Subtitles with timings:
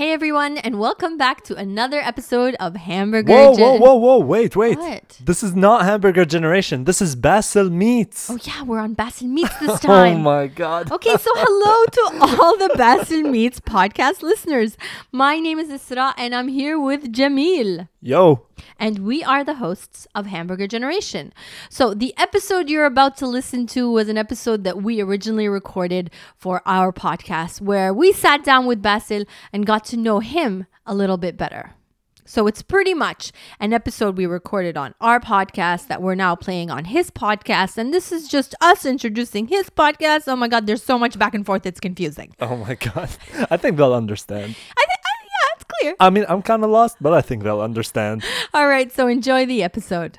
[0.00, 3.34] Hey everyone, and welcome back to another episode of Hamburger.
[3.34, 4.18] Whoa, whoa, Gen- whoa, whoa!
[4.20, 4.78] Wait, wait.
[4.78, 5.20] What?
[5.22, 6.84] This is not Hamburger Generation.
[6.84, 8.30] This is Basil Meats.
[8.30, 10.16] Oh yeah, we're on Basil Meats this oh time.
[10.16, 10.90] Oh my god.
[10.90, 14.78] Okay, so hello to all the Basil Meats podcast listeners.
[15.12, 17.86] My name is Isra, and I'm here with Jamil.
[18.00, 18.46] Yo.
[18.78, 21.32] And we are the hosts of Hamburger Generation.
[21.68, 26.10] So, the episode you're about to listen to was an episode that we originally recorded
[26.36, 30.94] for our podcast where we sat down with Basil and got to know him a
[30.94, 31.74] little bit better.
[32.26, 36.70] So, it's pretty much an episode we recorded on our podcast that we're now playing
[36.70, 37.76] on his podcast.
[37.76, 40.28] And this is just us introducing his podcast.
[40.28, 42.32] Oh my God, there's so much back and forth, it's confusing.
[42.38, 43.08] Oh my god.
[43.50, 44.54] I think they'll understand.
[44.76, 44.99] I think,
[45.82, 46.08] yeah, it's clear.
[46.08, 48.24] I mean, I'm kind of lost, but I think they'll understand.
[48.54, 50.18] All right, so enjoy the episode.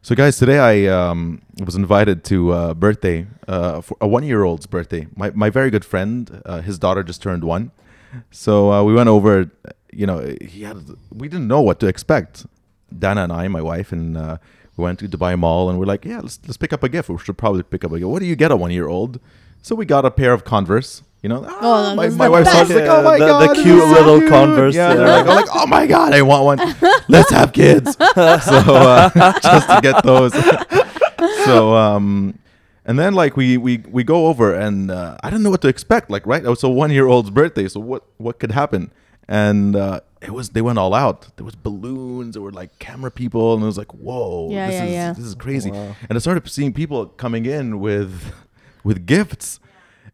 [0.00, 5.06] So, guys, today I um, was invited to a birthday, uh, for a one-year-old's birthday.
[5.14, 7.72] My my very good friend, uh, his daughter just turned one,
[8.30, 9.50] so uh, we went over.
[9.92, 10.78] You know, he had
[11.12, 12.46] we didn't know what to expect.
[12.96, 14.38] Dana and I, my wife, and uh,
[14.78, 17.10] we went to Dubai Mall, and we're like, yeah, let's let's pick up a gift.
[17.10, 18.08] We should probably pick up a gift.
[18.08, 19.20] What do you get a one-year-old?
[19.60, 21.02] So we got a pair of Converse.
[21.22, 22.70] You know, ah, my, my the wife's best.
[22.70, 24.94] like, oh my The- the god, this cute is so little cute." Converse, Yeah, yeah.
[24.94, 26.76] they're like, I'm like, oh my god, I want one.
[27.08, 27.96] Let's have kids.
[28.14, 29.10] so uh,
[29.42, 30.32] just to get those.
[31.44, 32.38] so um,
[32.84, 35.68] and then like we we we go over and uh, I didn't know what to
[35.68, 36.08] expect.
[36.10, 37.68] Like right, it was a one year old's birthday.
[37.68, 38.92] So what what could happen?
[39.30, 41.36] And uh, it was they went all out.
[41.36, 42.34] There was balloons.
[42.34, 45.12] There were like camera people, and it was like, whoa, Yeah, this yeah, is yeah.
[45.14, 45.70] this is crazy.
[45.72, 45.96] Wow.
[46.08, 48.32] And I started seeing people coming in with
[48.84, 49.60] with gifts,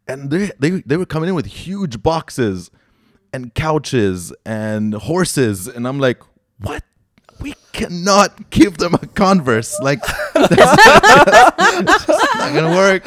[0.06, 2.70] and they they they were coming in with huge boxes
[3.32, 6.22] and couches and horses, and I'm like,
[6.58, 6.84] what?
[7.40, 9.78] We cannot give them a Converse.
[9.80, 10.00] Like
[10.34, 13.04] that's, that's just not gonna work.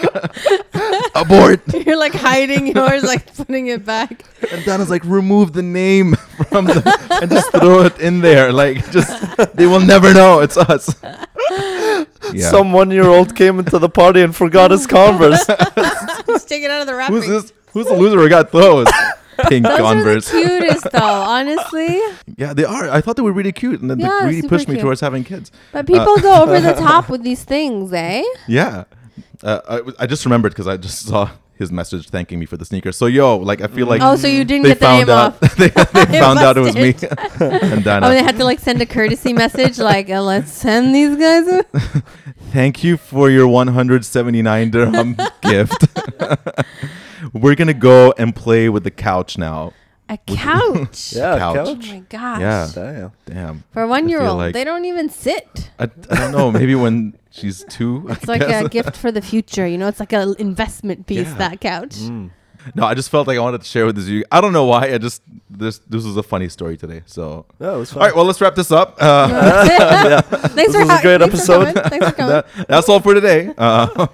[1.16, 1.62] Abort.
[1.86, 4.24] You're like hiding yours, like putting it back.
[4.52, 6.16] And Dana's like, remove the name
[6.50, 8.52] from the and just throw it in there.
[8.52, 9.10] Like, just
[9.56, 10.94] they will never know it's us.
[12.34, 12.50] Yeah.
[12.50, 15.46] Some one year old came into the party and forgot his Converse.
[16.28, 17.16] Just take it out of the wrapping.
[17.18, 17.54] Who's this?
[17.74, 18.88] Who's the loser who got those?
[19.50, 20.34] Pink Those Converse.
[20.34, 21.00] are the cutest, though.
[21.02, 22.00] Honestly,
[22.38, 22.90] Yeah, they are.
[22.90, 25.00] I thought they were really cute, and then Yeah, they really super pushed me towards
[25.00, 25.52] having kids.
[25.72, 28.24] but people go over the top with these things, eh?
[28.48, 28.86] Yeah,
[29.44, 32.66] uh, I, I just remembered because I just saw his message thanking me for the
[32.66, 32.98] sneakers.
[32.98, 35.42] So yo, like I feel like Oh, so you didn't get the found name out.
[35.44, 35.56] off.
[35.58, 35.68] they,
[36.06, 36.90] they found out it was me
[37.40, 38.08] and Dana.
[38.08, 41.48] Oh, they had to like send a courtesy message, like, uh, "Let's send these guys."
[41.48, 42.04] A-
[42.52, 45.88] Thank you for your 179 dirham gift.
[47.34, 49.74] We're gonna go and play with the couch now.
[50.10, 51.14] A couch.
[51.16, 51.68] yeah, Couch.
[51.70, 52.40] Oh my gosh.
[52.42, 52.70] Yeah.
[52.74, 53.12] Damn.
[53.26, 53.64] Damn.
[53.72, 55.70] For a one-year-old, like- they don't even sit.
[55.80, 56.52] I, I don't know.
[56.52, 58.06] Maybe when she's two.
[58.10, 58.66] I It's like guess.
[58.66, 59.68] a gift for the future.
[59.68, 61.28] You know, it's like an investment piece.
[61.28, 61.34] Yeah.
[61.36, 61.96] That couch.
[61.96, 62.32] Mm.
[62.76, 63.98] No, I just felt like I wanted to share with.
[64.00, 64.94] You, I don't know why.
[64.94, 67.02] I just this this was a funny story today.
[67.06, 68.02] So, Yeah, it was fun.
[68.02, 68.16] all right.
[68.16, 68.98] Well, let's wrap this up.
[69.00, 70.22] Uh, yeah.
[70.22, 71.74] Thanks This for was a great thanks episode.
[71.76, 71.90] coming.
[71.90, 72.30] Thanks for coming.
[72.58, 73.54] that, that's all for today.
[73.58, 74.08] Uh,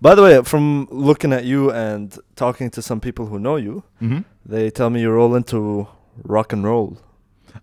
[0.00, 3.82] By the way, from looking at you and talking to some people who know you,
[4.00, 4.24] mhm.
[4.44, 5.86] they tell me you're all into
[6.24, 6.98] rock and roll.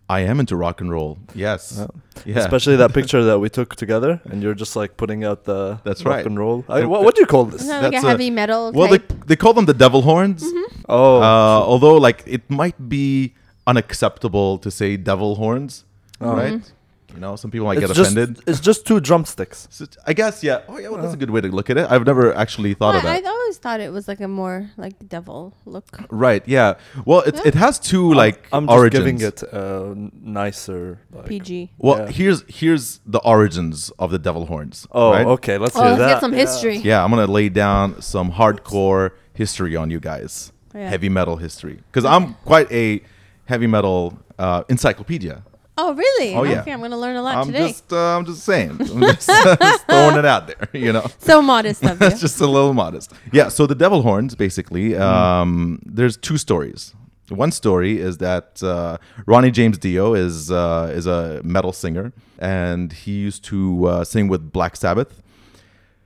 [0.09, 1.17] I am into rock and roll.
[1.35, 1.75] Yes.
[1.77, 1.87] Yeah.
[2.25, 2.39] Yeah.
[2.39, 6.03] Especially that picture that we took together, and you're just like putting out the That's
[6.03, 6.25] rock right.
[6.25, 6.65] and roll.
[6.67, 7.61] I, what, what do you call this?
[7.61, 9.25] Isn't that like That's a a- heavy metal well, they type?
[9.27, 10.43] they call them the devil horns.
[10.89, 13.33] Oh, Uh, although, like, it might be
[13.67, 15.85] unacceptable to say devil horns,
[16.19, 16.35] Oh.
[16.35, 16.71] right?
[17.13, 18.39] You know, some people might it's get just offended.
[18.47, 19.67] it's just two drumsticks.
[19.77, 20.61] So, I guess, yeah.
[20.67, 20.89] Oh, yeah.
[20.89, 21.85] Well, that's a good way to look at it.
[21.91, 23.23] I've never actually thought I, of that.
[23.25, 25.85] I always thought it was like a more like devil look.
[26.09, 26.43] Right.
[26.47, 26.75] Yeah.
[27.05, 27.41] Well, it Yeah.
[27.49, 28.99] it has two like I'm just origins.
[29.03, 30.99] giving it uh, n- nicer.
[31.11, 31.71] Like, PG.
[31.77, 32.07] Well, Yeah.
[32.11, 34.87] here's here's the origins of the devil horns.
[34.91, 35.25] Oh, right?
[35.37, 35.57] okay.
[35.57, 36.07] Let's Oh, hear let's that.
[36.15, 36.77] get some history.
[36.77, 40.89] Yeah, I'm gonna lay down some hardcore history on you guys, Yeah.
[40.89, 43.01] heavy metal history, because I'm quite a
[43.45, 45.43] heavy metal uh, encyclopedia.
[45.77, 46.35] Oh, really?
[46.35, 46.61] Oh, yeah.
[46.61, 47.69] Okay, I'm gonna learn a lot I'm today.
[47.69, 49.27] just uh, I'm just saying, I'm just,
[49.59, 51.05] just throwing it out there, you know.
[51.17, 51.95] so modest of you.
[51.97, 53.11] That's just a little modest.
[53.31, 53.47] Yeah.
[53.49, 56.93] So the devil horns, basically, um, there's two stories.
[57.29, 62.93] One story is that uh, Ronnie James Dio is uh, is a metal singer, and
[62.93, 65.23] he used to uh, sing with Black Sabbath.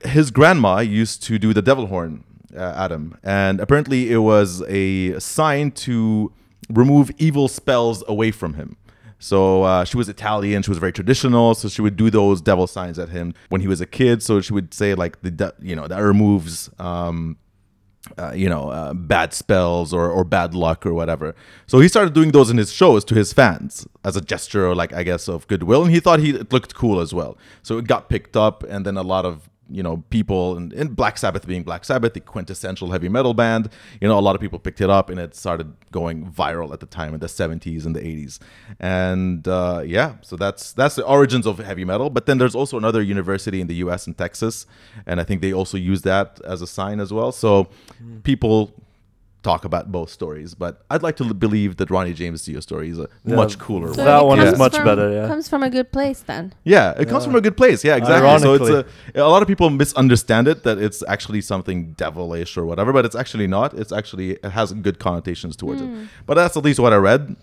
[0.04, 2.24] His grandma used to do the devil horn
[2.56, 6.32] uh, at him, and apparently it was a sign to
[6.70, 8.76] remove evil spells away from him.
[9.18, 10.62] So uh, she was Italian.
[10.62, 11.54] She was very traditional.
[11.54, 14.22] So she would do those devil signs at him when he was a kid.
[14.22, 17.36] So she would say like the de- you know that removes um,
[18.16, 21.34] uh, you know uh, bad spells or or bad luck or whatever.
[21.66, 24.92] So he started doing those in his shows to his fans as a gesture, like
[24.92, 27.36] I guess of goodwill, and he thought he it looked cool as well.
[27.62, 30.96] So it got picked up, and then a lot of you know people and, and
[30.96, 33.70] Black Sabbath being Black Sabbath, the quintessential heavy metal band.
[34.00, 36.80] You know, a lot of people picked it up and it started going viral at
[36.80, 38.38] the time in the 70s and the 80s.
[38.80, 42.10] And uh, yeah, so that's that's the origins of heavy metal.
[42.10, 44.06] But then there's also another university in the U.S.
[44.06, 44.66] in Texas,
[45.06, 47.32] and I think they also use that as a sign as well.
[47.32, 47.68] So
[48.22, 48.72] people
[49.44, 52.98] talk about both stories, but I'd like to believe that Ronnie James Dio story is
[52.98, 53.36] a Yeah.
[53.36, 54.06] much cooler So one.
[54.06, 55.28] That one is much from- better, yeah.
[55.28, 56.52] Comes from a good place then.
[56.64, 57.84] Yeah, it comes from a good place.
[57.84, 58.38] Yeah, exactly.
[58.40, 58.68] So it's
[59.16, 63.04] a, a lot of people misunderstand it that it's actually something devilish or whatever, but
[63.04, 63.74] it's actually not.
[63.74, 66.02] It's actually it has good connotations towards Hmm.
[66.02, 66.08] it.
[66.26, 67.36] But that's at least what I read.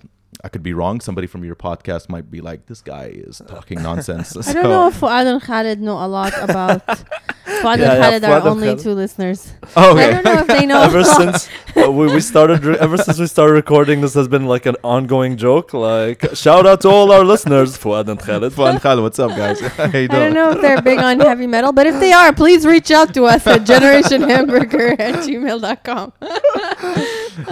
[0.43, 0.99] I could be wrong.
[1.01, 4.87] Somebody from your podcast might be like, "This guy is talking nonsense." I don't know
[4.87, 6.85] if Fuad and Khalid know a lot about.
[7.61, 8.79] Fuad Yeah, and yeah, Khalid Fuad are only Khalid.
[8.83, 9.53] two listeners.
[9.75, 10.81] Oh, I don't know if they know.
[10.81, 14.45] ever since uh, we, we started re- ever since we started recording this has been
[14.45, 18.79] like an ongoing joke like shout out to all our listeners Fuad and Khalid Fun
[18.79, 19.59] Khalid, what's up, guys?
[19.61, 22.33] How you I don't know if they're big on heavy metal, but if they are,
[22.33, 26.13] please reach out to us at generationhamburger at gmail.com.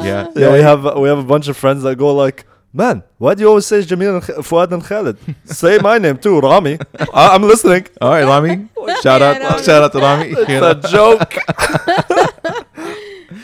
[0.04, 3.34] Yeah, yeah we have we have a bunch of friends that go like man why
[3.36, 6.80] do you always say Jamil and Kh- Fuad and Khalid say my name too Rami
[7.14, 8.68] I- I'm listening All right, Rami.
[9.04, 9.64] shout out, Rami.
[9.64, 10.26] shout out to Rami.
[10.32, 10.72] it's You know?
[10.72, 11.34] a joke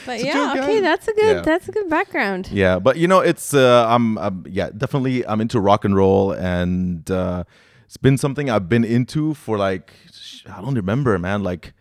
[0.05, 0.81] But It's yeah, okay, guys.
[0.81, 1.41] that's a good Yeah.
[1.41, 2.49] that's a good background.
[2.51, 6.31] Yeah, but you know, it's uh, I'm, I'm yeah, definitely I'm into rock and roll,
[6.31, 7.43] and uh,
[7.85, 9.93] it's been something I've been into for like
[10.51, 11.43] I don't remember, man.
[11.43, 11.73] Like,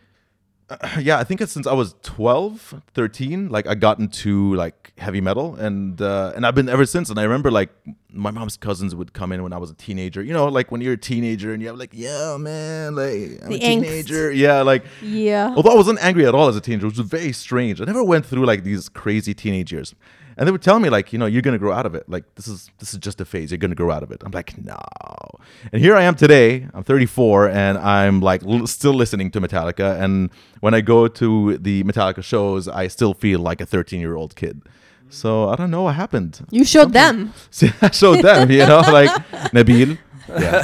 [1.00, 3.48] yeah, I think it's since I was 12, 13.
[3.48, 7.08] Like, I got into like heavy metal, and uh, and I've been ever since.
[7.10, 7.70] And I remember like
[8.12, 10.22] my mom's cousins would come in when I was a teenager.
[10.22, 13.50] You know, like when you're a teenager and you have like, yeah, man, like I'm
[13.50, 13.82] The a angst.
[13.82, 14.32] teenager.
[14.32, 15.54] Yeah, like Yeah.
[15.56, 17.80] Although I wasn't angry at all as a teenager, which was very strange.
[17.80, 19.94] I never went through like these crazy teenage years.
[20.38, 22.08] And they would tell me like, you know, you're gonna grow out of it.
[22.08, 23.50] Like this is this is just a phase.
[23.50, 24.23] You're gonna grow out of it.
[24.25, 24.79] I'm like, no.
[25.73, 26.69] And here I am today.
[26.73, 30.00] I'm 34, and I'm like l- still listening to Metallica.
[30.00, 30.31] And
[30.61, 34.37] when I go to the Metallica shows, I still feel like a 13 year old
[34.37, 34.62] kid.
[35.11, 36.46] So I don't know what happened.
[36.50, 37.32] You showed them.
[37.50, 39.11] See, I showed them, you know, like
[39.52, 39.99] Nabil.
[40.29, 40.62] Yeah.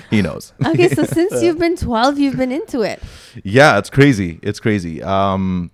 [0.10, 0.52] he knows.
[0.66, 3.00] Okay, so since you've been 12, you've been into it.
[3.44, 4.40] Yeah, it's crazy.
[4.42, 5.02] It's crazy.
[5.02, 5.70] Um,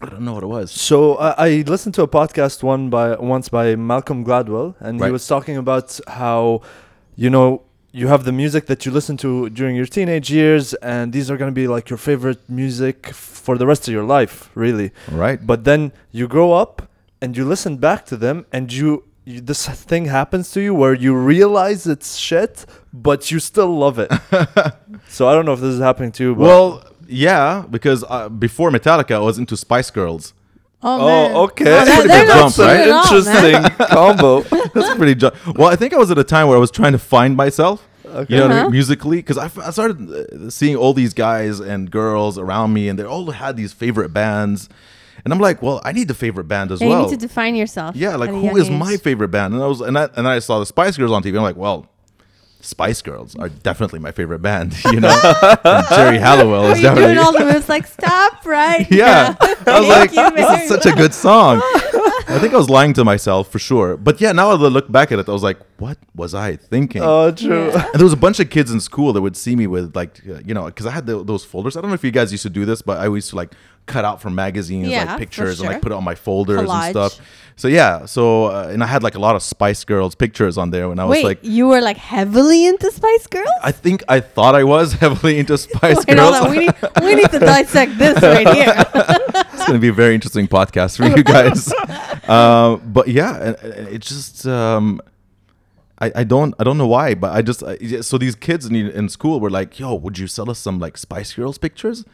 [0.00, 0.70] I don't know what it was.
[0.70, 5.10] So I I listened to a podcast one by once by Malcolm Gladwell, and he
[5.10, 6.62] was talking about how,
[7.16, 11.12] you know, you have the music that you listen to during your teenage years, and
[11.12, 14.50] these are going to be like your favorite music for the rest of your life,
[14.54, 14.92] really.
[15.10, 15.44] Right.
[15.44, 16.88] But then you grow up
[17.20, 20.94] and you listen back to them, and you, you this thing happens to you where
[20.94, 24.12] you realize it's shit, but you still love it.
[25.08, 26.34] so I don't know if this is happening to you.
[26.34, 30.34] But Well, yeah, because uh, before Metallica, I was into Spice Girls.
[30.82, 31.32] Oh, man.
[31.34, 31.64] Oh, okay.
[31.64, 32.80] Oh, that- Pretty they're big not jump, right?
[32.80, 34.40] at all, interesting combo.
[34.74, 35.14] That's pretty.
[35.16, 37.36] Ju- well, I think I was at a time where I was trying to find
[37.36, 37.86] myself.
[38.06, 38.34] Okay.
[38.36, 38.70] You know, Uh-huh.
[38.70, 42.88] musically, because I, f- I started uh, seeing all these guys and girls around me,
[42.88, 44.68] and they all had these favorite bands,
[45.24, 47.02] and I'm like, well, I need the favorite band as Yeah, well.
[47.04, 47.96] you need to define yourself.
[47.96, 49.52] Yeah, like who is a who young is my favorite band?
[49.54, 51.36] And I was and I and I saw the Spice Girls on TV.
[51.36, 51.86] I'm like, well,
[52.68, 54.76] Spice Girls are definitely my favorite band.
[54.92, 55.20] You know,
[55.64, 57.14] And Geri Halliwell Are is you definitely.
[57.14, 58.86] doing all the moves like stop right?
[58.90, 61.60] yeah, I was Thank like, you this very is such a good song.
[62.30, 63.96] I think I was lying to myself for sure.
[63.96, 66.56] But yeah, now that I look back at it, I was like, what was I
[66.56, 67.02] thinking?
[67.02, 67.68] Oh, true.
[67.68, 67.86] Yeah.
[67.86, 70.20] and there was a bunch of kids in school that would see me with like,
[70.28, 71.76] uh, you know, because I had the, those folders.
[71.76, 73.52] I don't know if you guys used to do this, but I used to like
[73.88, 75.72] cut out from magazines Yeah, like pictures and sure.
[75.74, 76.84] like put it on my folders Collage.
[76.84, 77.20] and stuff.
[77.56, 80.70] So yeah, so uh, and I had like a lot of Spice Girls pictures on
[80.70, 83.50] there when I was like, you were like heavily into Spice Girls?
[83.64, 86.48] I think I thought I was heavily into Spice Wait, Girls.
[86.50, 88.74] We need, we need to dissect this right here.
[88.94, 91.72] it's going to be a very interesting podcast for you guys.
[92.28, 95.00] uh, but yeah, and- and it just um,
[96.00, 98.74] I, I don't I don't know why, but I just I, so these kids in
[98.76, 102.04] in school were like, "Yo, would you sell us some like Spice Girls pictures?"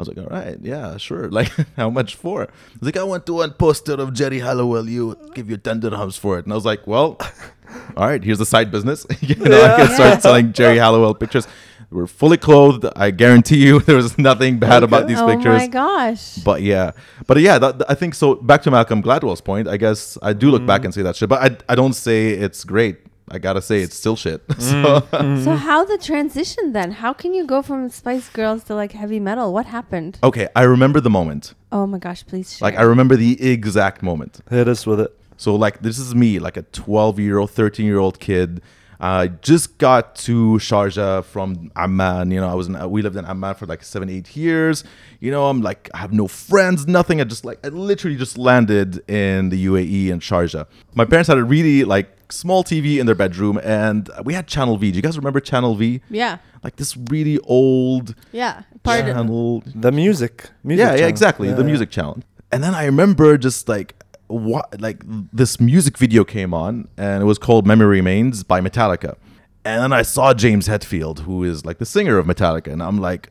[0.00, 2.48] I was like, "All right, yeah, sure." Like, how much for?
[2.72, 4.88] He's like, "I want to one poster of Geri Halliwell.
[4.88, 7.18] You give you ten dirhams for it." And I was like, "Well."
[7.96, 9.06] All right, here's the side business.
[9.20, 9.94] you know, I can Yeah.
[9.94, 11.46] start selling Geri Halliwell pictures.
[11.92, 12.84] We're fully clothed.
[12.96, 15.54] I guarantee you, there was nothing bad about these oh pictures.
[15.54, 16.36] Oh my gosh.
[16.38, 16.92] But yeah,
[17.28, 18.34] but yeah, that- I think so.
[18.36, 20.66] Back to Malcolm Gladwell's point, I guess I do look Mm.
[20.72, 22.96] back and say that shit, but I, I don't say it's great.
[23.30, 24.40] I gotta say it's still shit.
[24.60, 25.42] Mm.
[25.42, 26.90] So So how the transition then?
[26.92, 29.52] How can you go from Spice Girls to like heavy metal?
[29.52, 30.18] What happened?
[30.22, 31.54] okay, I remember the moment.
[31.72, 32.66] Oh my gosh, please share.
[32.66, 34.40] Like I remember the exact moment.
[34.50, 35.16] Hit us with it.
[35.36, 38.60] So like this is me, like a 12 year old, 13 year old kid.
[39.00, 42.30] I just got to Sharjah from Amman.
[42.30, 44.84] You know, I was in, we lived in Amman for like seven, eight years.
[45.20, 47.20] You know, I'm like I have no friends, nothing.
[47.20, 50.66] I just like I literally just landed in the UAE in Sharjah.
[50.94, 54.76] My parents had a really like small TV in their bedroom, and we had Channel
[54.76, 54.90] V.
[54.90, 56.00] Do you guys remember Channel V?
[56.10, 56.38] Yeah.
[56.62, 58.62] Like this really old Yeah.
[58.82, 59.62] Part of, channel.
[59.74, 60.50] The music.
[60.62, 61.48] music yeah, yeah, exactly.
[61.48, 61.66] Yeah, the yeah.
[61.66, 62.18] music channel.
[62.52, 63.94] And then I remember just like
[64.30, 69.16] what like this music video came on and it was called Memory Remains by Metallica.
[69.64, 72.98] And then I saw James Hetfield, who is like the singer of Metallica, and I'm
[72.98, 73.30] like,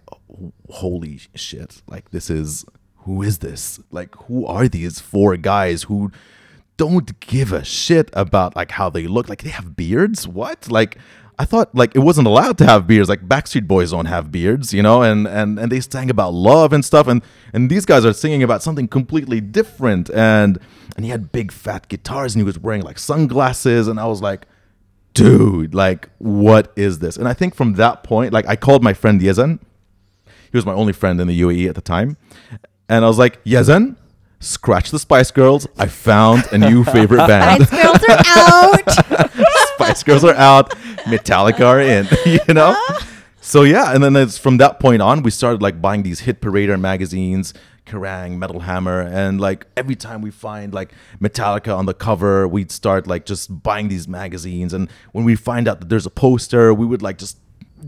[0.69, 1.81] holy shit.
[1.87, 2.65] Like this is
[2.97, 3.79] who is this?
[3.91, 6.11] Like who are these four guys who
[6.77, 9.29] don't give a shit about like how they look?
[9.29, 10.27] Like they have beards?
[10.27, 10.69] What?
[10.69, 10.97] Like
[11.39, 13.07] I thought like it wasn't allowed to have beards.
[13.07, 16.73] Like Backstreet Boys don't have beards, you know, and and and they sang about love
[16.73, 17.21] and stuff, and
[17.53, 20.09] and these guys are singing about something completely different.
[20.11, 20.59] And
[20.97, 24.21] and he had big fat guitars, and he was wearing like sunglasses, and I was
[24.21, 24.47] like,
[25.13, 27.15] dude, like what is this?
[27.15, 29.59] And I think from that point, like I called my friend Yezen.
[30.51, 32.17] He was my only friend in the UAE at the time,
[32.89, 33.95] and I was like, Yezen.
[34.41, 35.67] Scratch the Spice Girls.
[35.77, 37.67] I found a new favorite band.
[37.67, 39.39] Spice Girls are out.
[39.79, 40.71] Spice Girls are out,
[41.05, 42.05] Metallica are in,
[42.47, 42.77] you know?
[43.39, 46.41] So yeah, and then it's from that point on, we started like buying these hit
[46.41, 47.53] parader magazines,
[47.85, 52.71] Kerrang, Metal Hammer, and like every time we find like Metallica on the cover, we'd
[52.71, 54.73] start like just buying these magazines.
[54.73, 57.37] And when we find out that there's a poster, we would like just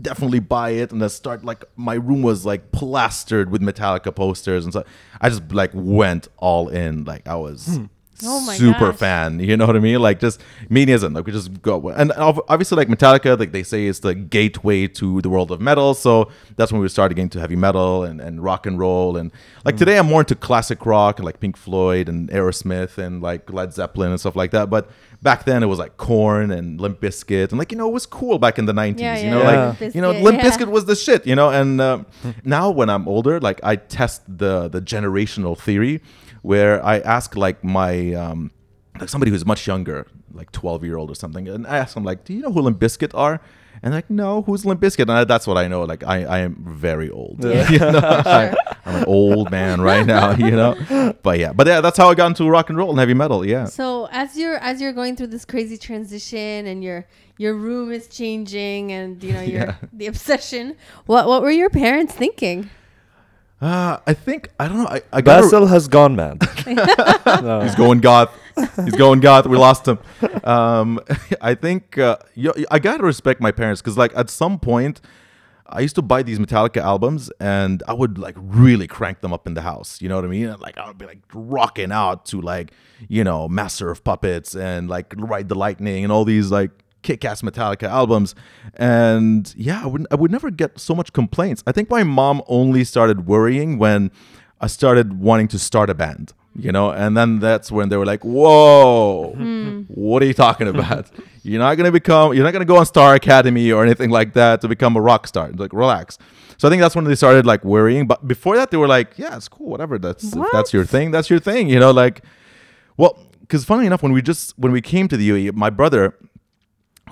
[0.00, 4.64] definitely buy it and then start like my room was like plastered with Metallica posters
[4.64, 4.82] and so
[5.20, 7.84] I just like went all in like I was hmm.
[8.24, 8.96] Oh super gosh.
[8.96, 12.12] fan you know what I mean like just me isn't like we just go and
[12.12, 16.30] obviously like Metallica like they say it's the gateway to the world of metal so
[16.56, 19.32] that's when we started getting to heavy metal and, and rock and roll and
[19.64, 23.52] like today I'm more into classic rock and like Pink Floyd and Aerosmith and like
[23.52, 24.90] Led Zeppelin and stuff like that but
[25.22, 28.06] back then it was like Korn and Limp Bizkit and like you know it was
[28.06, 29.66] cool back in the 90s Yeah, you know yeah.
[29.68, 30.50] like Limp you know Limp yeah.
[30.50, 32.06] Bizkit was the shit you know and um,
[32.44, 36.00] now when I'm older like I test the the generational theory
[36.42, 38.50] where I ask like my um
[39.00, 42.04] like somebody who's much younger like 12 year old or something and I ask them
[42.04, 43.40] like do you know who Limp Bizkit are
[43.82, 46.38] and like no who's Limp Bizkit and I, that's what I know like I, I
[46.40, 47.70] am very old Yeah.
[47.74, 48.54] you know I,
[48.86, 50.74] I'm an old man right now you know
[51.22, 53.46] but yeah but yeah that's how I got into rock and roll and heavy metal
[53.46, 57.06] yeah So as you're as you're going through this crazy transition and your
[57.38, 59.74] your room is changing and you know your Yeah.
[59.92, 62.70] the obsession, what what were your parents thinking?
[63.62, 66.42] Uh, I think I don't know I, I got Basil has gone mad.
[67.42, 67.60] No.
[67.60, 68.30] He's going goth.
[68.84, 69.46] He's going goth.
[69.46, 69.98] We lost him.
[70.44, 71.00] Um,
[71.40, 75.00] I think uh, yo- I gotta respect my parents because, like, at some point,
[75.66, 79.46] I used to buy these Metallica albums and I would like really crank them up
[79.46, 80.02] in the house.
[80.02, 80.54] You know what I mean?
[80.60, 82.72] Like, I would be like rocking out to like,
[83.08, 86.70] you know, Master of Puppets and like Ride the Lightning and all these like
[87.02, 88.34] kick-ass Metallica albums.
[88.74, 91.62] And yeah, I would I would never get so much complaints.
[91.66, 94.10] I think my mom only started worrying when
[94.60, 98.06] I started wanting to start a band, you know, and then that's when they were
[98.06, 99.80] like, "Whoa, hmm.
[99.88, 101.10] what are you talking about?
[101.42, 104.60] you're not gonna become, you're not gonna go on Star Academy or anything like that
[104.60, 105.50] to become a rock star.
[105.52, 106.18] Like, relax."
[106.58, 108.06] So I think that's when they started like worrying.
[108.06, 109.98] But before that, they were like, "Yeah, it's cool, whatever.
[109.98, 111.10] That's if that's your thing.
[111.10, 112.24] That's your thing." You know, like,
[112.96, 116.16] well, because funny enough, when we just when we came to the UAE, my brother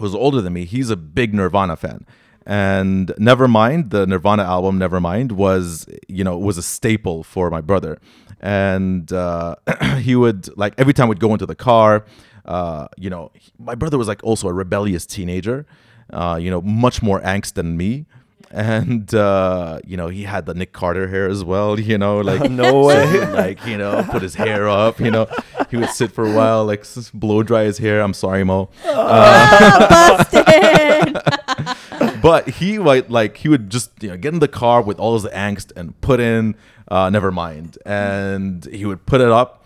[0.00, 2.06] who's older than me, he's a big Nirvana fan.
[2.46, 7.98] And Nevermind, the Nirvana album Nevermind was, you know, was a staple for my brother.
[8.40, 9.56] And uh,
[9.98, 12.04] he would like every time we'd go into the car,
[12.46, 15.66] uh, you know, he- my brother was like also a rebellious teenager,
[16.12, 18.06] uh, you know, much more angst than me.
[18.50, 22.50] And uh, you know, he had the Nick Carter hair as well, you know, like
[22.50, 23.26] No way.
[23.30, 25.26] like you know, put his hair up, you know.
[25.70, 28.00] He would sit for a while, like blow dry his hair.
[28.00, 28.70] I'm sorry, Mo.
[28.86, 32.20] Ah, busted.
[32.22, 35.14] but he would like he would just you know get in the car with all
[35.14, 36.54] his angst and put in
[36.88, 39.59] uh Nevermind, and he would put it up.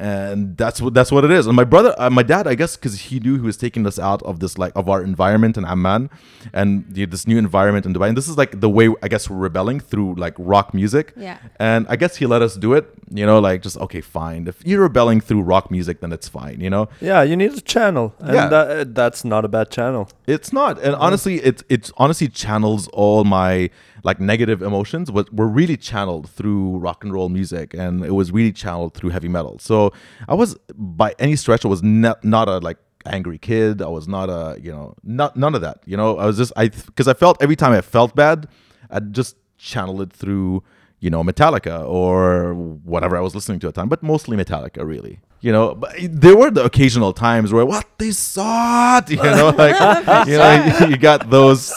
[0.00, 1.46] And that's what that's what it is.
[1.46, 3.98] And my brother, uh, my dad, I guess, because he knew he was taking us
[3.98, 6.08] out of this like of our environment in Amman,
[6.54, 8.08] and the, this new environment in Dubai.
[8.08, 11.12] And this is like the way I guess we're rebelling through like rock music.
[11.16, 11.36] Yeah.
[11.58, 12.84] And I guess he let us do it.
[13.12, 14.48] You know, like just okay, fine.
[14.48, 16.60] If you're rebelling through rock music, then it's fine.
[16.62, 18.48] You know, Yeah, you need a channel, and Yeah.
[18.48, 20.08] that, uh, that's not a bad channel.
[20.26, 23.68] It's not, and honestly, it it honestly channels all my
[24.02, 28.32] like negative emotions, but were really channeled through rock and roll music, and it was
[28.32, 29.58] really channeled through heavy metal.
[29.58, 29.92] So
[30.28, 33.82] I was, by any stretch, I was not not a like angry kid.
[33.82, 35.82] I was not a you know not none of that.
[35.86, 38.48] You know, I was just I because I felt every time I felt bad,
[38.90, 40.62] I'd just channel it through
[41.00, 44.86] you know, Metallica or whatever I was listening to at the time, but mostly Metallica,
[44.86, 45.20] really.
[45.40, 49.54] You know, but eh, there were the occasional times where what they saw, you know,
[49.56, 51.72] like you know, you got those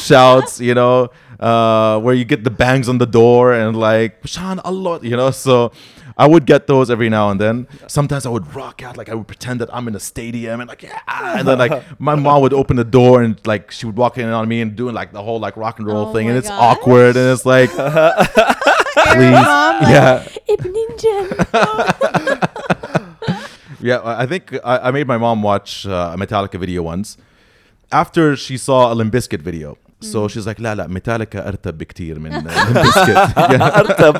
[0.00, 1.10] shouts, you know,
[1.40, 5.30] uh, where you get the bangs on the door and like Shan Allah, you know.
[5.32, 5.72] So
[6.16, 7.66] I would get those every now and then.
[7.86, 10.68] Sometimes I would rock out, like I would pretend that I'm in a stadium and
[10.68, 13.96] like yeah, and then like my mom would open the door and like she would
[13.96, 16.28] walk in on me and doing like the whole like rock and roll Oh thing,
[16.28, 16.76] and it's gosh.
[16.78, 17.70] awkward and it's like
[19.14, 20.28] please, Mom, like, yeah.
[20.48, 21.16] Ibn Ninja.
[23.82, 27.16] Yeah, I I think I, I made my mom watch uh, a Metallica video once
[27.90, 29.78] after she saw a Limp Bizkit video.
[30.01, 34.17] So she's like, لا لا Metallica أرتب بكتير من uh, Limp Bizkit.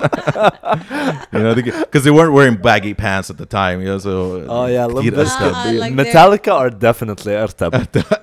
[1.34, 3.82] you know, because they weren't wearing baggy pants at the time.
[3.82, 5.52] You know, so Oh yeah, كتير Limp أرتب.
[5.54, 5.80] Ah, Bizkit.
[5.80, 7.72] like they're- Metallica are definitely Ertab.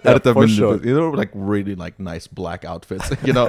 [0.04, 0.80] Ertab for من- sure.
[0.84, 3.10] You know, like really like nice black outfits.
[3.24, 3.48] You know,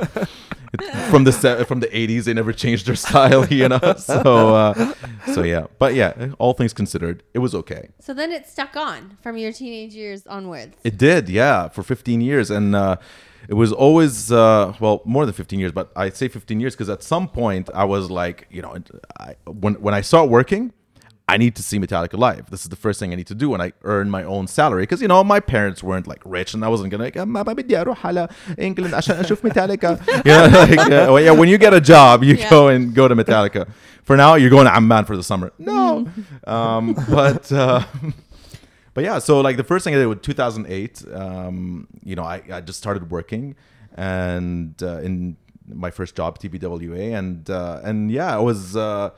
[1.11, 3.45] from the se- from the eighties, they never changed their style.
[3.61, 4.93] You know, so uh,
[5.33, 5.65] so yeah.
[5.79, 7.83] But yeah, all things considered, it was okay.
[7.99, 10.75] so then it stuck on from your teenage years onwards.
[10.83, 12.97] It did, yeah, for 15 years, and uh,
[13.49, 16.89] it was always uh, well more than 15 years, but I say 15 years because
[16.89, 18.75] at some point I was like, you know,
[19.19, 20.73] I, when when I start working.
[21.25, 22.49] I need to see Metallica live.
[22.51, 24.83] This is the first thing I need to do when I earn my own salary.
[24.83, 27.43] Because, you know, my parents weren't like rich and I wasn't going to like, "ما
[27.43, 28.27] بدي أروح على
[28.59, 29.97] England عشان أشوف Metallica.
[30.25, 32.49] You know, like, uh, well, yeah, when you get a job, you Yeah.
[32.49, 33.67] go and go to Metallica.
[34.03, 35.53] For now, you're going to Amman for the summer.
[35.57, 36.09] No.
[36.45, 37.49] um, but.
[37.53, 37.83] Uh,
[38.98, 42.42] but yeah, so like the first thing I did with 2008, um, you know, I,
[42.52, 43.54] I just started working
[43.94, 45.36] and uh, in
[45.68, 49.10] my first job, TBWA, and uh, and yeah, I was uh,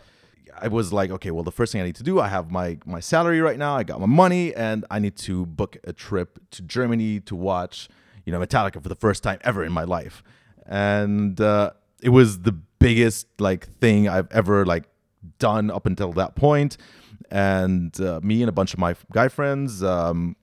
[0.61, 2.77] I was like, okay, well, the first thing I need to do, I have my
[2.85, 6.39] my salary right now, I got my money, and I need to book a trip
[6.51, 7.89] to Germany to watch,
[8.27, 10.23] you know, Metallica for the first time ever in my life,
[10.67, 11.71] and uh,
[12.03, 14.91] it was the biggest like thing I've ever like
[15.39, 16.77] done up until that point.
[17.31, 20.37] And uh, me and a bunch of my guy friends um,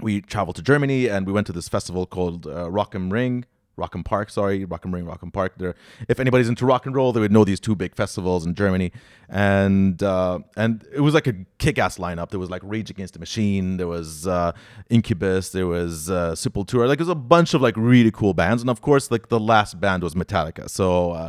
[0.00, 3.44] we traveled to germany and we went to this festival called uh, rock and ring
[3.76, 5.54] rock and park sorry rock and ring rock and park.
[5.56, 5.74] There
[6.08, 8.92] if anybody's into rock and roll they would know these two big festivals in germany.
[9.28, 12.30] And uh, and it was like a kick-ass lineup.
[12.30, 14.52] There was like rage against the machine there was uh,
[14.90, 16.88] incubus there was uh, sepultura.
[16.88, 18.62] Like there's a bunch of like really cool bands.
[18.62, 20.68] And of course like the last band was metallica.
[20.68, 21.28] So uh,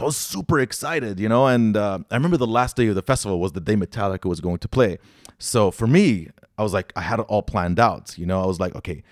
[0.00, 1.46] so I was super excited, you know.
[1.46, 4.40] And uh, I remember the last day of the festival was the day Metallica was
[4.40, 4.96] going to play.
[5.38, 8.42] So for me, I was like, I had it all planned out, you know.
[8.42, 9.02] I was like, okay,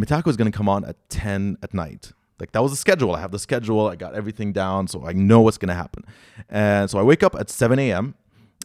[0.00, 2.12] Metallica is going to come on at 10 at night.
[2.40, 3.14] Like that was the schedule.
[3.14, 3.88] I have the schedule.
[3.88, 6.02] I got everything down, so I know what's going to happen.
[6.48, 8.14] And so I wake up at 7 a.m.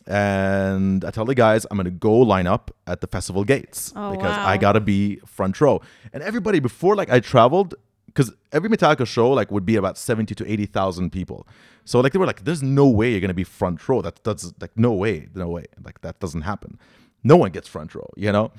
[0.07, 3.91] and I tell the guys I'm going to go line up at the festival gates
[3.93, 4.47] Oh, because wow.
[4.47, 5.81] I got to be front row.
[6.13, 7.75] And everybody before like I traveled
[8.13, 11.47] because every Metallica show like would be about 70 to 80,000 people.
[11.85, 14.01] So like they were like there's no way you're going to be front row.
[14.01, 15.65] That that's like no way, no way.
[15.83, 16.77] Like that doesn't happen.
[17.23, 18.51] No one gets front row, you know?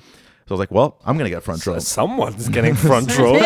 [0.45, 1.79] So I was like, well, I'm going to get front row.
[1.97, 3.39] Someone's getting front row.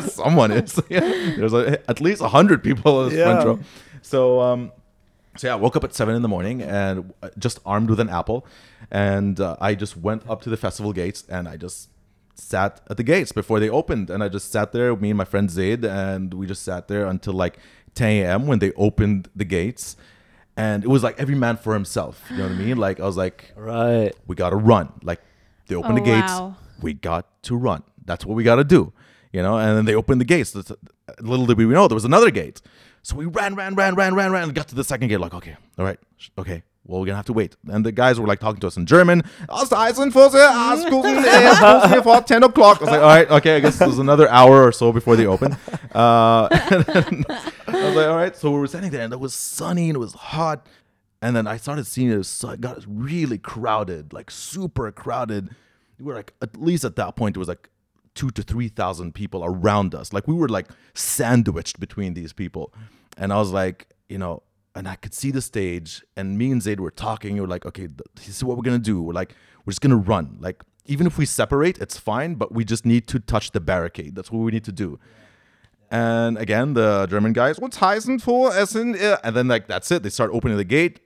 [0.00, 0.80] Someone is.
[0.88, 1.00] Yeah.
[1.00, 3.58] There's a, at least 100 people in the front row.
[4.02, 4.72] So um
[5.36, 8.00] so yeah, I woke up at 7 in the morning and uh, just armed with
[8.00, 8.44] an apple
[8.90, 11.90] and uh, I just went up to the festival gates and I just
[12.38, 15.24] sat at the gates before they opened and I just sat there me and my
[15.24, 17.58] friend Zaid and we just sat there until like
[17.94, 18.46] 10 a.m.
[18.46, 19.96] when they opened the gates
[20.56, 23.04] and it was like every man for himself you know what I mean like I
[23.04, 24.12] was like right.
[24.26, 24.92] we got to run.
[25.02, 25.20] Like
[25.66, 26.56] they opened Oh, the gates, wow.
[26.80, 27.82] we got to run.
[28.04, 28.92] That's what we got to do,
[29.32, 29.58] you know.
[29.58, 30.54] And then they opened the gates.
[31.20, 32.60] Little did we know there was another gate.
[33.02, 35.20] So we ran, ran, ran, ran, ran, ran, and got to the second gate.
[35.20, 35.98] Like, okay, all right,
[36.38, 36.62] okay.
[36.88, 37.54] Well, we're gonna have to wait.
[37.70, 39.22] And the guys were like talking to us in German.
[39.50, 42.78] "Aus der Eisenfusse, Ausgucken, Fussen hier vor 10 o'clock.
[42.78, 43.56] I was like, all right, okay.
[43.56, 45.54] I guess there's another hour or so before they open.
[45.94, 47.24] Uh, then
[47.68, 48.34] I was like, all right.
[48.34, 50.66] So we were standing there, and it was sunny and it was hot.
[51.20, 55.50] And then I started seeing it, so it got really crowded, like super crowded.
[55.98, 57.68] We were like, at least at that point, it was like
[58.14, 60.12] two to 3,000 people around us.
[60.12, 62.72] Like we were like sandwiched between these people.
[63.18, 64.42] And I was like, you know,
[64.78, 67.34] and I could see the stage, and me and Zaid were talking.
[67.34, 69.02] We were like, okay, this is what we're gonna do.
[69.02, 70.36] We're like, we're just gonna run.
[70.38, 74.14] Like, even if we separate, it's fine, but we just need to touch the barricade.
[74.14, 75.00] That's what we need to do.
[75.90, 78.94] And again, the German guys, what's heißen for Essen?
[79.24, 80.04] And then like that's it.
[80.04, 81.00] They start opening the gate.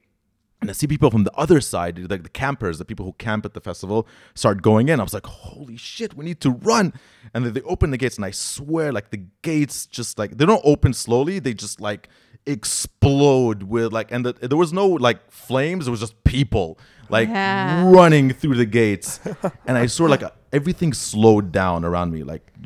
[0.60, 3.46] And I see people from the other side, like the campers, the people who camp
[3.46, 5.00] at the festival, start going in.
[5.00, 6.92] I was like, holy shit, we need to run.
[7.32, 10.44] And then they open the gates, and I swear, like the gates just like they
[10.44, 12.08] don't open slowly, they just like
[12.46, 15.86] explode with like, and the, there was no like flames.
[15.86, 16.78] It was just people
[17.08, 17.90] like Yeah.
[17.90, 19.20] running through the gates,
[19.66, 22.42] and I saw like a, everything slowed down around me, like,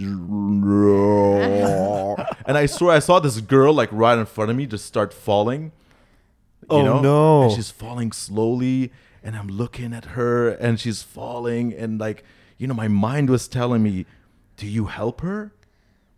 [2.47, 5.13] and I saw I saw this girl like right in front of me just start
[5.13, 5.73] falling.
[6.63, 7.01] You Oh, know?
[7.01, 7.43] no.
[7.45, 8.91] And she's falling slowly,
[9.23, 12.25] and I'm looking at her, and she's falling, and like,
[12.59, 14.05] you know, my mind was telling me,
[14.57, 15.53] "Do you help her,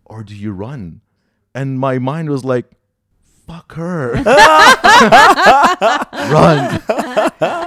[0.05, 1.01] or do you run?"
[1.55, 2.67] And my mind was like,
[3.49, 4.13] "Fuck her,
[6.31, 6.81] run,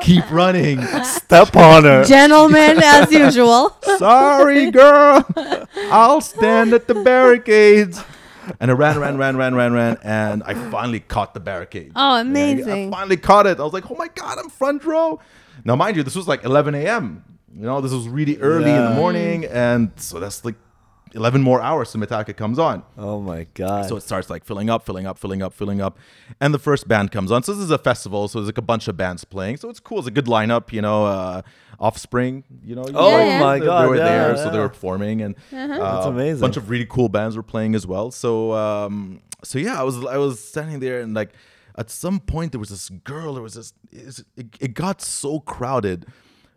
[0.01, 2.03] keep running." Step on her.
[2.05, 3.75] Gentlemen, as usual.
[3.97, 5.25] Sorry, girl.
[5.91, 8.01] I'll stand at the barricades.
[8.59, 11.91] And I ran, ran, ran, ran, ran, ran, and I finally caught the barricade.
[11.95, 12.69] Oh, amazing.
[12.69, 13.59] I- I finally caught it.
[13.59, 15.19] I was like, oh my God, I'm front row.
[15.63, 17.23] Now, mind you, this was like 11 a.m.
[17.55, 19.45] You know, this was really early in the morning.
[19.45, 20.55] And so that's like
[21.13, 22.83] 11 more hours till Metallica comes on.
[22.97, 23.87] Oh my god.
[23.89, 25.97] So it starts like filling up, filling up, filling up, filling up,
[26.39, 27.43] and the first band comes on.
[27.43, 29.57] So this is a festival, so there's like a bunch of bands playing.
[29.57, 29.99] So it's cool.
[29.99, 31.05] It's a good lineup, you know.
[31.05, 31.41] Uh,
[31.79, 32.85] Offspring, you know.
[32.93, 33.39] Oh Yeah, yeah.
[33.39, 33.83] my they, god.
[33.83, 35.73] they were yeah, there, so they were performing, and Uh-huh.
[35.73, 36.37] uh, That's amazing.
[36.37, 38.11] A bunch of really cool bands were playing as well.
[38.11, 41.31] So, um, so yeah, I was I was standing there, and like
[41.75, 43.33] at some point there was this girl.
[43.33, 43.73] There was this.
[44.37, 46.05] It, it got so crowded.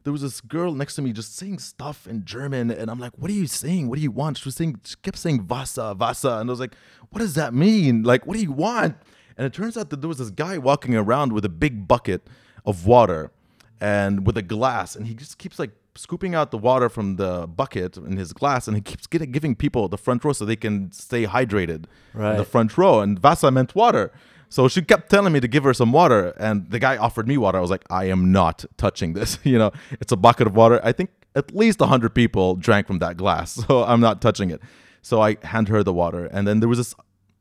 [0.05, 3.13] There was this girl next to me just saying stuff in German, and I'm like,
[3.17, 3.89] "What are you saying?
[3.89, 6.61] What do you want?" She was saying, she kept saying "Wasser, Wasser," and I was
[6.61, 6.75] like,
[7.09, 8.03] "What does that mean?
[8.03, 8.97] Like, what do you want?"
[9.37, 12.27] And it turns out that there was this guy walking around with a big bucket
[12.67, 13.33] of water
[13.81, 17.47] and with a glass, and he just keeps like scooping out the water from the
[17.47, 20.57] bucket in his glass, and he keeps getting, giving people the front row so they
[20.57, 23.01] can stay hydrated in the front row.
[23.01, 24.13] And Vasa meant water.
[24.55, 27.37] So she kept telling me to give her some water, and the guy offered me
[27.37, 27.59] water.
[27.59, 29.37] I was like, I am not touching this.
[29.43, 30.81] you know, it's a bucket of water.
[30.85, 34.61] I think at least 100 people drank from that glass, so I'm not touching it.
[35.03, 36.95] So I hand her the water, and then there was this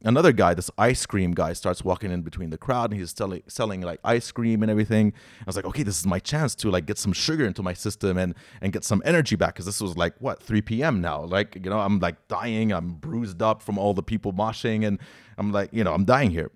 [0.03, 3.43] another guy, this ice cream guy, starts walking in between the crowd, and he's selling
[3.45, 5.13] selling like ice cream and everything.
[5.41, 7.75] I was like, okay, this is my chance to like get some sugar into my
[7.75, 10.99] system and and get some energy back because this was like what 3 p.m.
[10.99, 11.21] now.
[11.21, 14.97] Like you know, I'm like dying, I'm bruised up from all the people moshing, and
[15.37, 16.49] I'm like, you know, I'm dying here.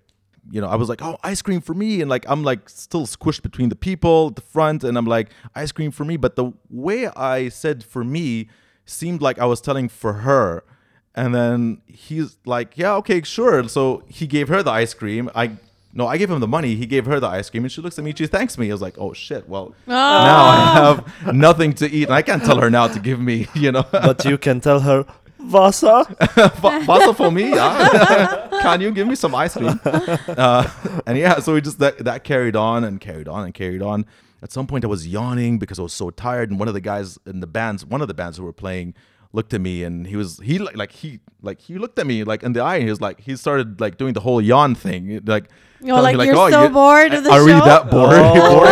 [0.50, 3.06] You know, I was like, oh, ice cream for me, and like I'm like still
[3.06, 6.16] squished between the people at the front, and I'm like, ice cream for me.
[6.16, 8.48] But the way I said for me
[8.84, 10.64] seemed like I was telling for her.
[11.14, 15.30] And then he's like, "Yeah, okay, sure." So he gave her the ice cream.
[15.34, 15.52] I
[15.92, 16.76] no, I gave him the money.
[16.76, 18.14] He gave her the ice cream, and she looks at me.
[18.16, 18.70] She thanks me.
[18.70, 20.94] I was like, "Oh shit!" Well, now I oh.
[21.24, 23.48] have nothing to eat, and I can't tell her now to give me.
[23.54, 25.04] You know, but you can tell her
[25.40, 26.04] Vasa.
[26.60, 27.50] Va- Vasa for me.
[27.50, 28.48] yeah.
[28.62, 29.80] Can you give me some ice cream?
[30.28, 30.68] Uh,
[31.06, 34.04] and yeah, so we just that that carried on and carried on and carried on.
[34.42, 36.80] At some point, I was yawning because I was so tired, and one of the
[36.80, 38.94] guys in the bands, one of the bands who were playing,
[39.32, 42.22] looked at me, and he was he like like he like he looked at me
[42.24, 44.74] like in the eye, and he was like he started like doing the whole yawn
[44.74, 45.48] thing, like.
[45.80, 48.10] You're telling like, me, "You're so you- bored of the Are we that bored?
[48.10, 48.68] You're bored?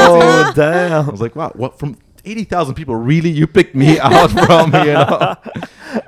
[0.59, 3.31] Oh I was like, wow, what from 80,000 people, really?
[3.31, 5.37] You picked me out from, you know?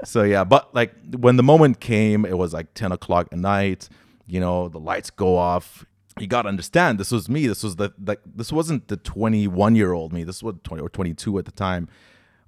[0.05, 3.89] so, yeah, but like when the moment came, it was like 10 o'clock at night,
[4.27, 5.87] you know, the lights go off.
[6.19, 7.47] You got to understand, this was me.
[7.47, 10.25] This was the, like, this wasn't the 21 year old me.
[10.25, 11.89] This was 20 or 22 at the time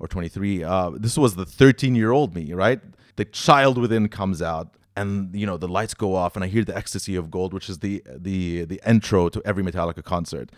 [0.01, 0.65] or 23.
[0.65, 2.81] Uh, this was the 13 year old me, right?
[3.17, 4.75] The child within comes out.
[4.97, 7.71] And you know the lights go off, and I hear the ecstasy of gold, which
[7.71, 10.51] is the the the intro to every Metallica concert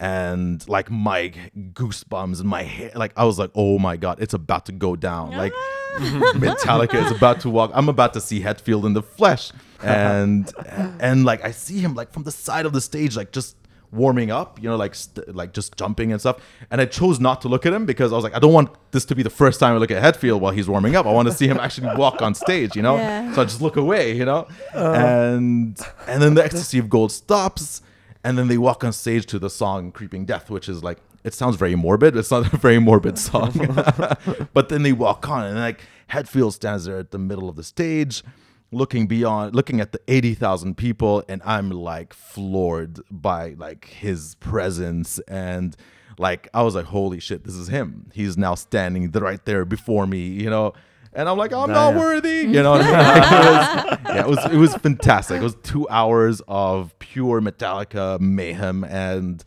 [0.00, 1.32] and like my
[1.72, 4.96] goosebumps and my hair like i was like oh my god it's about to go
[4.96, 5.30] down.
[5.32, 6.32] Like ah.
[6.34, 9.52] metallica is about to walk i'm about to see hetfield in the flesh.
[9.82, 10.52] And
[11.00, 13.56] and like i see him like from the side of the stage like just
[13.90, 16.36] warming up you know like st- like just jumping and stuff.
[16.70, 18.70] And i chose not to look at him because i was like i don't want
[18.92, 21.06] this to be the first time i look at hetfield while he's warming up.
[21.06, 22.96] I want to see him actually walk on stage you know?
[22.96, 23.32] Yeah.
[23.34, 24.46] so i just look away you know?
[24.74, 24.92] Uh.
[24.92, 27.82] And and then the ecstasy of gold stops
[28.28, 31.34] and then they walk on stage to the song creeping death which is like it
[31.34, 32.16] sounds very morbid.
[32.16, 33.52] It's not a very morbid song.
[34.54, 37.64] But then they walk on and like hetfield stands there at the middle of the
[37.64, 38.22] stage
[38.70, 45.18] looking beyond looking at the 80,000 people and I'm like floored by like his presence.
[45.20, 45.76] And
[46.18, 48.10] like I was like holy shit this is him.
[48.14, 50.74] He's now standing right there before me you know?
[51.12, 51.98] And I'm like I'm not Damn.
[51.98, 52.72] worthy you know?
[52.72, 52.94] What I mean?
[52.94, 55.40] It was, yeah it was it was fantastic.
[55.40, 59.42] It was 2 hours of pure Metallica mayhem and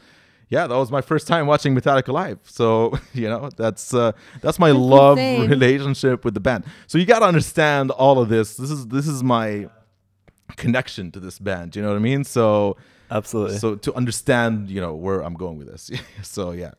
[0.49, 2.39] yeah, that was my first time watching Metallica live.
[2.43, 5.49] So you know, that's uh, that's my love insane.
[5.49, 6.65] relationship with the band.
[6.88, 8.57] So you got to understand all of this.
[8.57, 9.69] This is this is my
[10.57, 11.73] connection to this band.
[11.77, 12.25] You know what I mean?
[12.25, 12.75] So
[13.10, 13.60] Absolutely.
[13.60, 15.89] so to understand, you know, where I'm going with this.
[16.21, 16.71] so yeah,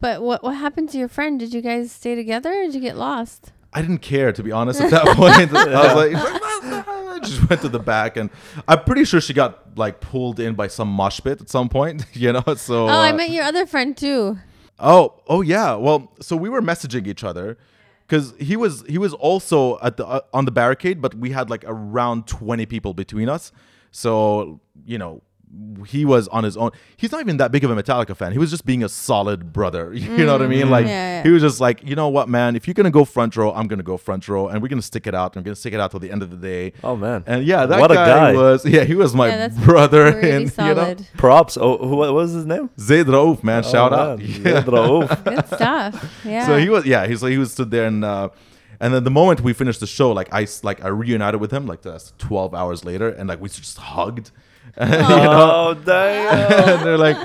[0.00, 1.38] But what what happened to your friend?
[1.38, 3.52] Did you guys stay together or did you get lost?
[3.74, 5.52] I didn't care to be honest at that point.
[5.52, 6.87] I was like,
[7.24, 8.30] just went to the back, and
[8.66, 12.04] I'm pretty sure she got like pulled in by some mosh pit at some point.
[12.14, 14.38] You know, so Oh, I uh, met your other friend too.
[14.78, 15.74] Oh, oh yeah.
[15.74, 17.58] Well, so we were messaging each other
[18.06, 21.50] because he was he was also at the uh, on the barricade, but we had
[21.50, 23.52] like around twenty people between us.
[23.90, 25.22] So you know
[25.86, 26.70] he was on his own.
[26.96, 28.32] He's not even that big of a Metallica fan.
[28.32, 29.92] He was just being a solid brother.
[30.18, 30.68] You know what I mean?
[30.70, 30.88] Like Mm.
[30.88, 31.22] Yeah, yeah.
[31.22, 32.56] he was just like, you know what, man?
[32.56, 35.06] If you're gonna go front row, I'm gonna go front row, and we're gonna stick
[35.06, 35.36] it out.
[35.36, 36.72] I'm gonna stick it out till the end of the day.
[36.82, 37.22] Oh man.
[37.26, 38.32] And yeah, that What a guy, guy.
[38.34, 40.04] was yeah, he was my yeah, brother.
[40.06, 41.00] really and, solid.
[41.00, 41.56] You know, Props.
[41.56, 42.70] Oh, who, what was his name?
[42.78, 44.18] Zayd Raouf, man, shout oh, out.
[44.18, 44.28] man.
[44.28, 44.62] Yeah.
[44.62, 45.24] Raouf.
[45.24, 46.12] Good stuff.
[46.24, 46.46] Yeah.
[46.46, 48.28] So he was, yeah, he's he was stood there and uh,
[48.80, 51.50] and then the moment we finished the show, like I s- like I reunited with
[51.52, 54.30] him like that's twelve hours later, and like we just hugged.
[54.82, 55.52] you know?
[55.68, 56.78] Oh damn.
[56.78, 57.16] and they're like,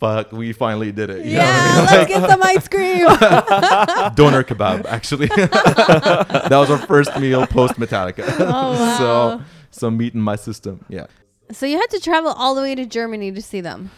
[0.00, 3.06] "Fuck, we finally did it." You know I yeah, let's get some ice cream.
[3.06, 4.14] mean?
[4.14, 5.26] Doner kebab, actually.
[5.26, 8.24] that was our first meal post Metallica.
[8.40, 8.98] Oh, wow.
[8.98, 10.84] so some meat in my system.
[10.88, 11.06] Yeah.
[11.52, 13.90] so you had to travel all the way to Germany to see them.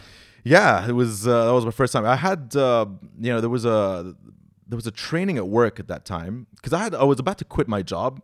[0.43, 2.05] Yeah, it was uh, that was my first time.
[2.05, 2.87] I had uh,
[3.19, 4.15] you know there was a
[4.67, 7.37] there was a training at work at that time because I had I was about
[7.39, 8.21] to quit my job.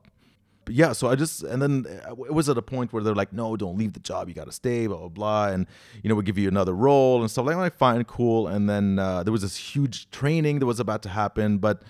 [0.70, 3.34] Yeah, so I just and then uh, it was at a point where they're like,
[3.34, 5.68] no, don't leave the job, you got to stay, blah blah blah, and
[6.02, 7.58] you know we'll give you another role and stuff like.
[7.58, 7.78] that.
[7.78, 8.48] fine, cool.
[8.48, 11.84] And then uh, there was this huge training that was about to happen, but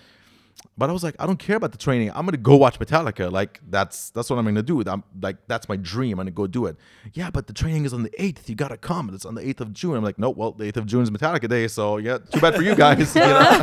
[0.76, 2.10] but I was like, I don't care about the training.
[2.10, 3.30] I'm gonna go watch Metallica.
[3.30, 4.80] Like that's that's what I'm gonna do.
[4.86, 6.12] I'm like that's my dream.
[6.18, 6.76] I'm gonna go do it.
[7.14, 8.48] Yeah, but the training is on the eighth.
[8.48, 9.10] You gotta come.
[9.12, 9.96] It's on the eighth of June.
[9.96, 11.66] I'm like, no, well, the eighth of June is Metallica Day.
[11.68, 13.14] So yeah, too bad for you guys.
[13.14, 13.62] you know?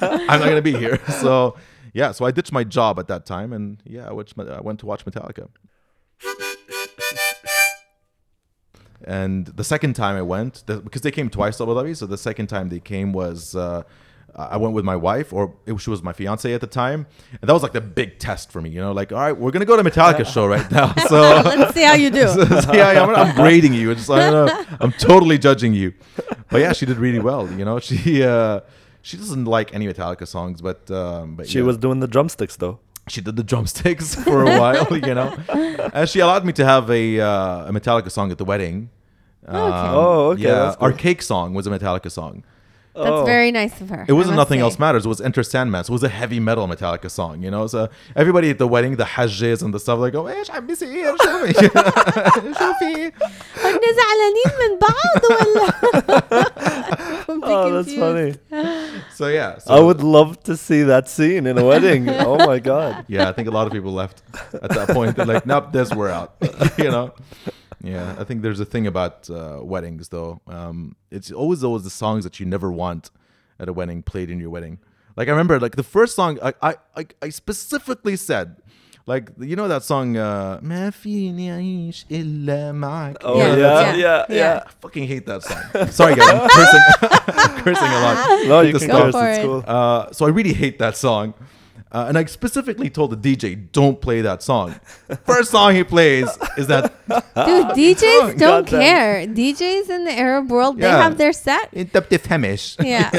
[0.00, 1.00] I'm not gonna be here.
[1.20, 1.56] So
[1.92, 4.80] yeah, so I ditched my job at that time, and yeah, I went, I went
[4.80, 5.48] to watch Metallica.
[9.04, 12.06] And the second time I went, the, because they came twice to Abu Dhabi, so
[12.06, 13.82] the second time they came was uh,
[14.34, 17.06] I went with my wife, or it, she was my fiance at the time,
[17.40, 18.70] and that was like the big test for me.
[18.70, 21.20] You know, like all right, we're gonna go to Metallica show right now, so.
[21.44, 22.28] Let's see how you do.
[22.28, 23.90] so, yeah, I'm, I'm grading you.
[23.90, 25.94] It's, I I'm totally judging you,
[26.50, 27.50] but yeah, she did really well.
[27.50, 28.60] You know, she uh,
[29.02, 32.56] she doesn't like any Metallica songs, but um, but She yeah was doing the drumsticks
[32.56, 32.78] though.
[33.08, 35.30] she did the drumsticks for a while, you know.
[35.94, 38.90] And she allowed me to have a, uh, a Metallica song at the wedding.
[39.46, 42.44] Um, Oh, okay, Yeah, that's our cake song was a Metallica song.
[42.95, 43.25] That's Oh.
[43.25, 44.05] very nice of her.
[44.07, 44.63] It wasn't I must Nothing say.
[44.63, 45.03] Else Matters.
[45.05, 45.83] It was Enter Sandman.
[45.83, 47.67] So it was a heavy metal Metallica song, you know.
[47.67, 51.15] So everybody at the wedding, the hajjis and the stuff, like, oh, ايش عم بيصير؟
[51.17, 51.53] شوفي
[52.59, 53.11] شوفي
[53.57, 55.71] احنا زعلانين من بعض ولا
[57.27, 58.39] Don't be Oh, that's confused.
[58.49, 59.01] funny.
[59.13, 62.09] So yeah, so, I would love to see that scene in a wedding.
[62.09, 63.05] oh my god.
[63.07, 64.21] yeah, I think a lot of people left
[64.65, 65.15] at that point.
[65.17, 66.29] They're like, nope, this we're out.
[66.77, 67.11] you know.
[67.83, 70.39] Yeah, I think there's a thing about uh, weddings though.
[70.47, 73.11] Um, it's always always the songs that you never want
[73.59, 74.79] at a wedding played in your wedding.
[75.17, 78.57] Like I remember, like the first song I I I, I specifically said.
[79.07, 83.95] Like you know that song, uh, "ما فيني أعيش إلا معك." Oh Yeah, yeah, yeah,
[83.95, 84.25] yeah, yeah.
[84.35, 84.63] yeah.
[84.65, 85.61] I fucking hate that song.
[85.91, 86.81] Sorry guys, I'm cursing,
[87.37, 88.47] I'm cursing a lot.
[88.47, 89.03] No, you Need to can stop.
[89.03, 89.13] curse.
[89.13, 89.45] for It's it.
[89.45, 89.63] cool.
[89.67, 91.35] Uh, so I really hate that song.
[91.91, 94.75] Uh, and I specifically told the DJ, don't play that song.
[95.25, 96.27] First song he plays
[96.57, 96.83] is that
[97.47, 98.81] Dude, DJs don't Goddamn.
[98.81, 99.25] care.
[99.27, 101.03] DJs in the Arab world, they Yeah.
[101.03, 101.69] have their set.
[101.75, 103.15] انت بتفهمش Yeah.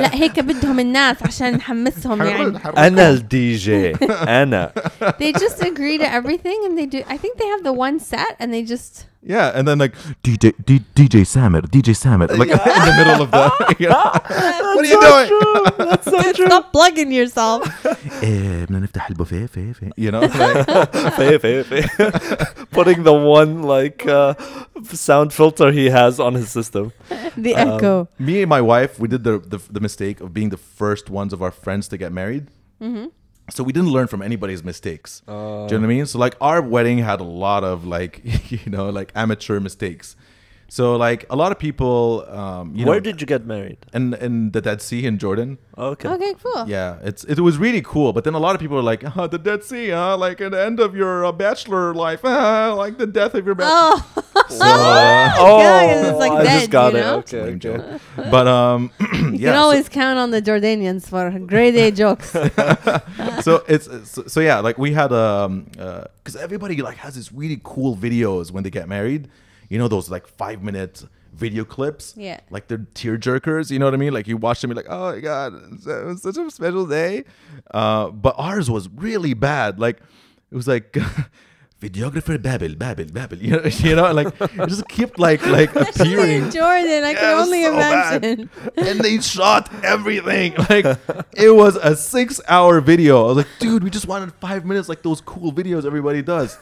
[0.00, 2.58] لا هيك بدهم الناس عشان نحمسهم يعني.
[2.78, 4.72] أنا الدي جي أنا
[5.18, 8.36] They just agree to everything and they do I think they have the one set
[8.38, 12.56] and they just Yeah, and then like DJ D, DJ Samir, DJ Samir, like in
[12.56, 13.76] the middle of the.
[13.78, 14.10] You know,
[14.74, 15.88] what are you doing?
[15.90, 16.46] That's so true.
[16.46, 17.68] stop plugging yourself.
[18.22, 21.86] إيه، بدنا نفتح البوفيه في في you know like, Faye, Faye, Faye.
[22.70, 24.34] Putting the one like uh,
[24.84, 26.92] sound filter he has on his system.
[27.36, 28.08] The echo.
[28.18, 31.32] me and my wife we did the, the the mistake of being the first ones
[31.34, 32.44] of our friends to get married
[33.49, 36.35] so we didn't learn from anybody's mistakes do you know what i mean so like
[36.41, 40.15] our wedding had a lot of like you know like amateur mistakes
[40.67, 43.77] so like a lot of people um you Where know did you get married?
[43.93, 46.07] in in the dead sea in jordan Okay.
[46.09, 46.67] Okay, cool.
[46.67, 49.27] yeah it's it was really cool but then a lot of people are like oh,
[49.27, 52.97] the dead sea huh like at the end of your uh, bachelor life uh, like
[52.97, 54.24] the death of your bachelor Oh, so, uh,
[55.37, 57.05] Oh, Yeah, 'cause it's like I dead, just got you it.
[57.05, 57.57] Okay, lame okay.
[57.57, 58.01] joke.
[58.31, 62.29] but um you yeah can so- always count on the Jordanians for grade A jokes.
[63.43, 67.59] so it's so, so yeah like we had um because everybody like has these really
[67.63, 69.27] cool videos when they get married
[69.69, 71.03] you know those like five minute
[71.33, 72.39] video clips Yeah.
[72.49, 74.87] like they're tear jerkers you know what i mean like you watch them you're like
[74.89, 77.25] oh my god it's, it was such a special day
[77.71, 79.97] uh but ours was really bad like
[80.49, 80.95] it was like
[81.85, 86.49] videographer babel babel babel you know, you know like it just kept like like appearing
[86.51, 88.23] Jordan, I Yeah, can only so bad.
[88.23, 88.49] imagine.
[88.77, 90.49] and they shot everything.
[90.69, 90.85] Like
[91.45, 93.23] it was a six hour video.
[93.23, 96.57] I was like, dude, we just wanted five minutes like those cool videos everybody does.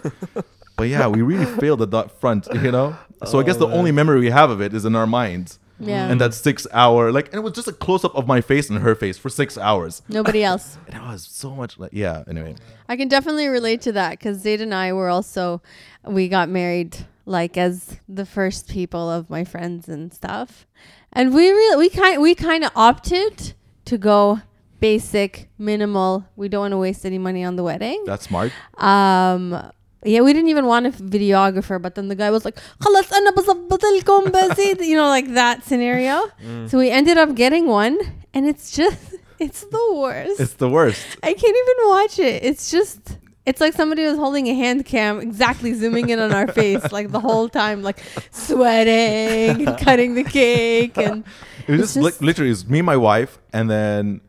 [0.75, 2.95] But yeah, we really failed at that front, you know.
[3.25, 5.59] So I guess oh, the only memory we have of it is in our minds.
[5.79, 6.09] Yeah.
[6.09, 8.69] And that six hour, like, and it was just a close up of my face
[8.69, 10.01] and her face for six hours.
[10.07, 10.77] Nobody else.
[10.88, 12.23] And it was so much like, yeah.
[12.27, 12.55] Anyway,
[12.88, 15.62] I can definitely relate to that because Zayd and I were also,
[16.05, 20.67] we got married like as the first people of my friends and stuff,
[21.12, 23.53] and we really we kind we kind of opted
[23.86, 24.41] to go
[24.79, 26.25] basic, minimal.
[26.36, 28.03] We don't want to waste any money on the wedding.
[28.05, 28.51] that's smart.
[28.77, 29.71] Um.
[30.04, 33.31] Yeah, we didn't even want a videographer, but then the guy was like, "خلاص أنا
[33.37, 36.31] بظبط لكم بزيد," you know, like that scenario.
[36.68, 37.98] So we ended up getting one,
[38.33, 39.00] and it's just,
[39.40, 40.38] it's the worst.
[40.40, 41.04] It's the worst.
[41.22, 42.44] I can't even watch it.
[42.44, 43.00] It's just
[43.44, 47.09] it's like somebody was holding a hand cam exactly zooming in on our face like
[47.11, 47.98] the whole time like
[48.31, 51.24] sweating and cutting the cake and
[51.66, 54.20] It was It's just, li- just- literally it was me, my wife, and then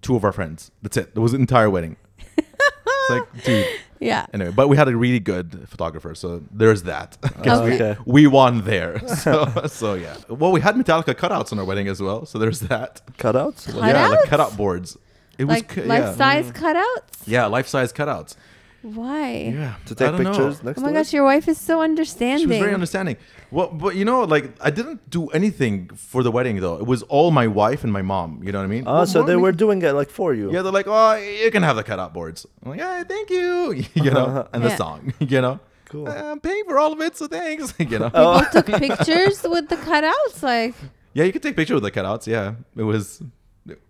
[0.00, 0.70] two of our friends.
[0.82, 1.10] That's it.
[1.14, 1.96] It was an entire wedding.
[2.36, 3.66] it's like, dude.
[3.99, 4.25] yeah.
[4.33, 7.17] Anyway, but we had a really good photographer, so there's that.
[7.43, 7.91] 'Cause we- Okay.
[7.91, 8.01] Okay.
[8.05, 8.99] we, won there.
[9.17, 10.17] So, so yeah.
[10.29, 13.01] Well, we had Metallica cutouts on our wedding as well, so there's that.
[13.17, 13.67] Cutouts?
[13.67, 14.23] Yeah, like Cutouts?
[14.29, 14.97] cutout boards.
[15.37, 16.15] It was Like cu- life yeah.
[16.15, 17.27] size cutouts?
[17.27, 18.35] Yeah, life size cutouts.
[18.83, 19.51] Why?
[19.53, 20.29] Yeah, To take don't know.
[20.31, 21.13] pictures next Oh my to gosh, it?
[21.13, 22.39] your wife is so understanding.
[22.39, 23.17] She was very understanding.
[23.51, 26.75] Well, but you know, like I didn't do anything for the wedding though.
[26.77, 28.41] It was all my wife and my mom.
[28.43, 28.83] You know what I mean?
[28.85, 30.51] Ah, oh, Well, so they were doing it like for you.
[30.53, 32.45] Yeah, they're like, oh, you can have the cutout boards.
[32.63, 33.83] I'm like, yeah, thank you.
[33.95, 34.75] you know, and the Yeah.
[34.77, 35.13] song.
[35.19, 36.07] You know, Cool.
[36.07, 37.73] Uh, I'm paying for all of it, so thanks.
[37.79, 38.09] you know.
[38.09, 38.45] People oh.
[38.51, 40.43] took pictures with the cutouts.
[40.43, 40.75] Like
[41.13, 42.27] Yeah, you could take picture with the cutouts.
[42.27, 43.21] Yeah, it was.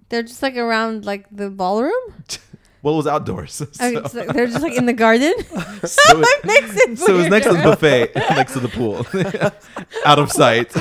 [0.10, 2.14] they're just like around like the ballroom.
[2.84, 3.62] Well, it was outdoors.
[3.72, 5.34] So, it's like, they're just like in the garden.
[5.84, 9.06] so it, makes it so it was next to the buffet, next to the pool,
[10.06, 10.72] out of sight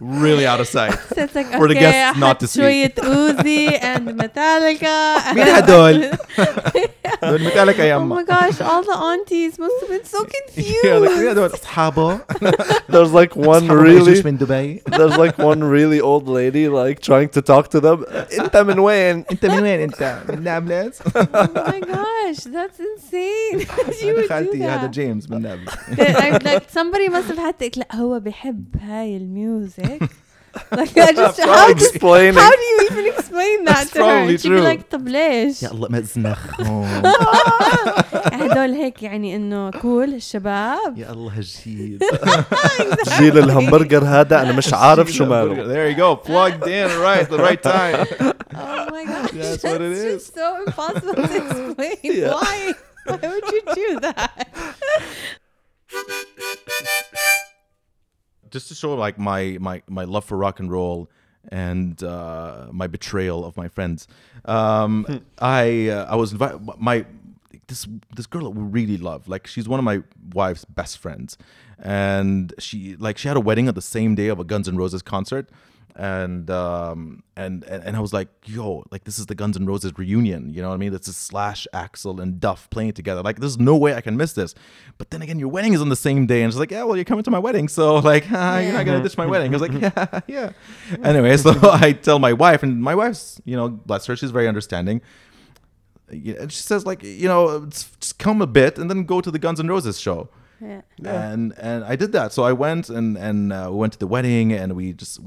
[0.00, 0.92] really out of sight.
[1.14, 2.60] So it's like For the okay, guests not to أحط see.
[2.60, 5.34] شوية Uzi and Metallica.
[5.34, 6.10] مين هدول؟
[7.22, 8.16] دول Metallica يا Oh أما.
[8.16, 10.84] my gosh, all the aunties must have been so confused.
[10.84, 12.20] Yeah, like, yeah, دول أصحابه.
[12.88, 14.82] There's like one أصحابه really جيش من دبي.
[14.90, 18.04] there's like one really old lady like trying to talk to them.
[18.40, 21.08] انت من وين؟ أنت من وين أنت؟ من نابلس؟ oh
[21.54, 23.60] my gosh, that's insane.
[23.60, 24.90] you هذا would do خالتي هذا that.
[24.90, 25.74] جيمس من نابلس.
[25.98, 29.89] I- like somebody must have had to لا هو بيحب هاي الميوزك.
[30.79, 32.33] Like I just how Probably do, explaining.
[32.33, 34.27] how do you even explain that That's to her?
[34.27, 34.61] She'd be true.
[34.69, 37.01] like طب ليش؟ الله ما تزنخهم.
[38.33, 40.97] هدول هيك يعني انه كول الشباب.
[40.97, 41.99] يا الله هالجيل.
[43.17, 45.55] جيل الهمبرجر هذا أنا مش عارف شو ماله.
[45.55, 46.15] There you go.
[46.15, 48.07] Plugged in right the right time.
[48.55, 49.31] Oh my gosh.
[49.31, 50.31] That's what it just is.
[50.35, 51.97] so impossible to explain.
[52.03, 52.33] Yeah.
[52.35, 52.73] Why?
[53.05, 54.47] Why would you do that?
[58.51, 61.09] Just to show like my my my love for rock and roll
[61.49, 64.07] and uh, my betrayal of my friends.
[64.45, 66.61] Um, I uh, I was invited.
[66.77, 67.05] My
[67.67, 69.27] this this girl that we really love.
[69.27, 71.37] Like she's one of my wife's best friends,
[71.79, 74.77] and she like she had a wedding on the same day of a Guns N'
[74.77, 75.49] Roses concert.
[75.95, 79.93] And um and, and I was like, yo, like this is the Guns N' Roses
[79.97, 80.91] reunion, you know what I mean?
[80.91, 83.21] This is Slash, Axl, and Duff playing together.
[83.21, 84.53] Like, there's no way I can miss this.
[84.97, 86.95] But then again, your wedding is on the same day, and she's like, yeah, well,
[86.95, 89.53] you're coming to my wedding, so like, ah, you're not gonna ditch my wedding.
[89.53, 90.51] I was like, yeah, yeah.
[91.03, 94.47] Anyway, so I tell my wife, and my wife's, you know, bless her, she's very
[94.47, 95.01] understanding.
[96.09, 99.39] And she says like, you know, just come a bit, and then go to the
[99.39, 100.29] Guns N' Roses show
[100.61, 100.81] Yeah.
[101.31, 102.33] and and I did that.
[102.33, 105.19] So I went and and uh, we went to the wedding, and we just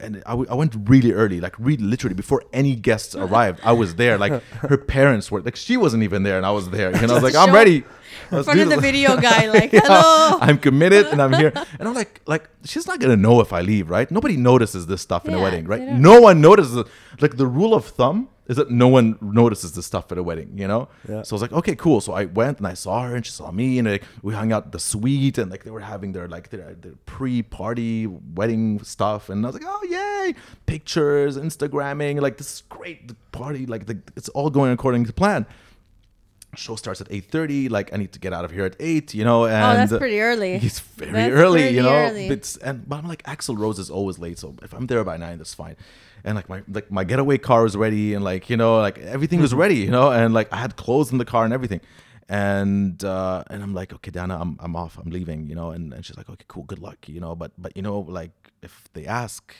[0.00, 3.60] and I, w- I went really early, like really literally before any guests arrived.
[3.64, 6.70] I was there, like her parents were, like she wasn't even there, and I was
[6.70, 6.90] there.
[6.94, 7.84] And I was like, I'm ready.
[8.30, 10.38] In front of the video guy, like, hello.
[10.40, 11.52] I'm committed and I'm here.
[11.78, 14.10] And I'm like, like she's not gonna know if I leave, right?
[14.10, 15.82] Nobody notices this stuff in a wedding, right?
[15.82, 16.84] No one notices.
[17.20, 20.50] Like the rule of thumb is that no one notices this stuff at a wedding,
[20.56, 20.88] you know?
[21.08, 21.22] Yeah.
[21.22, 22.00] So I was like, okay, cool.
[22.00, 24.52] So I went and I saw her and she saw me and like, we hung
[24.52, 29.30] out the suite and like they were having their like their, their pre-party wedding stuff
[29.30, 30.34] and I was like, oh yay,
[30.66, 33.08] pictures, Instagramming, like this is great.
[33.08, 35.46] The party, like the, it's all going according to plan.
[36.54, 37.70] Show starts at eight thirty.
[37.70, 39.44] Like I need to get out of here at eight, you know.
[39.44, 40.52] Oh, and oh, that's pretty early.
[40.56, 41.88] It's very That's early, you know.
[41.88, 42.26] early.
[42.28, 45.16] It's and but I'm like Axl Rose is always late, so if I'm there by
[45.16, 45.76] nine, that's fine.
[46.24, 49.40] And like my like my getaway car was ready, and like you know like everything
[49.40, 51.80] was ready, you know, and like I had clothes in the car and everything.
[52.28, 55.70] And uh and I'm like, okay, Dana, I'm I'm off, I'm leaving, you know.
[55.70, 57.34] And and she's like, okay, cool, good luck, you know.
[57.34, 58.30] But but you know, like
[58.62, 59.54] if they ask,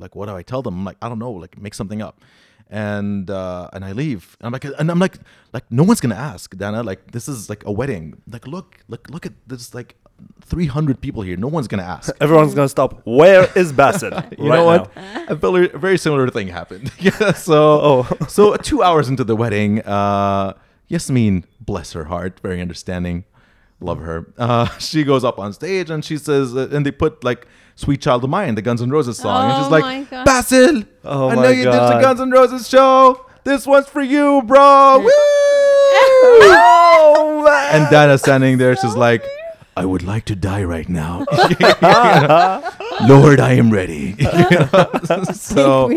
[0.00, 0.74] like what do I tell them?
[0.78, 2.20] I'm like, I don't know, like make something up.
[2.68, 4.36] And uh and I leave.
[4.40, 5.18] And I'm like and I'm like
[5.52, 6.82] like no one's gonna ask, Dana.
[6.82, 8.20] Like this is like a wedding.
[8.26, 9.94] Like look, look look at this like
[10.42, 11.36] 300 people here.
[11.36, 12.14] No one's gonna ask.
[12.20, 13.00] Everyone's gonna stop.
[13.06, 14.12] Where is Bassett?
[14.38, 14.94] You right know what?
[14.96, 15.24] now?
[15.28, 16.92] A very, very similar thing happened.
[16.98, 18.16] yeah, so Oh.
[18.28, 20.52] so two hours into the wedding, uh,
[20.88, 23.24] Yasmin, bless her heart, very understanding,
[23.80, 24.32] love her.
[24.38, 28.00] Uh, she goes up on stage and she says, uh, and they put like "Sweet
[28.02, 30.24] Child of Mine," the Guns N' Roses song, and Oh she's like, God.
[30.26, 33.24] "Basil, Oh I my know you did the Guns N' Roses show.
[33.44, 35.10] This one's for you, bro." Woo!
[36.56, 37.82] Oh man!
[37.82, 38.76] and Dana's standing there.
[38.76, 39.24] She's like,
[39.76, 41.24] I would like to die right now.
[43.08, 44.16] Lord, I am ready.
[45.34, 45.90] so,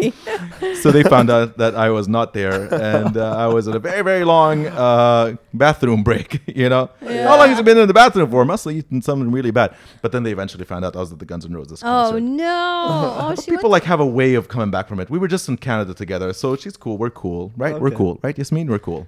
[0.81, 3.79] so they found out that I was not there, and uh, I was at a
[3.79, 6.41] very, very long uh, bathroom break.
[6.47, 8.43] You know, how long has it been in the bathroom for?
[8.45, 9.75] Must have eaten something really bad.
[10.01, 12.21] But then they eventually found out I was at the Guns N' Roses Oh concert.
[12.21, 12.85] no!
[13.19, 15.09] Oh, she People like have a way of coming back from it.
[15.09, 16.97] We were just in Canada together, so she's cool.
[16.97, 17.79] We're cool, right?
[17.79, 18.35] We're cool, right?
[18.37, 19.07] Yasmin, we're cool.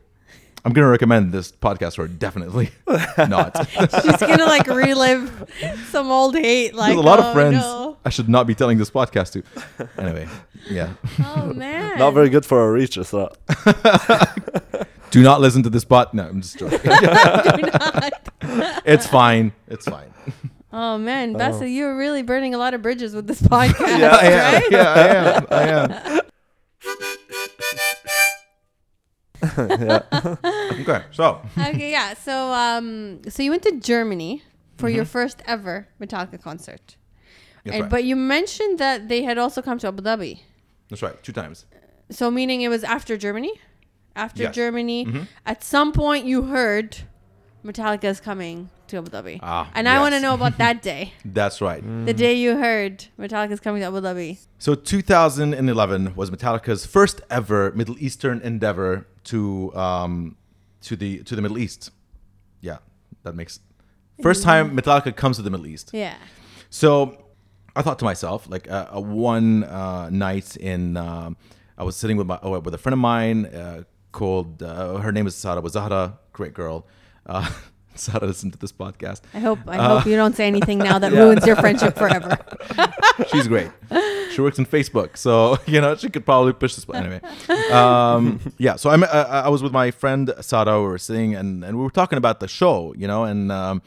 [0.65, 2.71] I'm gonna recommend this podcast for definitely
[3.17, 3.55] not.
[3.69, 5.51] she's gonna like relive
[5.89, 6.75] some old hate.
[6.75, 7.97] Like There's a lot oh, of friends no.
[8.05, 9.89] I should not be telling this podcast to.
[9.97, 10.27] Anyway,
[10.69, 10.93] yeah.
[11.23, 11.97] Oh man!
[11.97, 14.87] Not very good for our reach, is that?
[15.11, 16.13] Do not listen to this pod.
[16.13, 16.79] No, I'm just joking.
[18.85, 19.53] it's fine.
[19.67, 20.13] It's fine.
[20.71, 21.39] Oh man, oh.
[21.39, 24.53] Bessa, you're really burning a lot of bridges with this podcast, Yeah, I am.
[24.53, 24.71] right?
[24.71, 25.97] Yeah, I am.
[25.99, 26.21] I am.
[29.57, 30.01] yeah.
[30.81, 32.13] Okay, so okay, yeah.
[32.13, 34.43] So, um, so you went to Germany
[34.77, 36.95] for your first ever Metallica concert,
[37.63, 37.89] that's and right.
[37.91, 40.39] but you mentioned that they had also come to Abu Dhabi.
[40.89, 41.21] That's right.
[41.21, 41.65] Two times.
[42.09, 43.51] So, meaning it was after Germany.
[44.15, 44.55] After Yes.
[44.55, 45.27] Germany, Mhm.
[45.45, 46.97] at some point you heard
[47.63, 51.13] Metallica is coming to Abu Dhabi, Ah, and I want to know about that day,
[51.23, 51.81] That's right.
[52.05, 54.37] the day you heard Metallica is coming to Abu Dhabi.
[54.57, 60.35] So 2011 was Metallica's first ever Middle Eastern endeavor to um,
[60.81, 61.91] to the to the Middle East.
[62.61, 62.77] Yeah,
[63.23, 63.59] that makes
[64.21, 65.91] first time Metallica comes to the Middle East.
[65.93, 66.15] Yeah.
[66.69, 67.17] So
[67.75, 71.37] I thought to myself, like uh, a one uh, night in, um,
[71.77, 75.11] I was sitting with my oh, with a friend of mine uh, called uh, her
[75.11, 76.85] name is Sara was Zahra, great girl.
[78.07, 79.21] Uh, Sara listened to this podcast.
[79.33, 81.19] I hope I Uh, hope you don't say anything now that Yeah.
[81.23, 82.37] ruins your friendship forever.
[83.31, 83.71] She's great.
[84.31, 86.85] She works in Facebook, so you know she could probably push this.
[86.93, 87.19] Anyway,
[87.71, 88.75] um, yeah.
[88.77, 90.79] So I'm, I, I was with my friend Sara.
[90.81, 93.23] We were sitting and, and we were talking about the show, you know.
[93.25, 93.81] And um,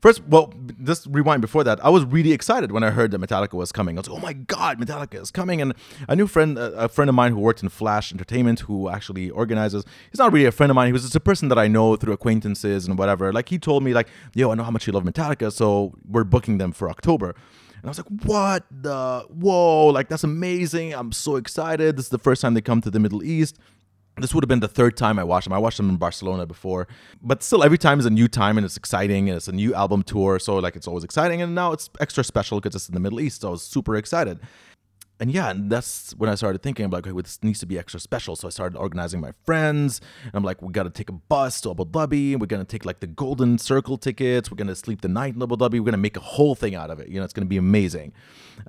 [0.00, 1.84] first, well, just rewind before that.
[1.84, 3.96] I was really excited when I heard that Metallica was coming.
[3.96, 5.60] I was like, oh my god, Metallica is coming!
[5.60, 5.74] And
[6.08, 9.30] a new friend, a a friend of mine who worked in Flash Entertainment, who actually
[9.30, 9.84] organizes.
[10.10, 10.86] He's not really a friend of mine.
[10.86, 13.32] He was just a person that I know through acquaintances and whatever.
[13.32, 16.24] Like he told me, like, yo, I know how much you love Metallica, so we're
[16.24, 17.34] booking them for October.
[17.76, 19.26] And I was like, what the?
[19.28, 20.94] Whoa, like that's amazing.
[20.94, 21.96] I'm so excited.
[21.96, 23.58] This is the first time they come to the Middle East.
[24.18, 25.52] This would have been the third time I watched them.
[25.52, 26.88] I watched them in Barcelona before.
[27.22, 29.74] But still, every time is a new time and it's exciting and it's a new
[29.74, 30.38] album tour.
[30.38, 31.42] So, like, it's always exciting.
[31.42, 33.42] And now it's extra special because it's in the Middle East.
[33.42, 34.40] So, I was super excited.
[35.18, 37.66] And yeah, and that's when I started thinking, I'm like, okay, well, this needs to
[37.66, 38.36] be extra special.
[38.36, 40.00] So I started organizing my friends.
[40.24, 42.38] And I'm like, we got to take a bus to Abu Dhabi.
[42.38, 44.50] We're going to take like the Golden Circle tickets.
[44.50, 45.72] We're going to sleep the night in Abu Dhabi.
[45.72, 47.08] We're going to make a whole thing out of it.
[47.08, 48.12] You know, it's going to be amazing.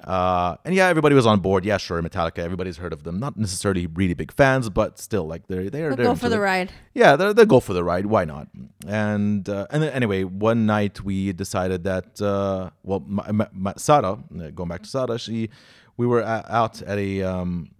[0.04, 1.66] Uh, and yeah, everybody was on board.
[1.66, 2.40] Yeah, sure, Metallica.
[2.40, 3.20] Everybody's heard of them.
[3.20, 6.40] Not necessarily really big fans, but still, like they're they're, they're go for the it.
[6.40, 6.72] ride.
[6.94, 8.06] Yeah, they'll, they'll go for the ride.
[8.06, 8.48] Why not?
[8.88, 13.74] And uh, and then anyway, one night we decided that uh, well, my, my, my,
[13.78, 15.50] Sarah, uh, going back to Sarah, she
[15.98, 17.72] we were out at a um,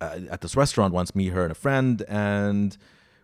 [0.00, 2.76] at this restaurant once, me, her, and a friend, and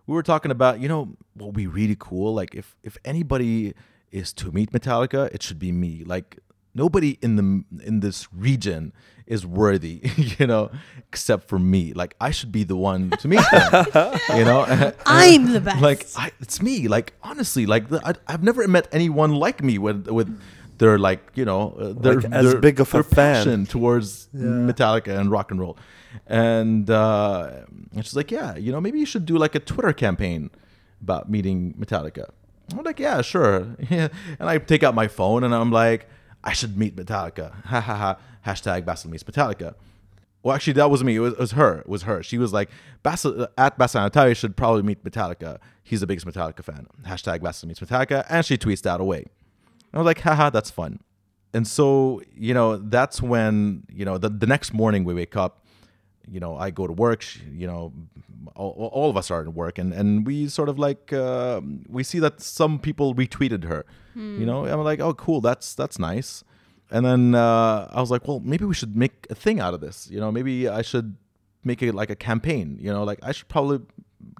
[0.06, 2.34] we were talking about you know what would be really cool.
[2.34, 3.74] Like if if anybody
[4.10, 6.02] is to meet Metallica, it should be me.
[6.04, 6.38] Like
[6.74, 8.92] nobody in the in this region
[9.26, 10.00] is worthy,
[10.38, 10.70] you know,
[11.08, 11.92] except for me.
[11.92, 13.86] Like I should be the one to meet them,
[14.34, 14.92] you know.
[15.06, 15.82] I'm the best.
[15.82, 16.88] Like I, it's me.
[16.88, 20.40] Like honestly, like the, I, I've never met anyone like me with with
[20.78, 23.66] their like you know uh, their, Like, as their- big of a fan.
[23.66, 25.76] towards Metallica and rock and roll.
[26.26, 27.50] And uh,
[27.94, 30.50] and she's like, yeah, you know, maybe you should do like a Twitter campaign
[31.02, 32.30] about meeting Metallica.
[32.76, 33.66] I'm like, yeah, sure.
[33.90, 34.08] Yeah.
[34.40, 36.08] And I take out my phone and I'm like,
[36.42, 37.52] I should meet Metallica.
[37.66, 38.16] Ha ha ha.
[38.46, 39.74] Hashtag Basil meets Metallica.
[40.42, 41.16] Well, actually, that was me.
[41.16, 41.78] It was, it was her.
[41.80, 42.22] It was her.
[42.22, 42.70] She was like,
[43.02, 45.58] Basil, at Basil Anatari should probably meet Metallica.
[45.82, 46.86] He's the biggest Metallica fan.
[47.02, 48.24] Hashtag Basil meets Metallica.
[48.30, 49.26] And she tweets that away.
[49.96, 51.00] I was like, haha, that's fun.
[51.54, 55.64] And so, you know, that's when, you know, the, the next morning we wake up,
[56.28, 57.92] you know, I go to work, you know,
[58.54, 62.02] all, all of us are at work and, and we sort of like, uh, we
[62.02, 65.40] see that some people retweeted her, you know, I'm like, oh, cool.
[65.40, 66.42] That's, that's nice.
[66.90, 69.80] And then uh, I was like, well, maybe we should make a thing out of
[69.80, 70.08] this.
[70.10, 71.16] You know, maybe I should
[71.64, 72.78] make it like a campaign.
[72.80, 73.80] You know, like I should probably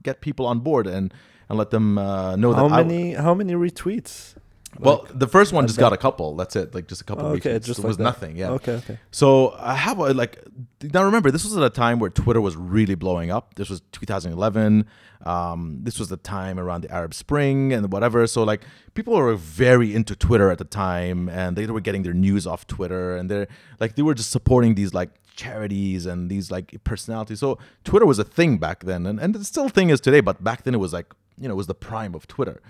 [0.03, 1.13] get people on board and
[1.49, 3.15] and let them uh, know How that How many?
[3.15, 4.35] How many retweets?
[4.81, 6.37] Well, Like, the first one just got a couple.
[6.37, 6.75] That's it.
[6.75, 7.27] Like just a couple.
[7.27, 7.65] okay, retweets.
[7.65, 8.05] just it like was that.
[8.05, 8.37] nothing.
[8.37, 8.51] Yeah.
[8.51, 8.99] Okay, okay.
[9.11, 10.43] So I have like
[10.83, 13.55] now remember this was at a time where Twitter was really blowing up.
[13.55, 14.87] This was 2011.
[15.25, 18.27] Um, this was the time around the Arab Spring and whatever.
[18.27, 18.63] So like
[18.95, 22.67] people were very into Twitter at the time, and they were getting their news off
[22.67, 23.49] Twitter, and they're
[23.81, 27.41] like they were just supporting these like charities and these like personalities.
[27.41, 30.21] So Twitter was a thing back then, and and it still a thing is today.
[30.21, 32.61] But back then it was like you know it was the prime of Twitter.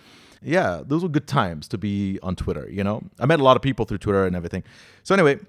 [0.46, 2.68] Yeah, those were good times to be on Twitter.
[2.70, 4.62] You know, I met a lot of people through Twitter and everything.
[5.02, 5.40] So anyway,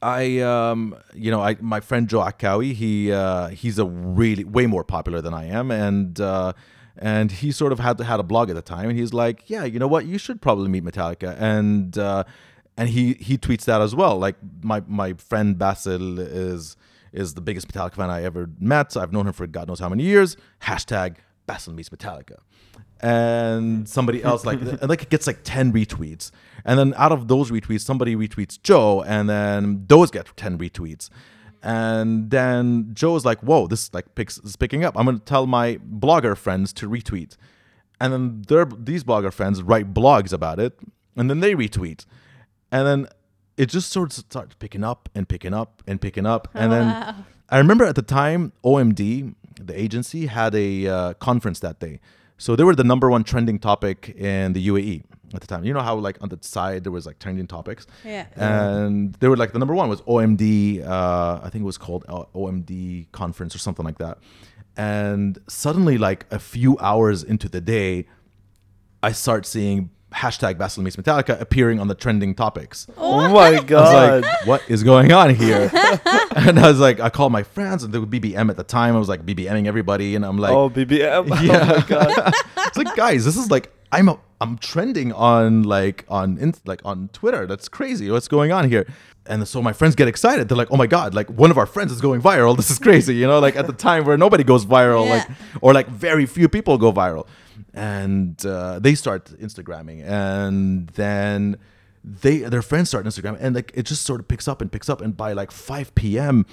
[0.00, 4.66] I um you know I my friend Joe Akawi he uh he's a really way
[4.66, 5.70] more popular than I am.
[5.70, 6.54] And uh
[6.96, 8.88] and he sort of had had a blog at the time.
[8.88, 10.06] And he's like yeah you know what?
[10.06, 11.36] You should probably meet Metallica.
[11.38, 12.24] And uh
[12.78, 14.18] and he he tweets that as well.
[14.18, 16.76] Like my my friend Basil is
[17.12, 18.96] is the biggest Metallica fan I ever met.
[18.96, 20.38] I've known him for God knows how many years.
[20.62, 22.38] Hashtag Basil meets Metallica
[23.02, 26.30] and somebody else like like it gets like 10 retweets.
[26.64, 31.08] And then out of those retweets somebody retweets joe and then those get 10 retweets.
[31.62, 34.98] And then joe is like whoa this like picks is picking up.
[34.98, 37.36] I'm gonna tell my blogger friends to retweet.
[38.00, 40.78] And then their these blogger friends write blogs about it
[41.16, 42.04] and then they retweet.
[42.72, 43.08] And then
[43.56, 46.48] it just sort of starts picking up and picking up and picking up.
[46.54, 47.14] And then wow.
[47.50, 52.00] I remember at the time, OMD, the agency, had a uh, conference that day.
[52.44, 55.62] So they were the number one trending topic in the UAE at the time.
[55.66, 58.24] You know how like on the side there was like trending topics, Yeah.
[58.34, 60.82] and they were like the number one was OMD.
[60.82, 64.16] Uh, I think it was called uh, OMD conference or something like that.
[64.76, 68.06] And suddenly, like a few hours into the day,
[69.02, 72.86] I start seeing hashtag Basil meets Metallica appearing on the trending topics.
[72.96, 74.22] Oh, oh my I was god.
[74.22, 75.70] like, what is going on here?
[76.36, 78.96] and I was like, I called my friends and they were BBM at the time.
[78.96, 81.30] I was like BBMing everybody, and I'm like, oh, BBM.
[81.30, 81.72] Oh yeah.
[81.72, 82.34] Oh my god.
[82.66, 86.80] it's like, guys, this is like, I'm a, I'm trending on like on in, like
[86.84, 87.46] on Twitter.
[87.46, 88.10] That's crazy.
[88.10, 88.86] What's going on here?
[89.26, 90.48] And so my friends get excited.
[90.48, 92.56] They're like, oh my god, like one of our friends is going viral.
[92.56, 93.14] This is crazy.
[93.16, 95.12] You know, like at the time where nobody goes viral, Yeah.
[95.14, 95.28] like
[95.60, 97.26] or like very few people go viral,
[97.74, 101.56] and uh, they start Instagramming, and then
[102.04, 104.88] they their friends start Instagram, and like it just sort of picks up and picks
[104.88, 106.46] up, and by like 5 p.m.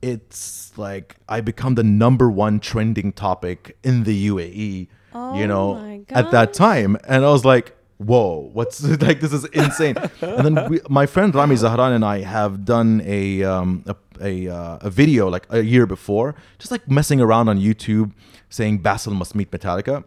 [0.00, 6.04] It's like I become the number one trending topic in the UAE, Oh you know,
[6.08, 6.96] at that time.
[7.06, 9.96] And I was like, whoa, what's like, this is insane.
[10.20, 14.48] and then we, my friend Rami Zahran and I have done a, um, a, a,
[14.48, 18.12] uh, a video like a year before, just like messing around on YouTube
[18.48, 20.04] saying Basil must meet Metallica.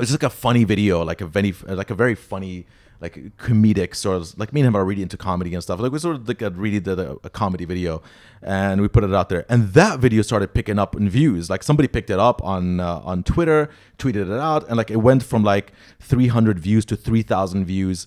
[0.00, 2.66] It's just like a funny video, like a very, like a very funny,
[3.00, 5.80] like comedic sort of like me and him are really into comedy and stuff.
[5.80, 8.02] Like we sort of like really did a, a comedy video,
[8.42, 9.46] and we put it out there.
[9.48, 11.48] And that video started picking up in views.
[11.48, 14.98] Like somebody picked it up on uh, on Twitter, tweeted it out, and like it
[14.98, 18.06] went from like 300 views to 3,000 views.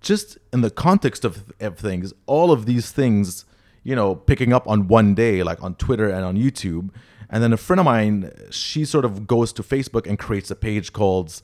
[0.00, 3.44] Just in the context of, of things, all of these things,
[3.82, 6.90] you know, picking up on one day, like on Twitter and on YouTube.
[7.30, 10.56] And then a friend of mine, she sort of goes to Facebook and creates a
[10.56, 11.40] page called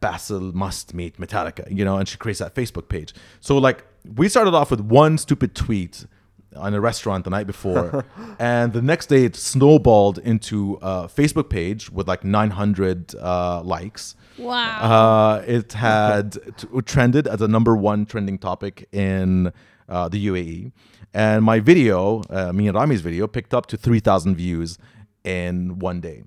[0.00, 3.14] Basil must meet Metallica, you know, and she creates that Facebook page.
[3.40, 3.84] So like
[4.16, 6.06] we started off with one stupid tweet
[6.56, 8.04] on a restaurant the night before,
[8.38, 14.16] and the next day it snowballed into a Facebook page with like 900 uh, likes.
[14.38, 15.38] Wow.
[15.40, 19.52] Uh, it had t- trended as a number one trending topic in
[19.88, 20.72] uh, the UAE,
[21.14, 24.78] and my video, uh, me and Rami's video, picked up to 3,000 views
[25.24, 26.24] in one day.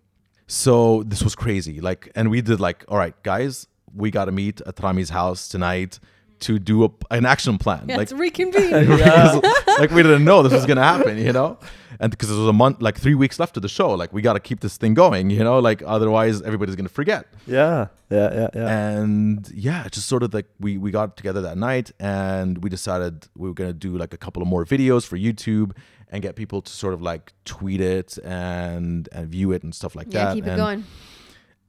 [0.48, 1.82] So this was crazy.
[1.82, 5.48] Like, and we did like, all right, guys, we got to meet at Rami's house
[5.48, 6.00] tonight
[6.42, 7.86] to do a, an action plan.
[7.88, 8.72] yeah, like, it's reconvene.
[9.80, 11.58] like we didn't know this was gonna happen, you know.
[12.00, 14.22] And because it was a month, like three weeks left of the show, like we
[14.22, 15.60] got to keep this thing going, you know.
[15.60, 17.26] Like otherwise, everybody's gonna forget.
[17.48, 18.80] Yeah, yeah, yeah, yeah.
[18.80, 23.28] And yeah, just sort of like we we got together that night and we decided
[23.38, 25.72] we were gonna do like a couple of more videos for YouTube
[26.10, 29.96] and get people to sort of like tweet it and and view it and stuff
[29.96, 30.30] like yeah, that.
[30.30, 30.84] Yeah, keep it going.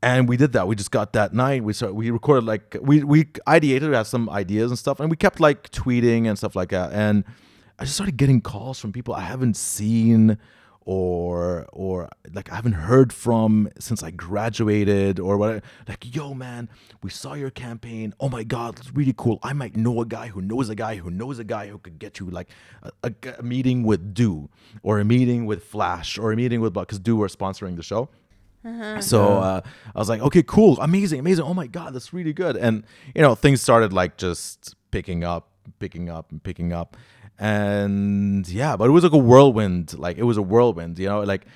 [0.02, 0.68] and we did that.
[0.68, 1.64] We just got that night.
[1.64, 5.10] We started, we recorded like we we ideated, we had some ideas and stuff, and
[5.10, 6.92] we kept like tweeting and stuff like that.
[6.92, 7.24] And
[7.78, 10.38] I just started getting calls from people I haven't seen
[10.86, 15.62] or or like I haven't heard from since I graduated or what.
[15.86, 16.70] Like, yo, man,
[17.02, 18.14] we saw your campaign.
[18.20, 19.40] Oh my god, it's really cool.
[19.42, 21.98] I might know a guy who knows a guy who knows a guy who could
[21.98, 22.48] get you like
[22.82, 24.48] a, a, a meeting with du
[24.82, 28.08] or a meeting with Flash or a meeting with because du were sponsoring the show.
[29.00, 29.60] So uh,
[29.94, 31.44] I was like, okay, cool, amazing, amazing.
[31.44, 32.56] Oh my god, that's really good.
[32.56, 32.84] And
[33.14, 36.96] you know, things started like just picking up, picking up, and picking up.
[37.38, 39.98] And yeah, but it was like a whirlwind.
[39.98, 40.98] Like it was a whirlwind.
[40.98, 41.46] You know, like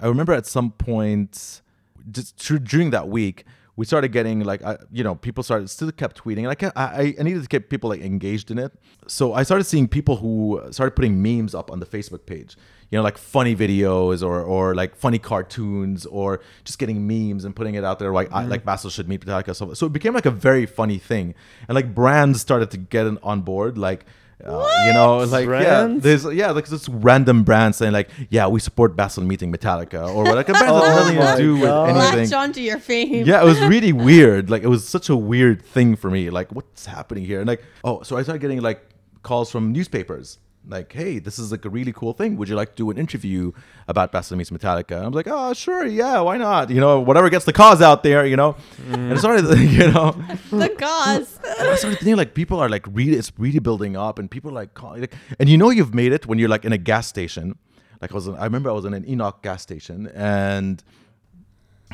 [0.00, 1.62] I remember at some point,
[2.10, 3.44] just thr- during that week,
[3.74, 6.44] we started getting like I, you know people started still kept tweeting.
[6.44, 8.72] Like I, I I needed to get people like engaged in it.
[9.06, 12.56] So I started seeing people who started putting memes up on the Facebook page.
[12.90, 17.56] You know like funny videos or or like funny cartoons or just getting memes and
[17.56, 18.50] putting it out there like I, mm-hmm.
[18.50, 21.34] like Basil should meet Metallica so, so it became like a very funny thing.
[21.68, 23.78] And like brands started to get on board.
[23.78, 24.04] Like
[24.44, 25.94] uh, you know, like Brands?
[25.94, 30.12] yeah, there's yeah, like this random brand saying like, yeah, we support Basil meeting Metallica
[30.12, 32.30] or like a brand that Oh has nothing to do with anything.
[32.30, 33.24] Latch onto your fame.
[33.26, 34.50] Yeah, it was really weird.
[34.50, 36.30] Like it was such a weird thing for me.
[36.30, 37.38] Like what's happening here?
[37.40, 38.82] And like oh, so I started getting like
[39.22, 40.38] calls from newspapers.
[40.68, 42.36] Like, hey, this is like a really cool thing.
[42.36, 43.50] Would you like to do an interview
[43.88, 44.92] about Basil meets Metallica?
[44.92, 46.70] And I was like, oh, sure, yeah, why not?
[46.70, 48.54] You know, whatever gets the cause out there, you know.
[48.92, 50.12] And it started, you know,
[50.50, 51.40] the cause.
[51.58, 54.50] and I started thinking like people are like really it's really building up and people
[54.50, 56.78] are like, call- like and you know you've made it when you're like in a
[56.78, 57.58] gas station
[58.00, 60.82] like I was in, I remember I was in an ENOC gas station and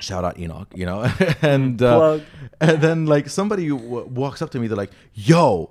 [0.00, 1.02] shout out ENOC you know
[1.42, 2.20] and uh,
[2.60, 5.70] and then like somebody w- walks up to me they're like yo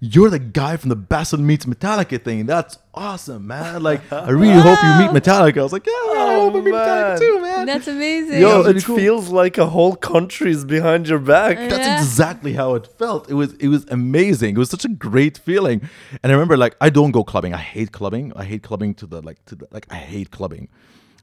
[0.00, 2.44] you're the guy from the Basil meets Metallica thing.
[2.44, 3.82] That's awesome, man.
[3.82, 5.58] Like, I really hope you meet Metallica.
[5.58, 7.18] I was like, yeah, I hope I meet Metallica man.
[7.18, 7.66] too, man.
[7.66, 8.40] That's amazing.
[8.40, 8.96] Yo, was it cool.
[8.96, 11.56] feels like a whole country's behind your back.
[11.56, 13.30] Uh, That's exactly how it felt.
[13.30, 14.56] It was it was amazing.
[14.56, 15.88] It was such a great feeling.
[16.22, 17.54] And I remember like I don't go clubbing.
[17.54, 18.32] I hate clubbing.
[18.36, 20.68] I hate clubbing to the like to the like I hate clubbing.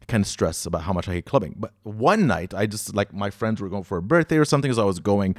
[0.08, 1.56] Kind of stress about how much I hate clubbing.
[1.58, 4.72] But one night I just like my friends were going for a birthday or something,
[4.74, 5.36] so I was going,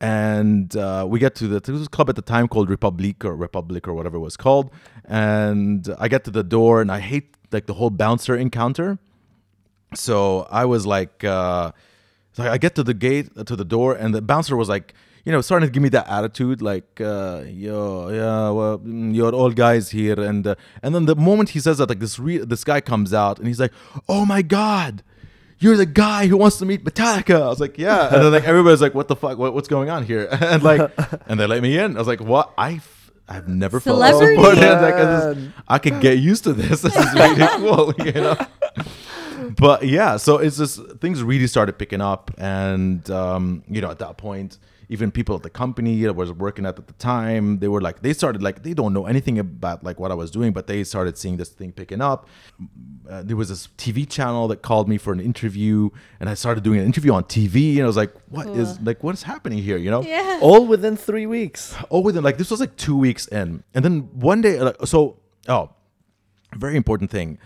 [0.00, 3.94] and uh, we get to the club at the time called Republic or Republic or
[3.94, 4.70] whatever it was called,
[5.04, 8.98] and I get to the door and I hate like the whole bouncer encounter.
[9.94, 11.72] So I was like, uh,
[12.32, 14.94] so I get to the gate, to the door, and the bouncer was like,
[15.24, 19.34] you know, starting to give me that attitude, like, uh, yo, yeah, well, mm, you're
[19.34, 22.38] all guys here, and uh, and then the moment he says that, like this re-
[22.38, 23.72] this guy comes out, and he's like,
[24.08, 25.02] oh my god.
[25.62, 27.34] You're the guy who wants to meet Metallica.
[27.34, 28.06] I was like, yeah.
[28.14, 29.36] And then like everybody's like, what the fuck?
[29.36, 30.26] What, what's going on here?
[30.40, 30.90] And like,
[31.26, 31.96] and they let me in.
[31.96, 32.54] I was like, what?
[32.56, 32.80] I
[33.28, 34.36] I've never Celebrity?
[34.36, 35.36] felt so supported.
[35.36, 36.80] Like, I could get used to this.
[36.86, 38.36] This is really cool, you know.
[39.58, 43.98] But yeah, so it's just things really started picking up, and um, you know, at
[43.98, 44.58] that point,
[44.90, 48.02] even people at the company that was working at at the time, they were like,
[48.02, 50.82] they started like they don't know anything about like what I was doing, but they
[50.82, 52.28] started seeing this thing picking up.
[53.08, 56.64] Uh, there was this TV channel that called me for an interview, and I started
[56.64, 59.62] doing an interview on TV, and I was like, what is like what is happening
[59.62, 60.02] here, you know?
[60.02, 60.40] yeah.
[60.42, 61.74] All within three weeks.
[61.90, 65.18] oh within like this was like two weeks in and then one day like so
[65.48, 65.70] oh
[66.56, 67.38] very important thing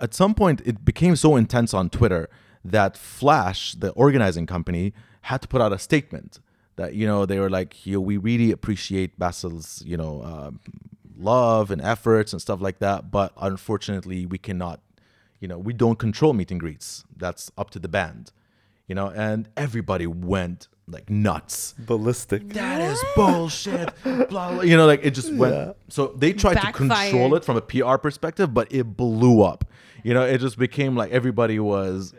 [0.00, 2.28] at some point it became so intense on twitter
[2.64, 4.92] that flash the organizing company
[5.22, 6.38] had to put out a statement
[6.80, 10.50] that you know they were like yo we really appreciate basil's you know uh,
[11.18, 14.80] love and efforts and stuff like that but unfortunately we cannot
[15.40, 18.32] you know we don't control meet and greets that's up to the band
[18.86, 22.48] you know and everybody went like nuts Ballistic.
[22.48, 23.92] that is bullshit.
[24.02, 24.62] blah, blah.
[24.62, 25.54] You know, like it just went.
[25.54, 25.72] Yeah.
[25.88, 29.64] So they tried to control it from a PR perspective, but it blew up.
[30.02, 32.12] You know, it just became like everybody was.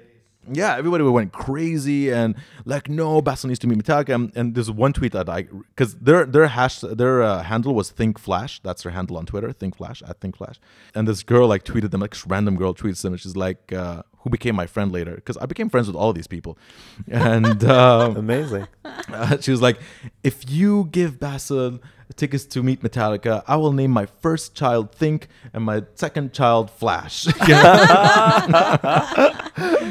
[0.52, 2.36] Yeah, everybody went crazy and
[2.66, 4.16] like, no, Basil needs to meet Metallica.
[4.16, 7.92] And, and there's one tweet that I, because their their hash their uh, handle was
[7.92, 8.60] Think Flash.
[8.64, 10.60] That's their handle on Twitter, Think Flash at Think Flash.
[10.96, 14.02] And this girl like tweeted them, like random girl tweets them, and she's like, uh,
[14.22, 15.16] who became my friend later?
[15.16, 16.58] Because I became friends with all of these people,
[17.08, 17.64] and.
[17.64, 18.68] Um, Amazing.
[18.86, 19.80] uh, she was like,
[20.24, 21.80] "If you give Basil
[22.18, 26.70] tickets to meet Metallica, I will name my first child Think and my second child
[26.72, 27.26] Flash."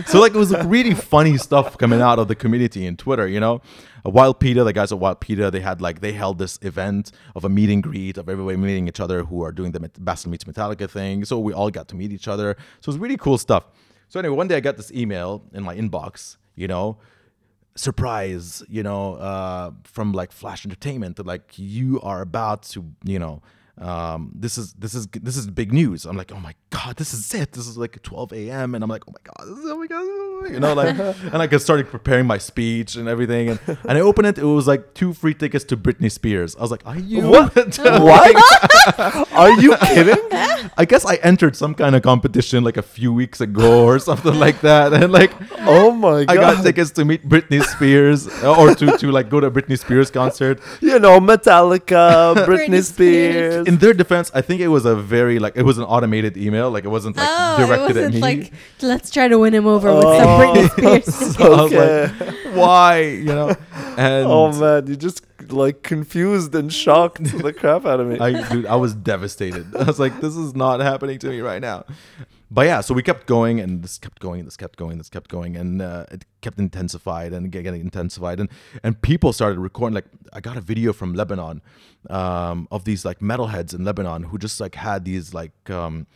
[0.07, 3.27] So like it was really funny stuff coming out of the community in Twitter.
[3.29, 3.61] You know,
[4.05, 7.13] uh, Wild Peeta, the guys at Wild Peeta, they had like they held this event
[7.37, 10.03] of a meet and greet of everybody meeting each other who are doing the Met-
[10.03, 11.25] Basil meets Metallica thing.
[11.25, 12.57] So we all got to meet each other.
[12.81, 13.65] So it was really cool stuff.
[14.11, 16.37] So anyway, one day I got this email in my inbox.
[16.55, 16.99] You know
[17.77, 23.19] surprise, you know, uh, from like Flash Entertainment that like you are about to, you
[23.19, 23.43] know,
[23.81, 26.05] um, this is this is this is big news.
[26.05, 27.53] I'm like, oh my god, this is it.
[27.53, 28.75] This is like 12 a.m.
[28.75, 31.33] and I'm like, oh my god, this is, oh my god, you know, like, and
[31.35, 34.39] like I started preparing my speech and everything, and and I opened it.
[34.39, 36.57] It was like two free tickets to Britney Spears.
[36.57, 37.55] I was like, are you What?
[37.79, 39.33] what?
[39.33, 40.19] Are you kidding?
[40.77, 44.39] I guess I entered some kind of competition like a few weeks ago or something
[44.39, 46.37] like that, and like Oh my god.
[46.37, 49.79] I got tickets to meet Britney Spears or to, to like go to a Britney
[49.79, 50.61] Spears concert.
[50.81, 53.55] You know, Metallica, Britney, Britney Spears.
[53.55, 53.69] Spears.
[53.71, 56.71] In their defense, I think it was a very like it was an automated email,
[56.73, 58.21] like it wasn't like oh, it directed at wasn't me.
[58.21, 58.53] like
[58.83, 60.39] let's try to win him over with some Oh.
[60.41, 61.37] Britney Spears.
[61.41, 62.07] I was okay.
[62.09, 63.01] like, why?
[63.03, 63.49] You know?
[63.97, 68.19] And oh man, you just like confused and shocked the crap out of me.
[68.19, 69.67] I dude, I was devastated.
[69.81, 71.85] I was like, this is not happening to me right now.
[72.51, 75.01] But yeah, so we kept going, and this kept going, and this kept going, and
[75.01, 78.49] this kept going, and uh, it kept intensified and getting intensified, and
[78.83, 79.95] and people started recording.
[79.95, 81.63] Like I got a video from Lebanon
[82.09, 86.09] um, of these like metalheads in Lebanon who just like had these like um,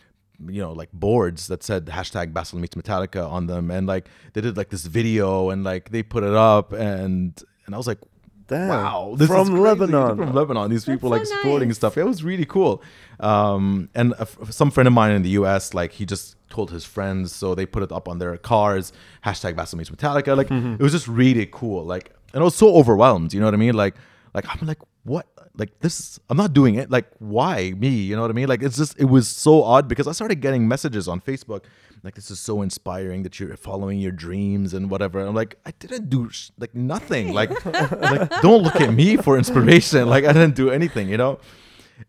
[0.48, 4.40] you know like boards that said hashtag Basil meets Metallica on them, and like they
[4.40, 8.00] did like this video, and like they put it up, and and I was like,
[8.46, 8.68] Damn.
[8.68, 9.60] wow, this From is.
[9.60, 10.16] Lebanon.
[10.16, 11.76] From Lebanon, these people so like supporting nice.
[11.76, 11.96] stuff.
[11.96, 12.82] It was really cool.
[13.20, 15.72] Um, and a f- some friend of mine in the U.S.
[15.72, 18.92] like he just told his friends, so they put it up on their cars.
[19.24, 20.36] Hashtag Basil meets Metallica.
[20.36, 21.84] Like it was just really cool.
[21.84, 23.32] Like and I was so overwhelmed.
[23.32, 23.74] You know what I mean?
[23.74, 23.94] Like
[24.34, 25.26] like I'm like what
[25.56, 26.90] like this i'm not doing it.
[26.90, 27.88] Like why me?
[27.88, 28.48] You know what i mean?
[28.48, 31.64] Like it's just it was so odd because i started getting messages on facebook
[32.04, 35.20] like this is so inspiring that you're following your dreams and whatever.
[35.20, 37.32] I'm like i didn't do sh- like nothing.
[37.32, 40.06] Like like don't look at me for inspiration.
[40.08, 41.38] Like i didn't do anything you know?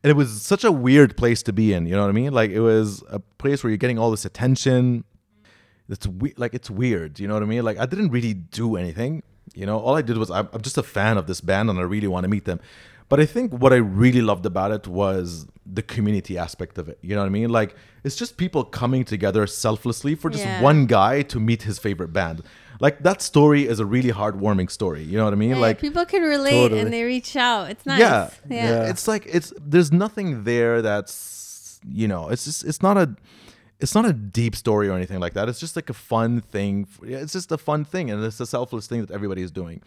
[0.03, 2.33] And it was such a weird place to be in you know what i mean?
[2.33, 5.05] Like it was a place where you're getting all this attention.
[5.87, 7.63] It's we- like it's weird you know what i mean?
[7.63, 9.23] Like i didn't really do anything
[9.53, 9.79] you know?
[9.79, 12.07] All i did was i'm, I'm just a fan of this band and i really
[12.07, 12.59] want to meet them
[13.09, 16.97] but i think what i really loved about it was the community aspect of it
[17.01, 20.61] you know what i mean like it's just people coming together selflessly for just Yeah.
[20.61, 22.41] one guy to meet his favorite band
[22.79, 25.79] like that story is a really heartwarming story you know what i mean Yeah, like
[25.79, 26.81] people can relate Totally.
[26.81, 27.69] and they reach out.
[27.71, 27.99] It's nice.
[27.99, 28.69] yeah, Yeah.
[28.69, 28.89] Yeah.
[28.91, 33.15] It's like it's there's nothing there that's you know it's just it's not a
[33.79, 35.49] it's not a deep story or anything like that.
[35.49, 36.87] It's just like a fun thing.
[37.03, 39.81] It's just a fun thing, and it's a selfless thing that everybody is doing.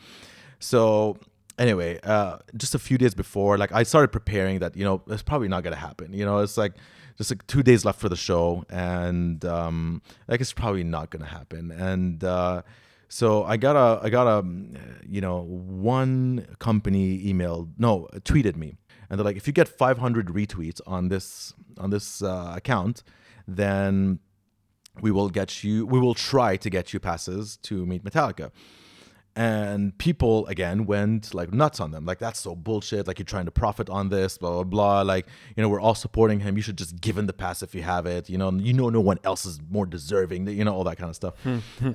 [0.61, 1.17] So
[1.59, 5.23] anyway, uh, just a few days before, like I started preparing that you know it's
[5.23, 6.13] probably not gonna happen.
[6.13, 6.75] You know, it's like
[7.17, 11.27] just like two days left for the show, and um, like it's probably not gonna
[11.27, 11.71] happen.
[11.71, 12.63] And uh,
[13.09, 14.75] so I got a I got a um,
[15.07, 18.77] you know one company emailed no tweeted me,
[19.11, 23.03] and they're like, if you get 500 retweets on this on this uh, account,
[23.47, 24.21] then
[25.01, 28.51] we will get you we will try to get you passes to meet metallica
[29.39, 32.05] and people again went like nuts on them.
[32.05, 33.07] Like that's so bullshit.
[33.07, 35.03] Like you're trying to profit on this blah blah blah.
[35.03, 35.27] Like
[35.57, 36.57] you know we're all supporting him.
[36.57, 38.29] You should just give him the pass if you have it.
[38.29, 41.09] You know you know no one else is more deserving you know all that kind
[41.09, 41.35] of stuff.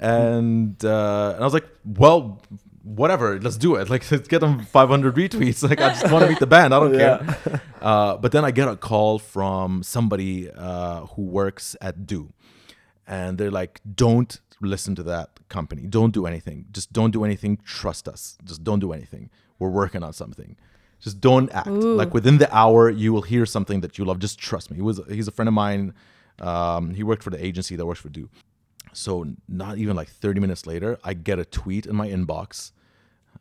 [0.02, 2.42] And uh and i was like well
[2.84, 3.90] whatever let's do it.
[3.94, 5.68] Like let's get them 500 retweets.
[5.70, 6.74] Like i just want to meet the band.
[6.74, 7.62] I don't care.
[7.82, 12.32] Uh but then i get a call from somebody uh who works at du
[13.06, 15.84] and they're like don't listen to that company.
[15.98, 16.66] Don't do anything.
[16.78, 17.54] Just don't do anything.
[17.64, 18.22] Trust us.
[18.44, 19.30] Just don't do anything.
[19.60, 20.58] We're working on something.
[21.00, 21.68] Just don't act.
[21.68, 21.96] Ooh.
[22.02, 24.20] like within the hour you will hear something that you love.
[24.20, 24.76] Just trust me.
[24.78, 25.94] He was he's a friend of mine.
[26.40, 28.28] Um, he worked for the agency that works for du
[28.94, 32.72] so not even like 30 minutes later i get a tweet in my inbox.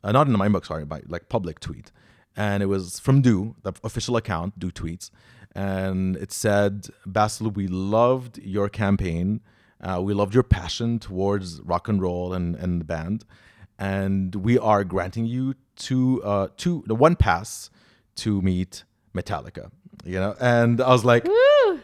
[0.03, 1.91] Uh, not in my inbox sorry my like public tweet.
[2.37, 5.11] And it was from du the official account du tweets.
[5.55, 9.41] And it said basil we loved your campaign
[9.83, 13.25] uh, we loved your passion towards rock and roll and, and the band
[13.79, 17.71] and we are granting you two uh two the one pass
[18.15, 19.71] to meet metallica
[20.05, 21.81] you know and i was like Woo!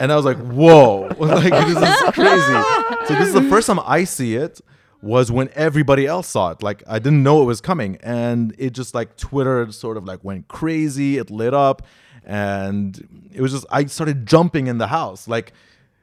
[0.00, 1.08] and I was like, "Whoa!
[1.18, 2.62] like this is crazy."
[3.06, 4.60] So this is the first time I see it.
[5.00, 6.60] Was when everybody else saw it.
[6.60, 10.24] Like I didn't know it was coming, and it just like Twitter sort of like
[10.24, 11.18] went crazy.
[11.18, 11.86] It lit up,
[12.24, 15.28] and it was just I started jumping in the house.
[15.28, 15.52] Like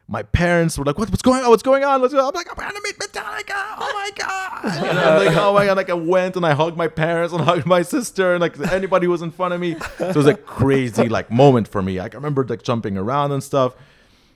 [0.07, 1.49] my parents were like, "What, what's going on?
[1.49, 3.75] What's going on?" I'm like, "I'm gonna meet Metallica!
[3.77, 6.77] Oh my god!" And I'm like, "Oh my god!" Like I went and I hugged
[6.77, 9.75] my parents and hugged my sister and like anybody who was in front of me.
[9.97, 11.99] So it was a crazy like moment for me.
[11.99, 13.75] Like, I remember like jumping around and stuff.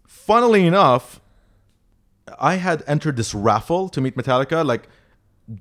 [0.07, 1.22] Funnily enough,
[2.39, 4.88] I had entered this raffle to meet Metallica like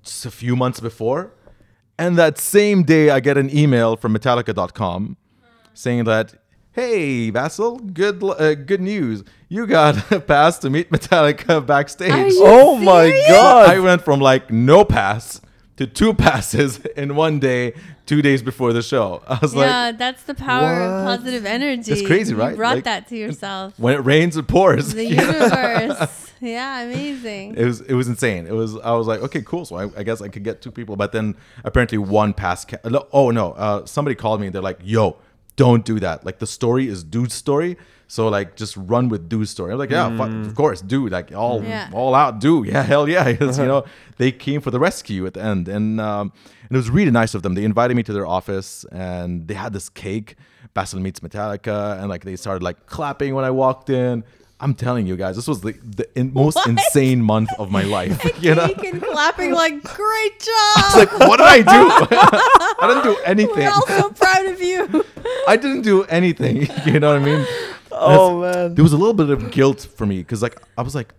[0.02, 1.32] just a few months before.
[1.98, 5.16] And that same day, I get an email from Metallica.com
[5.74, 6.34] saying that,
[6.78, 9.24] hey, Basil, good uh, good news.
[9.48, 12.12] You got a pass to meet Metallica backstage.
[12.12, 13.68] Are you Oh my god.
[13.70, 15.40] I went from like no pass
[15.76, 17.74] to two passes in one day,
[18.06, 19.22] two days before the show.
[19.26, 21.90] I was like, yeah, that's the power of positive energy.
[21.90, 22.44] It's crazy, right?
[22.44, 22.56] You right?
[22.56, 23.74] brought Like- that to yourself.
[23.76, 24.94] when it rains, it pours.
[24.94, 25.20] The Yeah.
[25.90, 26.32] universe.
[26.40, 27.56] yeah, amazing.
[27.56, 28.46] it was it was insane.
[28.46, 29.64] It was I was like, okay, cool.
[29.64, 32.64] So I, I guess I could get two people, but then apparently one pass.
[32.64, 32.78] Ca-
[33.12, 34.46] oh no, uh, somebody called me.
[34.46, 35.16] and They're like, yo,
[35.64, 36.24] don't do that.
[36.24, 37.76] Like the story is dude's story.
[38.11, 39.70] So like just run with dude's story.
[39.72, 41.12] I'm like, yeah, fu- of course, dude.
[41.12, 41.90] Like all Yeah.
[41.92, 42.66] all out, dude.
[42.68, 43.28] Yeah, hell yeah.
[43.62, 43.84] You know,
[44.16, 46.32] they came for the rescue at the end, and um,
[46.66, 47.52] and it was really nice of them.
[47.54, 50.36] They invited me to their office, and they had this cake.
[50.74, 54.24] Basil meets Metallica, and like they started like clapping when I walked in.
[54.61, 56.66] I'm telling you guys, this was the, the in, most What?
[56.68, 58.20] insane month of my life.
[58.42, 60.94] you know, and clapping like, great it's job.
[60.98, 62.16] like, what did I do?
[62.82, 63.56] I didn't do anything.
[63.56, 65.04] We're all so proud of you.
[65.46, 66.68] I didn't do anything.
[66.84, 67.46] You know what I mean?
[67.92, 68.74] Oh man.
[68.74, 71.12] there was a little bit of guilt for me because like I was like,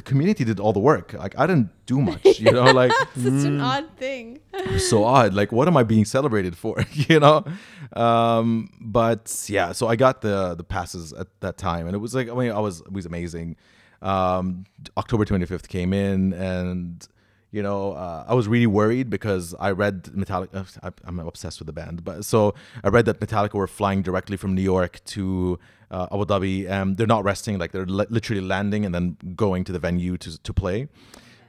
[0.00, 1.12] the community did all the work.
[1.12, 2.64] Like I didn't do much, you know.
[2.72, 4.40] Like Such an odd thing.
[4.78, 5.34] so odd.
[5.34, 6.74] Like, what am I being celebrated for?
[6.92, 7.44] you know.
[7.92, 12.14] Um, but yeah, so I got the the passes at that time, and it was
[12.14, 13.56] like I mean, I was it was amazing.
[14.00, 14.64] Um,
[14.96, 17.06] October twenty fifth came in, and
[17.52, 20.78] you know, uh, I was really worried because I read Metallica.
[20.82, 24.38] Uh, I'm obsessed with the band, but so I read that Metallica were flying directly
[24.38, 25.58] from New York to
[25.90, 27.58] uh, Abu Dhabi, and they're not resting.
[27.58, 30.88] Like they're li- literally landing and then going to the venue to to play.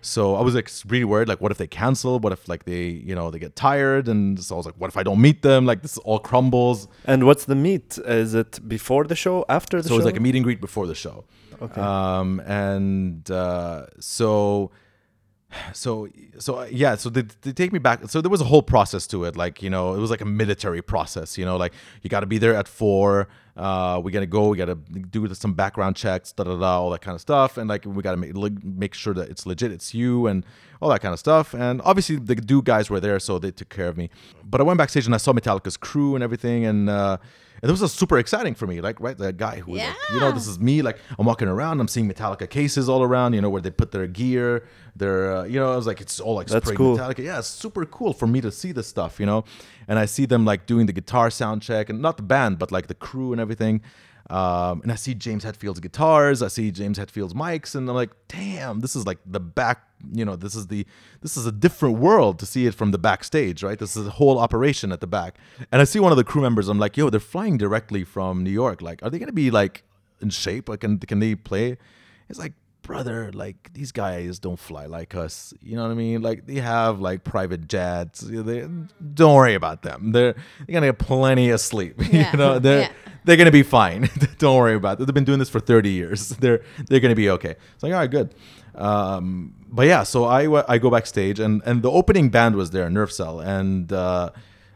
[0.02, 2.20] So I was like really worried, like, what if they cancel?
[2.20, 4.08] What if like they, you know, they get tired?
[4.08, 5.66] And so I was like, what if I don't meet them?
[5.68, 6.88] Like this all crumbles.
[7.06, 8.00] And what's the meet?
[8.00, 9.46] Is it before the show?
[9.48, 9.96] After the so show?
[9.96, 11.26] it was like a meet and greet before the show.
[11.62, 11.80] Okay.
[11.80, 14.72] Um, and uh, so,
[15.74, 16.95] so, so uh, yeah.
[16.95, 18.10] So they, they take me back.
[18.10, 19.36] So there was a whole process to it.
[19.36, 21.38] Like you know, it was like a military process.
[21.38, 23.28] You know, like you got to be there at four.
[23.56, 24.47] Uh, we gotta go.
[24.47, 27.70] We gotta do some background checks, da da da, all that kind of stuff, and
[27.70, 28.34] like we gotta make
[28.64, 30.45] make sure that it's legit, it's you, and
[30.82, 31.54] all that kind of stuff.
[31.54, 34.10] And obviously the du guys were there, so they took care of me.
[34.43, 37.18] But I went backstage and I saw Metallica's crew and everything, and uh,
[37.62, 38.82] and it was super exciting for me.
[38.82, 40.82] Like right, the guy who was like, you know, this is me.
[40.82, 43.91] Like I'm walking around, I'm seeing Metallica cases all around, you know, where they put
[43.91, 46.97] their gear, their, uh, you know, I was like, it's all like That's spraying cool.
[46.97, 47.24] Metallica.
[47.24, 49.43] Yeah, it's super cool for me to see this stuff, you know.
[49.88, 52.72] And I see them like doing the guitar sound check, and not the band, but
[52.72, 53.82] like the crew and everything.
[54.32, 58.12] Um, and I see James Hetfield's guitars, I see James Hetfield's mics, and I'm like,
[58.30, 59.84] damn, this is like the back.
[60.14, 60.86] You know, this is the
[61.22, 63.78] this is a different world to see it from the backstage, right?
[63.78, 65.38] This is a whole operation at the back.
[65.72, 66.70] And I see one of the crew members.
[66.70, 68.82] I'm like, yo, they're flying directly from New York.
[68.82, 69.84] Like, are they gonna be like
[70.22, 70.70] in shape?
[70.70, 71.78] Like, can can they play?
[72.30, 72.54] It's like,
[72.92, 75.54] brother, like these guys don't fly like us.
[75.62, 76.22] You know what I mean?
[76.22, 78.20] Like they have like private jets.
[78.20, 78.68] They,
[79.14, 80.12] don't worry about them.
[80.12, 80.34] They're
[80.66, 81.96] they're gonna get plenty of sleep.
[82.12, 82.32] Yeah.
[82.32, 82.92] you know, they're Yeah.
[83.24, 84.10] they're gonna be fine.
[84.39, 85.06] don't worry about it.
[85.06, 86.30] They've been doing this for 30 years.
[86.44, 87.56] They're they're gonna be okay.
[87.74, 88.36] It's like all right, good.
[88.76, 90.42] Um, but yeah, so I
[90.74, 94.32] I go backstage and and the opening band was there, Nervecell, and uh,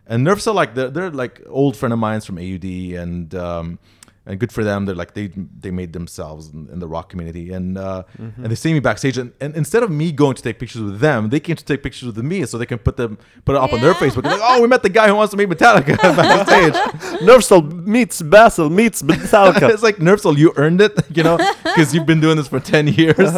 [0.08, 2.66] and Nervecell like they're, they're like old friend of mine's from AUD
[3.04, 3.36] and.
[3.36, 3.80] Um,
[4.26, 4.86] and good for them.
[4.86, 8.56] They're like they they made themselves in, in the rock community, and uh, and they
[8.56, 9.18] see me backstage.
[9.18, 11.84] And, and instead of me going to take pictures with them, they came to take
[11.84, 14.24] pictures with me, so they can put them put it up on their Facebook.
[14.24, 16.74] Like, oh, we met the guy who wants to meet Metallica backstage.
[17.22, 19.70] Nervecell meets Basil meets Metallica.
[19.74, 22.88] it's like Nervecell, you earned it, you know, because you've been doing this for ten
[22.88, 23.36] years.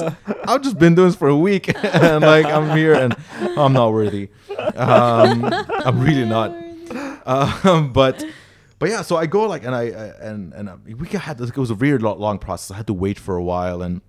[0.48, 3.16] I've just been doing this for a week, and like I'm here, and
[3.58, 4.30] I'm not worthy.
[4.76, 6.56] Um, I'm really not.
[7.26, 8.24] Um, but
[8.80, 11.50] but yeah, so I go like, and I and and uh, we had this.
[11.50, 12.72] It was a lo- long process.
[12.72, 14.02] I had to wait for a while, and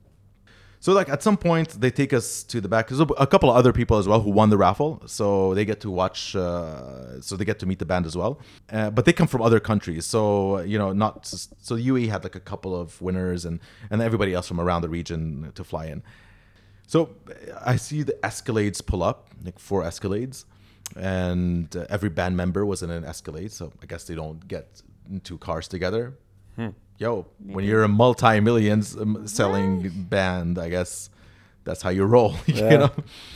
[0.80, 2.88] so like at some point they take us to the back.
[2.88, 5.80] There's a, couple of other people as well who won the raffle, so they get
[5.80, 6.36] to watch.
[6.36, 8.40] Uh, so they get to meet the band as well,
[8.70, 10.04] uh, but they come from other countries.
[10.06, 13.60] So you know, not so UAE had like a couple of winners and
[13.90, 16.02] and everybody else from around the region to fly in.
[16.86, 17.16] So
[17.64, 20.44] I see the Escalades pull up, like four Escalades,
[20.96, 23.52] and uh, every band member was in an Escalade.
[23.52, 26.14] So I guess they don't get in two cars together.
[26.98, 31.10] Yo, when you're a multi-millions um, selling band, I guess
[31.62, 32.34] that's how you roll.
[32.46, 32.90] you know.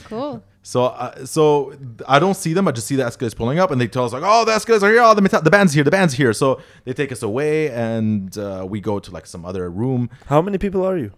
[0.06, 0.42] Cool.
[0.64, 1.72] So, uh, so
[2.08, 2.66] I don't see them.
[2.66, 4.82] I just see the Escalades pulling up, and they tell us like, "Oh, the Escalades
[4.82, 5.02] are here.
[5.02, 5.84] Oh, the meta- the band's here.
[5.84, 9.44] The band's here." So they take us away, and uh, we go to like some
[9.44, 10.10] other room.
[10.26, 11.12] How many people are you?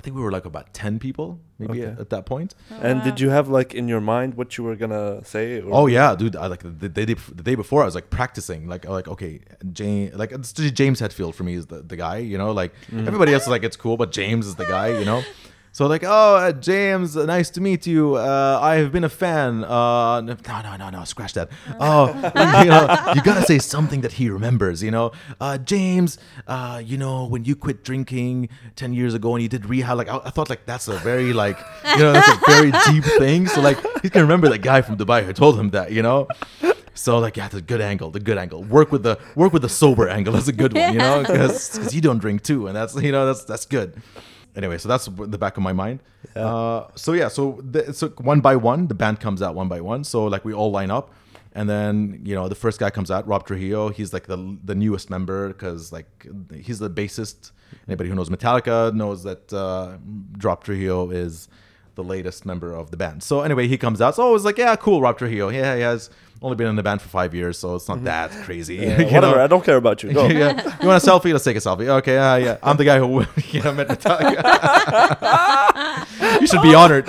[0.00, 1.92] I think we were like about ten people, maybe Okay.
[1.92, 2.54] at, at that point.
[2.70, 5.60] Oh, and did you have like in your mind what you were gonna say?
[5.60, 6.36] Or Oh yeah, dude!
[6.36, 9.40] I like the, the day the day before I was like practicing, like like okay,
[9.74, 13.06] James, like it's James Hetfield for me is the, the guy, you know, like mm.
[13.06, 15.22] everybody else is like it's cool, but James is the guy, you know.
[15.80, 18.16] So like, oh uh, James, nice to meet you.
[18.16, 19.64] Uh, I have been a fan.
[19.64, 21.48] Uh, no, no, no, no, scratch that.
[21.80, 22.08] Oh,
[22.62, 24.82] you know, you gotta say something that he remembers.
[24.82, 26.18] You know, uh, James.
[26.46, 30.10] Uh, you know, when you quit drinking ten years ago and you did rehab, like
[30.10, 31.58] I, I thought like that's a very like
[31.96, 33.46] you know that's a very deep thing.
[33.46, 35.92] So like he's gonna remember that guy from Dubai who told him that.
[35.92, 36.28] You know.
[36.92, 38.62] So like yeah, the good angle, the good angle.
[38.64, 40.34] Work with the work with the sober angle.
[40.34, 43.24] That's a good one, you know, because you don't drink too, and that's you know
[43.24, 43.94] that's that's good.
[44.56, 46.00] Anyway, so that's the back of my mind.
[46.34, 49.80] Uh, so yeah, so the, so one by one, the band comes out one by
[49.80, 50.04] one.
[50.04, 51.12] So like we all line up,
[51.52, 53.90] and then you know the first guy comes out, Rob Trujillo.
[53.90, 57.52] He's like the the newest member because like he's the bassist.
[57.86, 59.98] Anybody who knows Metallica knows that uh,
[60.42, 61.48] Rob Trujillo is
[61.94, 63.22] the latest member of the band.
[63.22, 64.16] So anyway, he comes out.
[64.16, 65.50] So I was like, yeah, cool, Rob Trujillo.
[65.50, 66.10] Yeah, he has
[66.42, 68.76] only been in the band for five years, so it's not that crazy.
[68.76, 69.36] Yeah, whatever.
[69.36, 69.44] know?
[69.44, 70.12] I don't care about you.
[70.12, 70.26] Go.
[70.28, 70.78] yeah.
[70.80, 71.32] You want a selfie?
[71.32, 71.88] Let's take a selfie.
[71.88, 72.58] Okay, uh, yeah.
[72.62, 73.20] I'm the guy who
[73.50, 74.40] you know met Metallica.
[76.40, 77.06] you should be honored.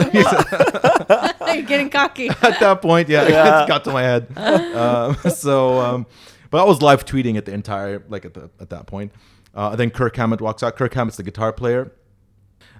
[1.53, 2.29] You're getting cocky.
[2.29, 3.63] At that point, yeah, Yeah.
[3.63, 4.37] it got to my head.
[4.37, 6.05] Um, so, um,
[6.49, 9.11] But I was live tweeting at the entire like at the, at that point.
[9.53, 10.75] Uh, then Kirk Hammett walks out.
[10.77, 11.91] Kirk Hammett's the guitar player.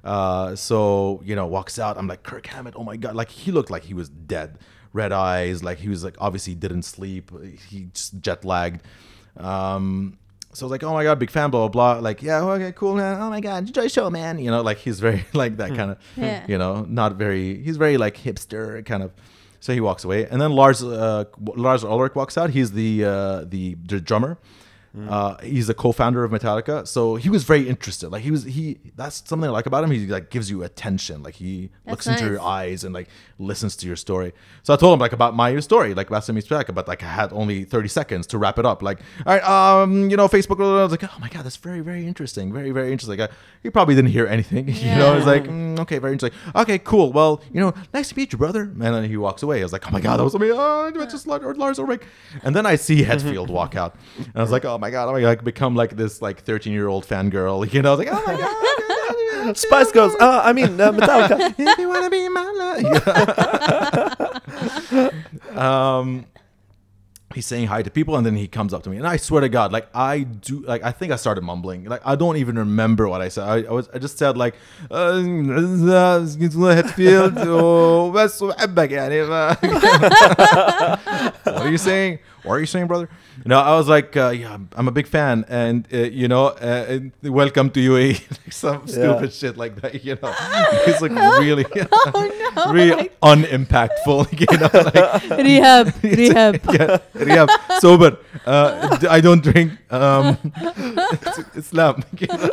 [0.04, 1.98] Uh, so you know, walks out.
[1.98, 2.74] I'm like Kirk Hammett.
[2.78, 3.16] Oh my god!
[3.16, 4.58] Like he looked like he was dead,
[4.94, 5.64] red eyes.
[5.64, 7.32] Like he was like obviously didn't sleep.
[7.70, 8.82] He just jet lagged.
[9.38, 10.18] Um,
[10.54, 12.02] so I was like, oh my god, big fan, blah blah blah.
[12.02, 13.22] Like, yeah, okay, cool, man.
[13.22, 14.38] Oh my god, enjoy the show, man.
[14.40, 16.46] You know, like he's very like that kind of, Yeah.
[16.48, 17.62] you know, not very.
[17.64, 19.12] He's very like hipster kind of.
[19.62, 21.26] So he walks away, and then Lars uh,
[21.56, 22.50] Lars Ulrich walks out.
[22.50, 24.38] He's the uh, the, the drummer.
[24.94, 28.10] Uh, he's a co-founder of Metallica, so he was very interested.
[28.10, 28.78] Like he was he.
[28.98, 29.92] That's something I like about him.
[29.92, 31.24] He like gives you attention.
[31.24, 33.08] Like he That's looks into your eyes and like
[33.40, 34.34] listens to your story.
[34.64, 37.08] So I told him like about my story, like Basta meets Metallica, but like I
[37.08, 38.82] had only thirty seconds to wrap it up.
[38.82, 40.60] Like, all right, um, you know, Facebook.
[40.60, 43.18] I was like, oh my god, that's very very interesting, very very interesting.
[43.18, 43.32] Like,
[43.64, 44.68] he probably didn't hear anything.
[44.68, 44.76] Yeah.
[44.94, 46.38] you know, it's like mm, okay, very interesting.
[46.54, 47.14] Okay, cool.
[47.14, 48.64] Well, you know, nice to meet you, brother.
[48.64, 49.62] And then he walks away.
[49.62, 50.58] I was like, oh my god, that was amazing.
[50.60, 52.02] Oh, it's just Lars, Lars Ulrich.
[52.44, 55.12] And then I see Hetfield walk out, and I was like, oh my god, oh
[55.12, 58.24] my god, like become like this like 13 year old fangirl, you know, like oh
[58.26, 58.42] my god.
[58.42, 60.16] Oh oh Spice oh Girls.
[60.20, 61.54] Uh, I mean, uh, Metallica.
[61.60, 62.82] if you wanna be my love.
[64.92, 65.60] Yeah.
[66.00, 66.26] um,
[67.36, 69.42] he's saying hi to people, and then he comes up to me, and I swear
[69.42, 71.86] to God, like I do, like I think I started mumbling.
[71.86, 73.44] Like I don't even remember what I said.
[73.48, 74.56] I, I was, I just said like,
[74.90, 75.22] uh,
[81.44, 82.18] what are you saying?
[82.44, 83.10] What are you saying, brother?
[83.44, 86.48] You know, I was like, uh, yeah, I'm- a big fan, and uh, you know,
[86.48, 90.04] uh, welcome to UAE, like some stupid shit like that.
[90.06, 90.34] You know,
[90.88, 92.72] it's like really, Oh no.
[92.72, 94.28] really unimpactful.
[94.40, 95.94] You know, like Rehab.
[96.04, 96.60] Rehab.
[96.72, 98.18] yeah, rehab, sober.
[98.46, 99.74] Uh, I don't drink.
[99.90, 102.04] Um, it's Islam.
[102.20, 102.50] You know,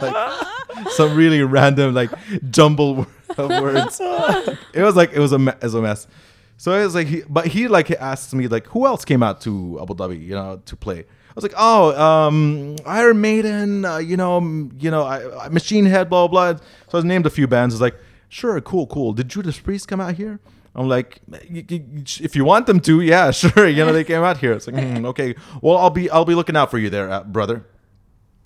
[0.00, 2.10] like, some really random like
[2.50, 3.06] jumble
[3.36, 4.00] of words.
[4.74, 6.06] It was like it was a it was a mess.
[6.60, 9.40] So it was like, he, but he like asked me like, who else came out
[9.42, 10.98] to Abu Dhabi, you know, to play?
[11.00, 14.40] I was like, oh, um, Iron Maiden, uh, you know,
[14.78, 16.52] you know, I, I- Machine Head, blah blah.
[16.54, 16.60] blah.
[16.90, 17.74] So I named a few bands.
[17.74, 17.96] It's like,
[18.28, 19.12] sure, cool, cool.
[19.12, 20.40] Did Judas Priest come out here?
[20.74, 23.66] I'm like, "Y- y- y- if you want them to, yeah, sure.
[23.68, 24.52] You know, they came out here.
[24.52, 27.22] It's like, hmm, okay, well, I'll be, I'll be looking out for you there, uh,
[27.24, 27.64] brother.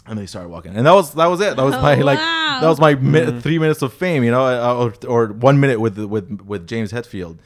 [0.07, 1.57] And they started walking, and that was that was it.
[1.57, 2.59] That was my like Wow.
[2.61, 5.79] that was my mi- three minutes of fame, you know, uh, or, or one minute
[5.81, 7.39] with with with James Hetfield,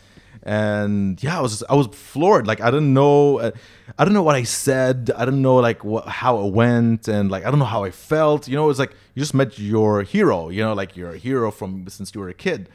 [0.46, 2.46] and yeah, I was I was floored.
[2.46, 3.50] Like I didn't know, uh,
[3.98, 5.10] I don't know what I said.
[5.16, 7.90] I don't know like what how it went, and like I don't know how I
[7.90, 8.46] felt.
[8.46, 10.48] You know, it's like you just met your hero.
[10.48, 12.68] You know, like you're a hero from since you were a kid.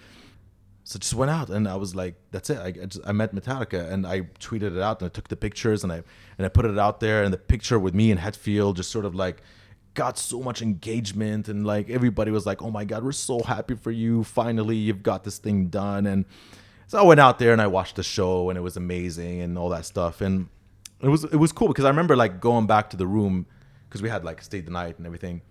[0.83, 2.57] So just went out and I was like, that's it.
[2.57, 5.37] I, I, just, I met Metallica and I tweeted it out and I took the
[5.37, 6.03] pictures and I
[6.37, 9.05] and I put it out there and the picture with me and Hetfield just sort
[9.05, 9.41] of like
[9.93, 13.75] got so much engagement and like everybody was like, oh my god, we're so happy
[13.75, 14.25] for you.
[14.25, 16.05] Finally, you've got this thing done.
[16.05, 16.25] And
[16.91, 19.57] so I went out there and I watched the show and it was amazing and
[19.57, 20.49] all that stuff and
[20.99, 23.45] it was it was cool because I remember like going back to the room
[23.87, 25.41] because we had like stayed the night and everything.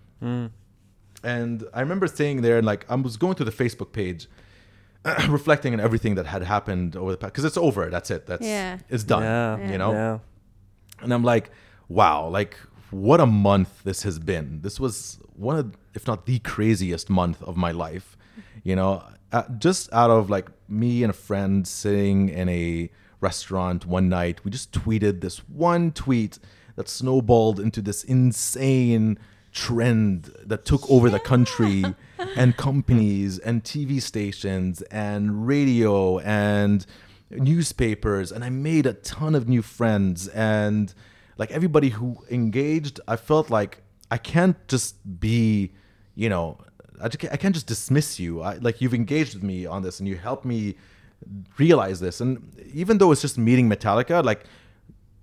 [1.23, 4.27] And I remember staying there and like I was going to the Facebook page,
[5.29, 7.89] reflecting on everything that had happened over the past because it's over.
[7.89, 8.27] That's it.
[8.27, 8.77] That's Yeah.
[8.87, 9.23] it's done.
[9.23, 9.71] Yeah.
[9.71, 9.91] You know.
[9.93, 10.19] Yeah.
[11.01, 11.49] And I'm like,
[11.89, 12.55] wow, like
[12.91, 14.61] what a month this has been.
[14.61, 18.15] This was one of, if not the craziest month of my life.
[18.63, 23.85] You know, uh, just out of like me and a friend sitting in a restaurant
[23.85, 26.39] one night, we just tweeted this one tweet
[26.75, 29.19] that snowballed into this insane
[29.51, 31.83] trend that took over the country
[32.37, 36.85] and companies and TV stations and radio and
[37.29, 38.31] newspapers.
[38.31, 40.27] And I made a ton of new friends.
[40.29, 40.93] And
[41.37, 45.73] like everybody who engaged I felt like I can't just be
[46.13, 46.57] you know
[47.01, 48.41] I, just can't, I can't just dismiss you.
[48.41, 50.75] I, like you've engaged with me on this and you helped me
[51.57, 52.21] realize this.
[52.21, 52.41] And
[52.73, 54.43] even though it's just meeting Metallica like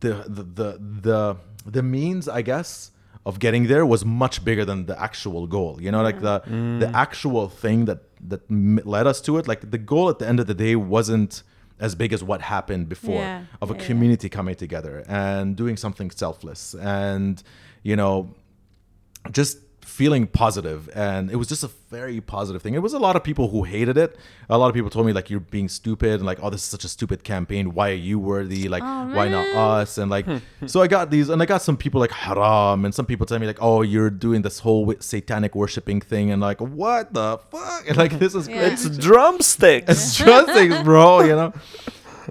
[0.01, 2.93] the the the the, the means I guess
[3.27, 6.81] of getting there was much bigger than the actual goal you know like the mm.
[6.81, 9.49] the actual thing that that led us to it.
[9.49, 11.43] Like the goal at the end of the day wasn't
[11.81, 13.87] as big as what happened before Yeah, of a yeah.
[13.87, 16.75] community coming together and doing something selfless.
[16.75, 17.43] And
[17.83, 18.35] you know
[19.31, 19.59] just
[19.89, 23.25] feeling positive and it was just a very positive thing it was a lot of
[23.25, 24.17] people who hated it
[24.51, 26.67] a lot of people told me like you're being stupid and like oh this is
[26.67, 30.27] such a stupid campaign why are you worthy like Oh, why not us and like
[30.67, 33.39] so i got these and i got some people like haram and some people tell
[33.39, 37.89] me like oh you're doing this whole satanic worshiping thing and like what the fuck
[37.89, 38.69] and like this is Yeah.
[38.69, 39.91] crazy It's drumsticks.
[39.91, 41.21] it's drumsticks, bro.
[41.21, 41.53] You know.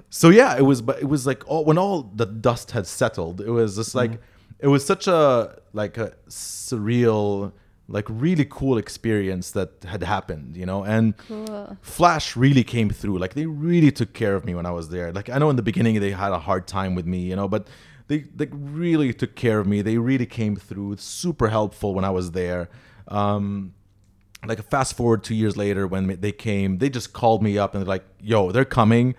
[0.10, 3.42] So yeah, it was, but it was like all when all the dust had settled,
[3.42, 4.22] it was just like mm-hmm.
[4.60, 7.52] It was such a like a surreal,
[7.88, 10.84] like really cool experience that had happened, you know.
[10.84, 11.78] And Cool.
[11.82, 13.18] Flash really came through.
[13.20, 15.12] Like they really took care of me when I was there.
[15.12, 17.48] Like I know in the beginning they had a hard time with me, you know,
[17.48, 17.68] but
[18.08, 19.82] they like really took care of me.
[19.82, 22.70] They really came through, super helpful when I was there.
[23.10, 23.74] Um,
[24.46, 27.82] like fast forward two years later when they came, they just called me up and
[27.82, 29.16] they're like, "Yo, they're coming."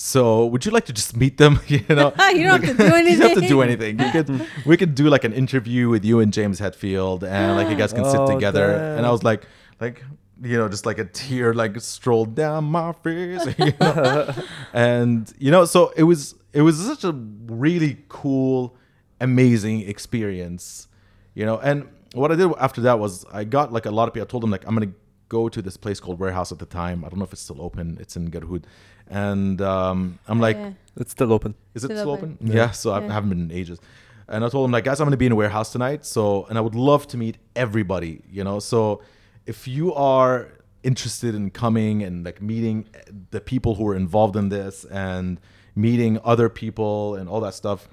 [0.00, 1.58] So would you like to just meet them?
[1.66, 3.12] you know, You don't have to do anything.
[3.14, 4.00] you don't have to do anything.
[4.00, 4.38] anything.
[4.38, 7.68] You could, we could do like an interview with you and James Hetfield, and like
[7.68, 8.70] you guys can sit Oh, together.
[8.96, 9.42] And I was like,
[9.80, 10.04] like
[10.40, 14.32] you know, just like a tear like strolled down my face, you know?
[14.72, 18.76] and you know, so it was it was such a really cool,
[19.20, 20.86] amazing experience,
[21.34, 21.58] you know.
[21.58, 24.28] And what I did after that was I got like a lot of people.
[24.28, 24.92] I told them like I'm gonna
[25.28, 27.04] go to this place called Warehouse at the time.
[27.04, 27.98] I don't know if it's still open.
[28.00, 28.62] It's in Garhoud,
[29.10, 30.56] and um, I'm like.
[30.56, 30.72] Yeah.
[31.00, 31.54] It's still open.
[31.74, 32.38] Is it Still still open.
[32.42, 32.52] open?
[32.56, 32.72] Yeah.
[32.72, 33.78] so I haven't been in ages.
[34.26, 36.04] And I told him like, guys, I'm gonna be in a warehouse tonight.
[36.04, 38.22] So, and I would love to meet everybody.
[38.28, 39.00] You know, so
[39.46, 40.48] if you are
[40.82, 42.86] interested in coming and like meeting
[43.30, 45.40] the people who are involved in this and
[45.76, 47.86] meeting other people and all that stuff,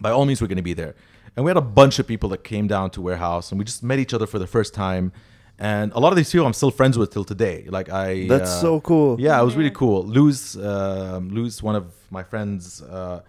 [0.00, 0.94] by all means, we're gonna be there.
[1.36, 3.82] And we had a bunch of people that came down to warehouse, and we just
[3.82, 5.12] met each other for the first time.
[5.58, 7.66] And a lot of these people I'm still friends with till today.
[7.68, 9.20] Like I, That's uh, so cool.
[9.20, 10.02] yeah, it was really cool.
[10.04, 13.20] Luz, um, Luz, one of my friends, uh,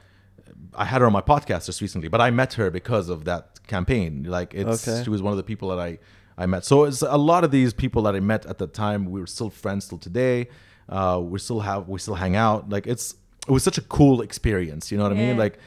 [0.74, 3.60] I had her on my podcast just recently, but I met her because of that
[3.68, 4.24] campaign.
[4.28, 5.04] Like, it's Okay.
[5.04, 6.00] she was one of the people that I
[6.38, 6.66] I met.
[6.66, 9.06] So it's a lot of these people that I met at the time.
[9.06, 10.50] We were still friends till today.
[10.90, 12.70] Uh, we still have we still hang out.
[12.70, 13.16] Like it's
[13.48, 14.92] it was such a cool experience.
[14.92, 15.38] You know what I mean?
[15.38, 15.58] Like.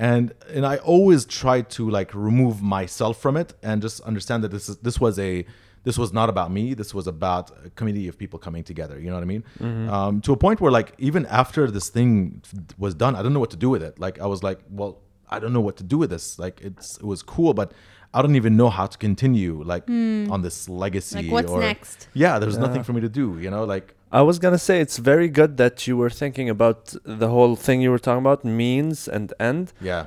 [0.00, 4.52] And and I always try to like remove myself from it and just understand that
[4.52, 5.44] this is this was a
[5.84, 6.74] this was not about me.
[6.74, 8.98] This was about a community of people coming together.
[8.98, 9.44] You know what I mean?
[9.88, 12.42] Um, to a point where like even after this thing
[12.76, 13.98] was done, I don't know what to do with it.
[13.98, 14.98] Like I was like, well,
[15.30, 16.38] I don't know what to do with this.
[16.38, 17.72] Like it's it was cool, but
[18.14, 21.22] I don't even know how to continue like on this legacy.
[21.22, 22.08] Like, what's or, next?
[22.14, 23.38] Yeah, there's nothing for me to do.
[23.38, 26.94] You know, like I was gonna say it's very good that you were thinking about
[27.04, 30.06] the whole thing you were talking about, means and end, yeah,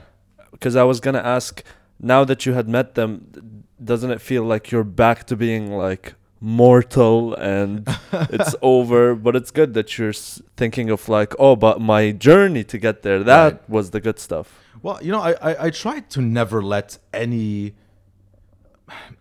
[0.52, 1.64] because I was gonna ask.
[2.04, 6.14] Now that you had met them, doesn't it feel like you're back to being like
[6.40, 9.16] mortal and it's over?
[9.16, 13.02] But it's good that you're s- thinking of like, oh, but my journey to get
[13.04, 13.70] there, that Right.
[13.70, 14.60] was the good stuff.
[14.84, 17.74] Well, you know, I, I I tried to never let any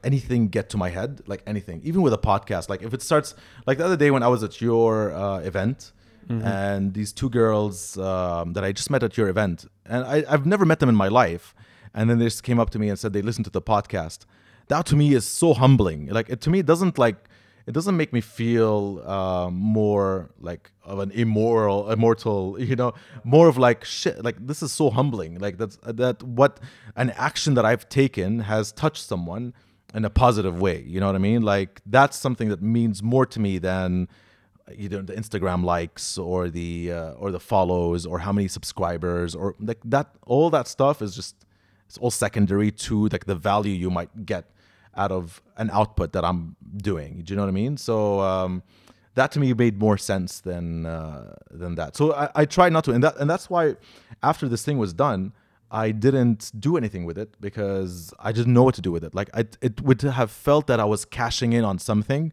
[0.03, 2.69] anything get to my head, like anything, even with a podcast.
[2.69, 3.35] Like if it starts,
[3.67, 5.93] like the other day when I was at your uh, event,
[6.29, 10.47] and these two girls um, that I just met at your event, and I, I've
[10.47, 11.57] never met them in my life,
[11.93, 14.27] and then they just came up to me and said they listened to the podcast.
[14.71, 16.07] That to me is so humbling.
[16.07, 17.17] Like it, to me, it doesn't like
[17.67, 22.95] it doesn't make me feel uh, more like of an immoral, immortal, you know,
[23.25, 24.25] more of like shit.
[24.25, 25.41] Like this is so humbling.
[25.41, 26.61] Like that's that what
[26.95, 29.55] an action that I've taken has touched someone
[29.93, 30.85] in a positive way.
[30.87, 31.43] You know what I mean?
[31.43, 34.07] Like that's something that means more to me than
[34.77, 39.57] either the Instagram likes or the uh, or the follows or how many subscribers or
[39.59, 40.15] like that.
[40.27, 41.35] All that stuff is just
[41.87, 44.45] it's all secondary to like the value you might get
[44.97, 47.23] out of an output that I'm doing.
[47.25, 47.77] Do you know what I mean?
[47.77, 48.63] So um,
[49.15, 51.97] that to me made more sense than uh, than that.
[51.97, 53.77] So I, I tried not to, and that and that's why
[54.23, 55.33] after this thing was done,
[55.71, 59.15] I didn't do anything with it because I didn't know what to do with it.
[59.15, 62.33] Like I, it would have felt that I was cashing in on something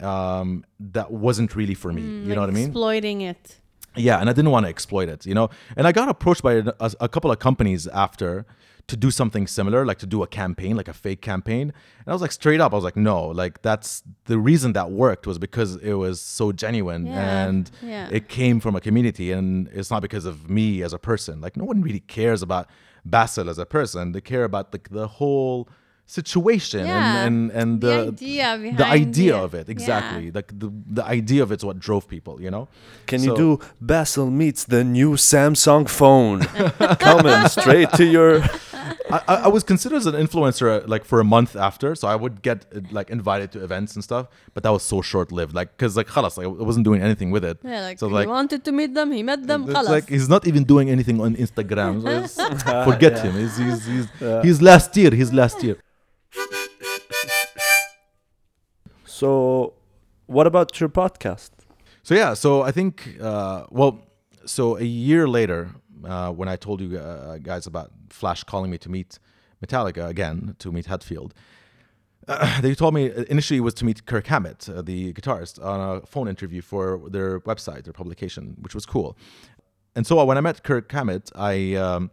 [0.00, 2.02] um, that wasn't really for me.
[2.02, 2.66] you know what I mean?
[2.68, 3.58] Exploiting it.
[3.94, 5.50] Yeah, and I didn't want to exploit it, you know.
[5.76, 8.46] And I got approached by a, a couple of companies after
[8.88, 11.72] to do something similar, like to do a campaign, like a fake campaign.
[12.00, 14.90] And I was like, straight up, I was like, no, like that's the reason that
[14.90, 18.08] worked was because it was so genuine Yeah, and yeah.
[18.10, 21.40] it came from a community, and it's not because of me as a person.
[21.40, 22.68] Like no one really cares about
[23.04, 25.68] Basil as a person; they care about like the whole
[26.06, 27.24] situation Yeah.
[27.24, 29.44] and and and The the idea behind the idea it.
[29.44, 29.72] of it Yeah.
[29.72, 30.68] exactly like the
[30.98, 32.68] the idea of it's what drove people you know
[33.06, 33.48] Can So- you do
[33.80, 36.40] Basil meets the new Samsung phone
[37.08, 38.42] coming straight to your?
[39.10, 42.16] I, I, was considered as an influencer uh, like for a month after, so I
[42.16, 45.54] would get uh, like invited to events and stuff, but that was so short lived.
[45.54, 47.58] Like, cause like khalas, like, I wasn't doing anything with it.
[47.62, 49.68] Yeah, like so he like, wanted to meet them, he met them.
[49.68, 51.92] It's like he's not even doing anything on Instagram.
[52.28, 52.44] So
[52.90, 53.22] forget yeah.
[53.22, 53.34] him.
[53.40, 54.42] He's he's he's, yeah.
[54.42, 55.10] he's last year.
[55.10, 55.76] He's last year.
[59.04, 59.74] So,
[60.26, 61.50] what about your podcast?
[62.02, 63.92] So yeah, so I think uh, well,
[64.44, 65.70] so a year later,
[66.04, 69.18] uh, when I told you uh, guys about Flash calling me to meet
[69.64, 71.32] Metallica again to meet Hetfield,
[72.28, 75.98] uh, they told me initially it was to meet Kirk Hammett, uh, the guitarist, on
[75.98, 79.16] a phone interview for their website, their publication, which was cool.
[79.94, 82.10] And so when I met Kirk Hammett, I um,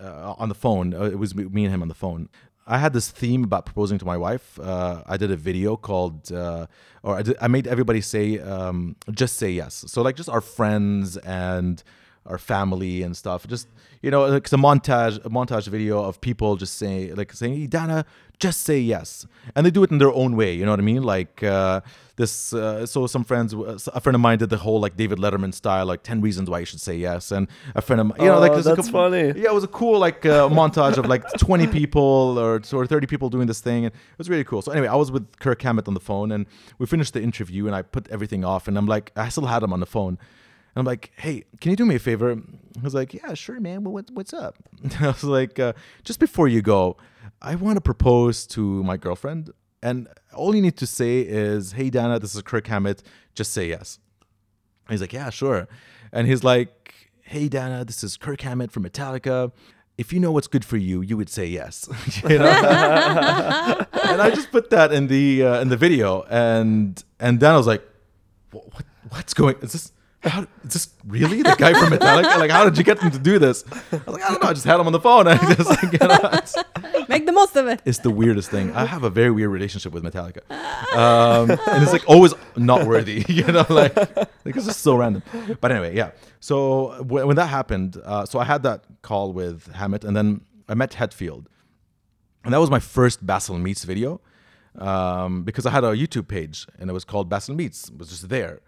[0.00, 2.28] uh, on the phone, uh, it was me and him on the phone.
[2.66, 4.60] I had this theme about proposing to my wife.
[4.60, 6.66] Uh, I did a video called, uh,
[7.02, 9.84] or I, did, I made everybody say, um, just say yes.
[9.88, 11.82] So like just our friends and
[12.28, 13.46] our family and stuff.
[13.46, 13.68] Just
[14.02, 17.56] you know, like it's a montage, a montage video of people just saying, like saying,
[17.56, 18.04] hey, Dana,
[18.38, 19.26] just say yes,
[19.56, 20.52] and they do it in their own way.
[20.54, 21.02] You know what I mean?
[21.02, 21.80] Like uh,
[22.16, 22.52] this.
[22.52, 25.86] Uh, so some friends, a friend of mine did the whole like David Letterman style,
[25.86, 28.36] like ten reasons why you should say yes, and a friend of mine, you know,
[28.36, 29.26] Oh, like a that's couple- funny.
[29.40, 33.08] Yeah, it was a cool like uh, montage of like twenty people or or thirty
[33.08, 34.62] people doing this thing, and it was really cool.
[34.62, 36.46] So anyway, I was with Kirk Hammett on the phone, and
[36.78, 39.64] we finished the interview, and I put everything off, and I'm like, I still had
[39.64, 40.18] him on the phone.
[40.78, 42.34] I'm like, hey, can you do me a favor?
[42.34, 43.84] He was like, yeah, sure, man.
[43.84, 44.56] Well, what, what's up?
[45.00, 45.72] I was like, uh,
[46.04, 46.96] just before you go,
[47.40, 49.50] I want to propose to my girlfriend.
[49.82, 53.02] And all you need to say is, hey, Dana, this is Kirk Hammett.
[53.34, 53.98] Just say yes.
[54.86, 55.68] And he's like, yeah, sure.
[56.12, 59.52] And he's like, hey, Dana, this is Kirk Hammett from Metallica.
[59.96, 61.88] If you know what's good for you, you would say yes.
[62.24, 67.56] and I just put that in the uh, in the video, and and then I
[67.56, 67.82] was like,
[68.52, 69.56] what what's going?
[69.60, 69.92] Is this
[70.22, 72.38] how, is this really the guy from Metallica?
[72.38, 73.64] Like, how did you get him to do this?
[73.70, 74.48] I was like, I don't know.
[74.48, 75.28] I just had him on the phone.
[75.28, 77.82] I just like, you know, Make the most of it.
[77.84, 78.74] it's the weirdest thing.
[78.74, 80.42] I have a very weird relationship with Metallica,
[80.96, 83.24] um, and it's like always not worthy.
[83.38, 85.22] You know, like, like it's just so random.
[85.60, 86.10] But anyway, yeah.
[86.40, 90.40] So when, when that happened, uh, so I had that call with Hammett, and then
[90.68, 91.46] I met Hetfield,
[92.44, 94.20] and that was my first Basil Meets video
[94.78, 97.88] um, because I had a YouTube page and it was called Basil Meets.
[97.88, 98.60] It was just there,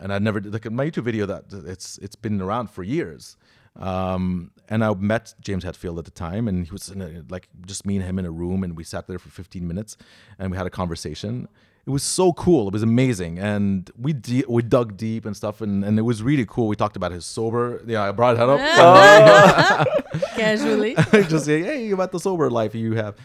[0.00, 3.36] and I never like my YouTube video that it's it's been around for years.
[3.76, 7.84] Um, and I met James Hetfield at the time, and he was a, like just
[7.84, 9.96] me and him in a room, and we sat there for 15 minutes,
[10.38, 11.48] and we had a conversation.
[11.86, 12.68] It was so cool.
[12.68, 16.22] It was amazing, and we de- we dug deep and stuff, and, and it was
[16.22, 16.66] really cool.
[16.68, 17.82] We talked about his sober.
[17.86, 19.86] Yeah, I brought that up.
[20.34, 20.94] Casually.
[21.12, 23.16] just say, hey, about the sober life you have,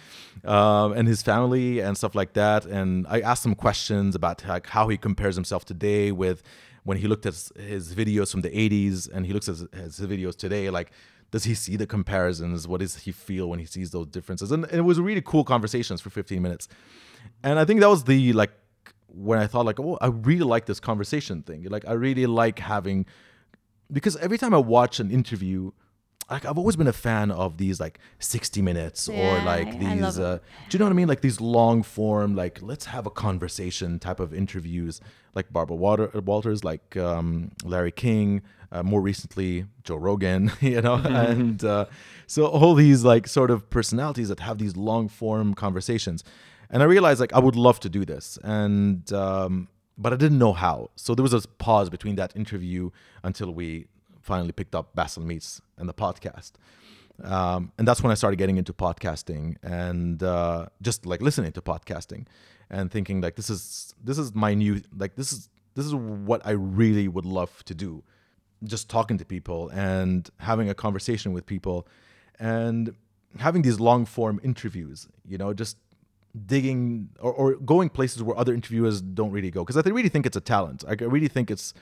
[0.43, 2.65] um, and his family and stuff like that.
[2.65, 6.43] And I asked him questions about like how he compares himself today with
[6.83, 9.97] when he looked at his, his videos from the '80s and he looks at his,
[9.97, 10.69] his videos today.
[10.69, 10.91] Like,
[11.31, 12.67] does he see the comparisons?
[12.67, 14.51] What does he feel when he sees those differences?
[14.51, 16.67] And, and it was really cool conversations for 15 minutes.
[17.43, 18.51] And I think that was the like
[19.07, 21.63] when I thought like, oh, I really like this conversation thing.
[21.63, 23.05] Like, I really like having
[23.91, 25.71] because every time I watch an interview,
[26.29, 29.95] like I've always been a fan of these like 60 minutes or like I- I
[29.95, 30.37] love these uh
[30.69, 31.07] do you know what I mean?
[31.07, 35.01] Like these long form, like let's have a conversation type of interviews,
[35.33, 40.95] like Barbara Water, Walters, like um, Larry King, uh, more recently Joe Rogan, you know,
[40.95, 41.85] and uh,
[42.27, 46.23] so all these like sort of personalities that have these long form conversations,
[46.69, 49.67] and I realized like I would love to do this, and um,
[49.97, 50.89] but I didn't know how.
[50.95, 52.91] So there was a pause between that interview
[53.23, 53.87] until we
[54.21, 56.53] finally picked up Basil Meets and the podcast.
[57.23, 61.61] Um, and that's when I started getting into podcasting and uh, just like listening to
[61.61, 62.27] podcasting
[62.69, 66.41] and thinking like this is this is my new like this is this is what
[66.45, 68.03] I really would love to do.
[68.63, 71.87] Just talking to people and having a conversation with people
[72.39, 72.95] and
[73.37, 75.77] having these long form interviews, you know, just
[76.45, 80.25] digging or, or going places where other interviewers don't really go because I really think
[80.25, 80.83] it's a talent.
[80.87, 81.73] I really think it's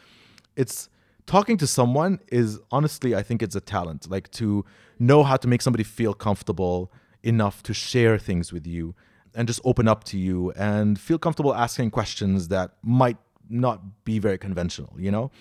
[0.55, 0.89] it's
[1.25, 4.65] talking to someone is honestly I think it's a talent like to
[4.99, 6.91] know how to make somebody feel comfortable
[7.23, 8.95] enough to share things with you
[9.35, 13.17] and just open up to you and feel comfortable asking questions that might
[13.49, 15.31] not be very conventional, you know?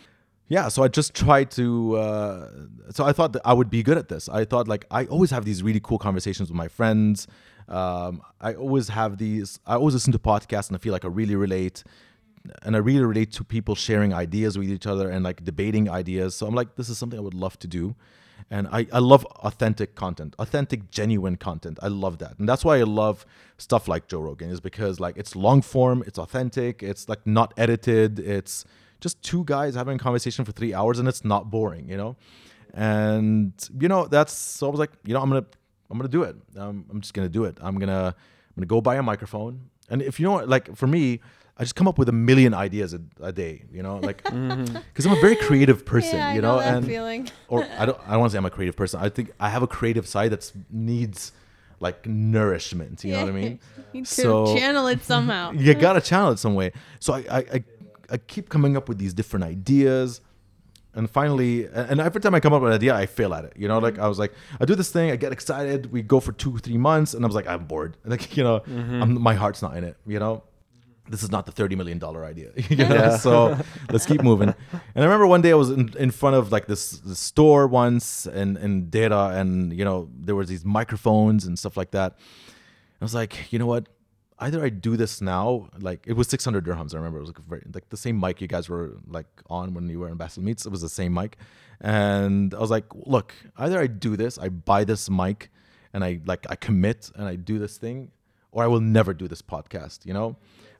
[0.49, 1.97] Yeah, so I just tried to.
[1.97, 2.51] Uh,
[2.91, 4.29] so I thought that I would be good at this.
[4.29, 7.27] I thought like I always have these really cool conversations with my friends.
[7.69, 9.59] Um, I always have these.
[9.67, 11.83] I always listen to podcasts and I feel like I really relate,
[12.63, 16.35] and I really relate to people sharing ideas with each other and like debating ideas.
[16.35, 17.97] So I'm like, this is something I would love to do,
[18.51, 21.79] and I I love authentic content, authentic, genuine content.
[21.83, 23.27] I love that, and that's why I love
[23.59, 27.53] stuff like Joe Rogan is because like it's long form, it's authentic, it's like not
[27.57, 28.65] edited, it's
[29.01, 32.17] just two guys having a conversation for three hours and it's not boring, you know?
[32.75, 35.45] And, you know, that's, so I was like, you know, I'm to,
[35.91, 36.37] I'm going to do it.
[36.57, 37.59] Um, I'm just going to do it.
[37.61, 39.71] I'm going to, I'm going to go buy a microphone.
[39.89, 41.21] And if you know, like for me,
[41.59, 45.07] I just come up with a million ideas a, a day, you know, like, because
[45.07, 47.29] I'm a very creative person, yeah, I you know, that and, feeling.
[47.49, 49.01] or I don't, I don't want to say I'm a creative person.
[49.01, 51.33] I think I have a creative side that needs
[51.81, 53.61] like nourishment, you know what I mean?
[53.93, 55.53] You So- channel it somehow.
[55.53, 56.73] you gotta channel it some way.
[57.01, 57.65] So I, I, I,
[58.13, 60.21] I keep coming up with these different ideas,
[60.97, 63.53] and finally, and every time I come up with an idea, I fail at it.
[63.55, 64.03] You know, like mm-hmm.
[64.03, 66.79] I was like, I do this thing, I get excited, we go for two, three
[66.79, 67.97] months, and I was like, I'm bored.
[68.07, 69.03] Like you know, mm-hmm.
[69.03, 69.97] I'm, my heart's not in it.
[70.07, 70.43] You know.
[71.09, 72.93] This is not the thirty million dollar idea, you know?
[72.93, 73.17] Yeah.
[73.17, 73.57] So
[73.93, 74.49] let's keep moving.
[74.73, 77.69] And I remember one day I was in, in front of like this, this store
[77.69, 82.19] once, and in data, and you know there was these microphones and stuff like that.
[83.01, 83.87] I was like, you know what?
[84.39, 86.95] Either I do this now, like it was 600 dirhams.
[86.95, 89.73] I remember it was like, very, like the same mic you guys were like on
[89.73, 90.67] when you were in Basil Meets.
[90.67, 91.39] It was the same mic,
[91.81, 95.51] and I was like, look, either I do this, I buy this mic,
[95.93, 98.11] and I like I commit and I do this thing,
[98.53, 100.05] or I will never do this podcast.
[100.05, 100.37] You know.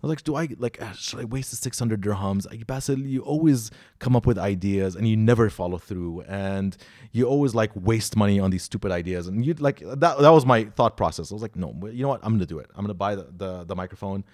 [0.07, 2.49] Was like, do I like uh, should I waste the 600 dirhams?
[2.49, 6.77] Like, Basil, you always come up with ideas and you never follow through, and
[7.13, 9.27] you always like waste money on these stupid ideas.
[9.27, 10.19] And you like that.
[10.19, 11.33] That was my thought process.
[11.33, 12.21] I was like, no, you know what?
[12.23, 12.71] I'm gonna do it.
[12.75, 14.25] I'm gonna buy the the, the microphone,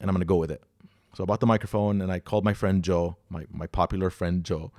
[0.00, 0.62] and I'm gonna go with it.
[1.14, 4.44] So I bought the microphone and I called my friend Joe, my my popular friend
[4.44, 4.72] Joe,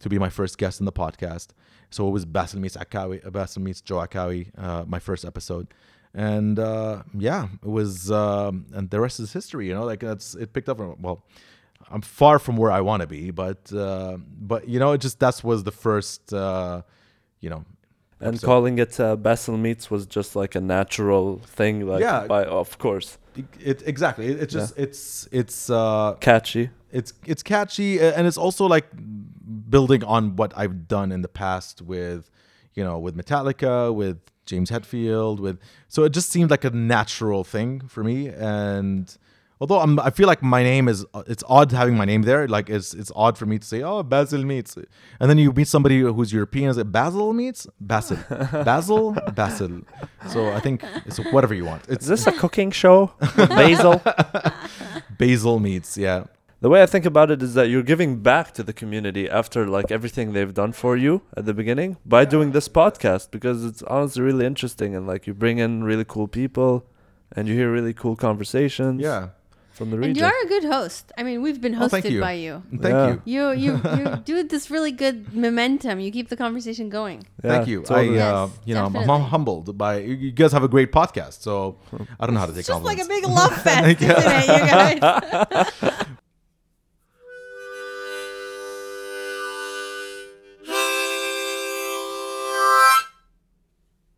[0.00, 1.48] to be my first guest in the podcast.
[1.90, 5.68] So it was Basil meets Akawi, uh, Basil meets Joe Akawi, uh, my first episode
[6.14, 9.66] and uh, yeah, it was, um, and the rest is history.
[9.68, 10.78] You know, like that's it picked up.
[10.78, 11.24] Well,
[11.90, 15.20] I'm far from where I want to be, but uh, but you know, it just
[15.20, 16.82] that was the first, uh,
[17.40, 17.64] you know.
[18.20, 18.46] And episode.
[18.46, 22.26] calling it uh, Basil Meets was just like a natural thing, like Yeah.
[22.26, 24.26] by of course It, it exactly.
[24.26, 26.70] It, it's just it's it's uh, catchy.
[26.90, 28.86] it's it's catchy uh, and it's also like
[29.70, 32.28] building on what I've done in the past with
[32.78, 37.42] you know with Metallica with James Hetfield with so it just seemed like a natural
[37.44, 38.28] thing for me.
[38.28, 39.04] And
[39.60, 42.46] although I'm I feel like my name is it's odd having my name there.
[42.56, 44.76] Like it's it's odd for me to say oh Basil meets.
[45.20, 47.66] And then you meet somebody who's European is it Basil meets?
[47.80, 48.18] Basil.
[48.70, 49.12] Basil?
[49.34, 49.82] Basil.
[50.28, 51.82] So I think it's whatever you want.
[51.88, 53.12] Is this a cooking show?
[53.36, 54.00] Basil.
[55.18, 56.24] Basil meets yeah
[56.60, 59.66] The way I think about it is that you're giving back to the community after
[59.68, 63.82] like everything they've done for you at the beginning by doing this podcast because it's
[63.84, 66.84] honestly really interesting and like you bring in really cool people
[67.30, 69.28] and you hear really cool conversations yeah
[69.70, 70.10] from the region.
[70.10, 71.12] And you are a good host.
[71.16, 72.20] I mean, we've been Oh, thank hosted you.
[72.20, 72.64] by you.
[72.70, 73.16] thank Yeah.
[73.24, 76.00] you You you you do this really good momentum.
[76.00, 77.22] You keep the conversation going.
[77.40, 77.82] Thank you.
[77.82, 78.20] totally.
[78.20, 80.90] I, uh, Yes, you know, I'm, I'm humbled by you you guys have a great
[80.90, 81.42] podcast.
[81.42, 81.76] So
[82.18, 84.48] I don't know how to take It's just like a big love fest, isn't it,
[84.56, 86.04] you guys?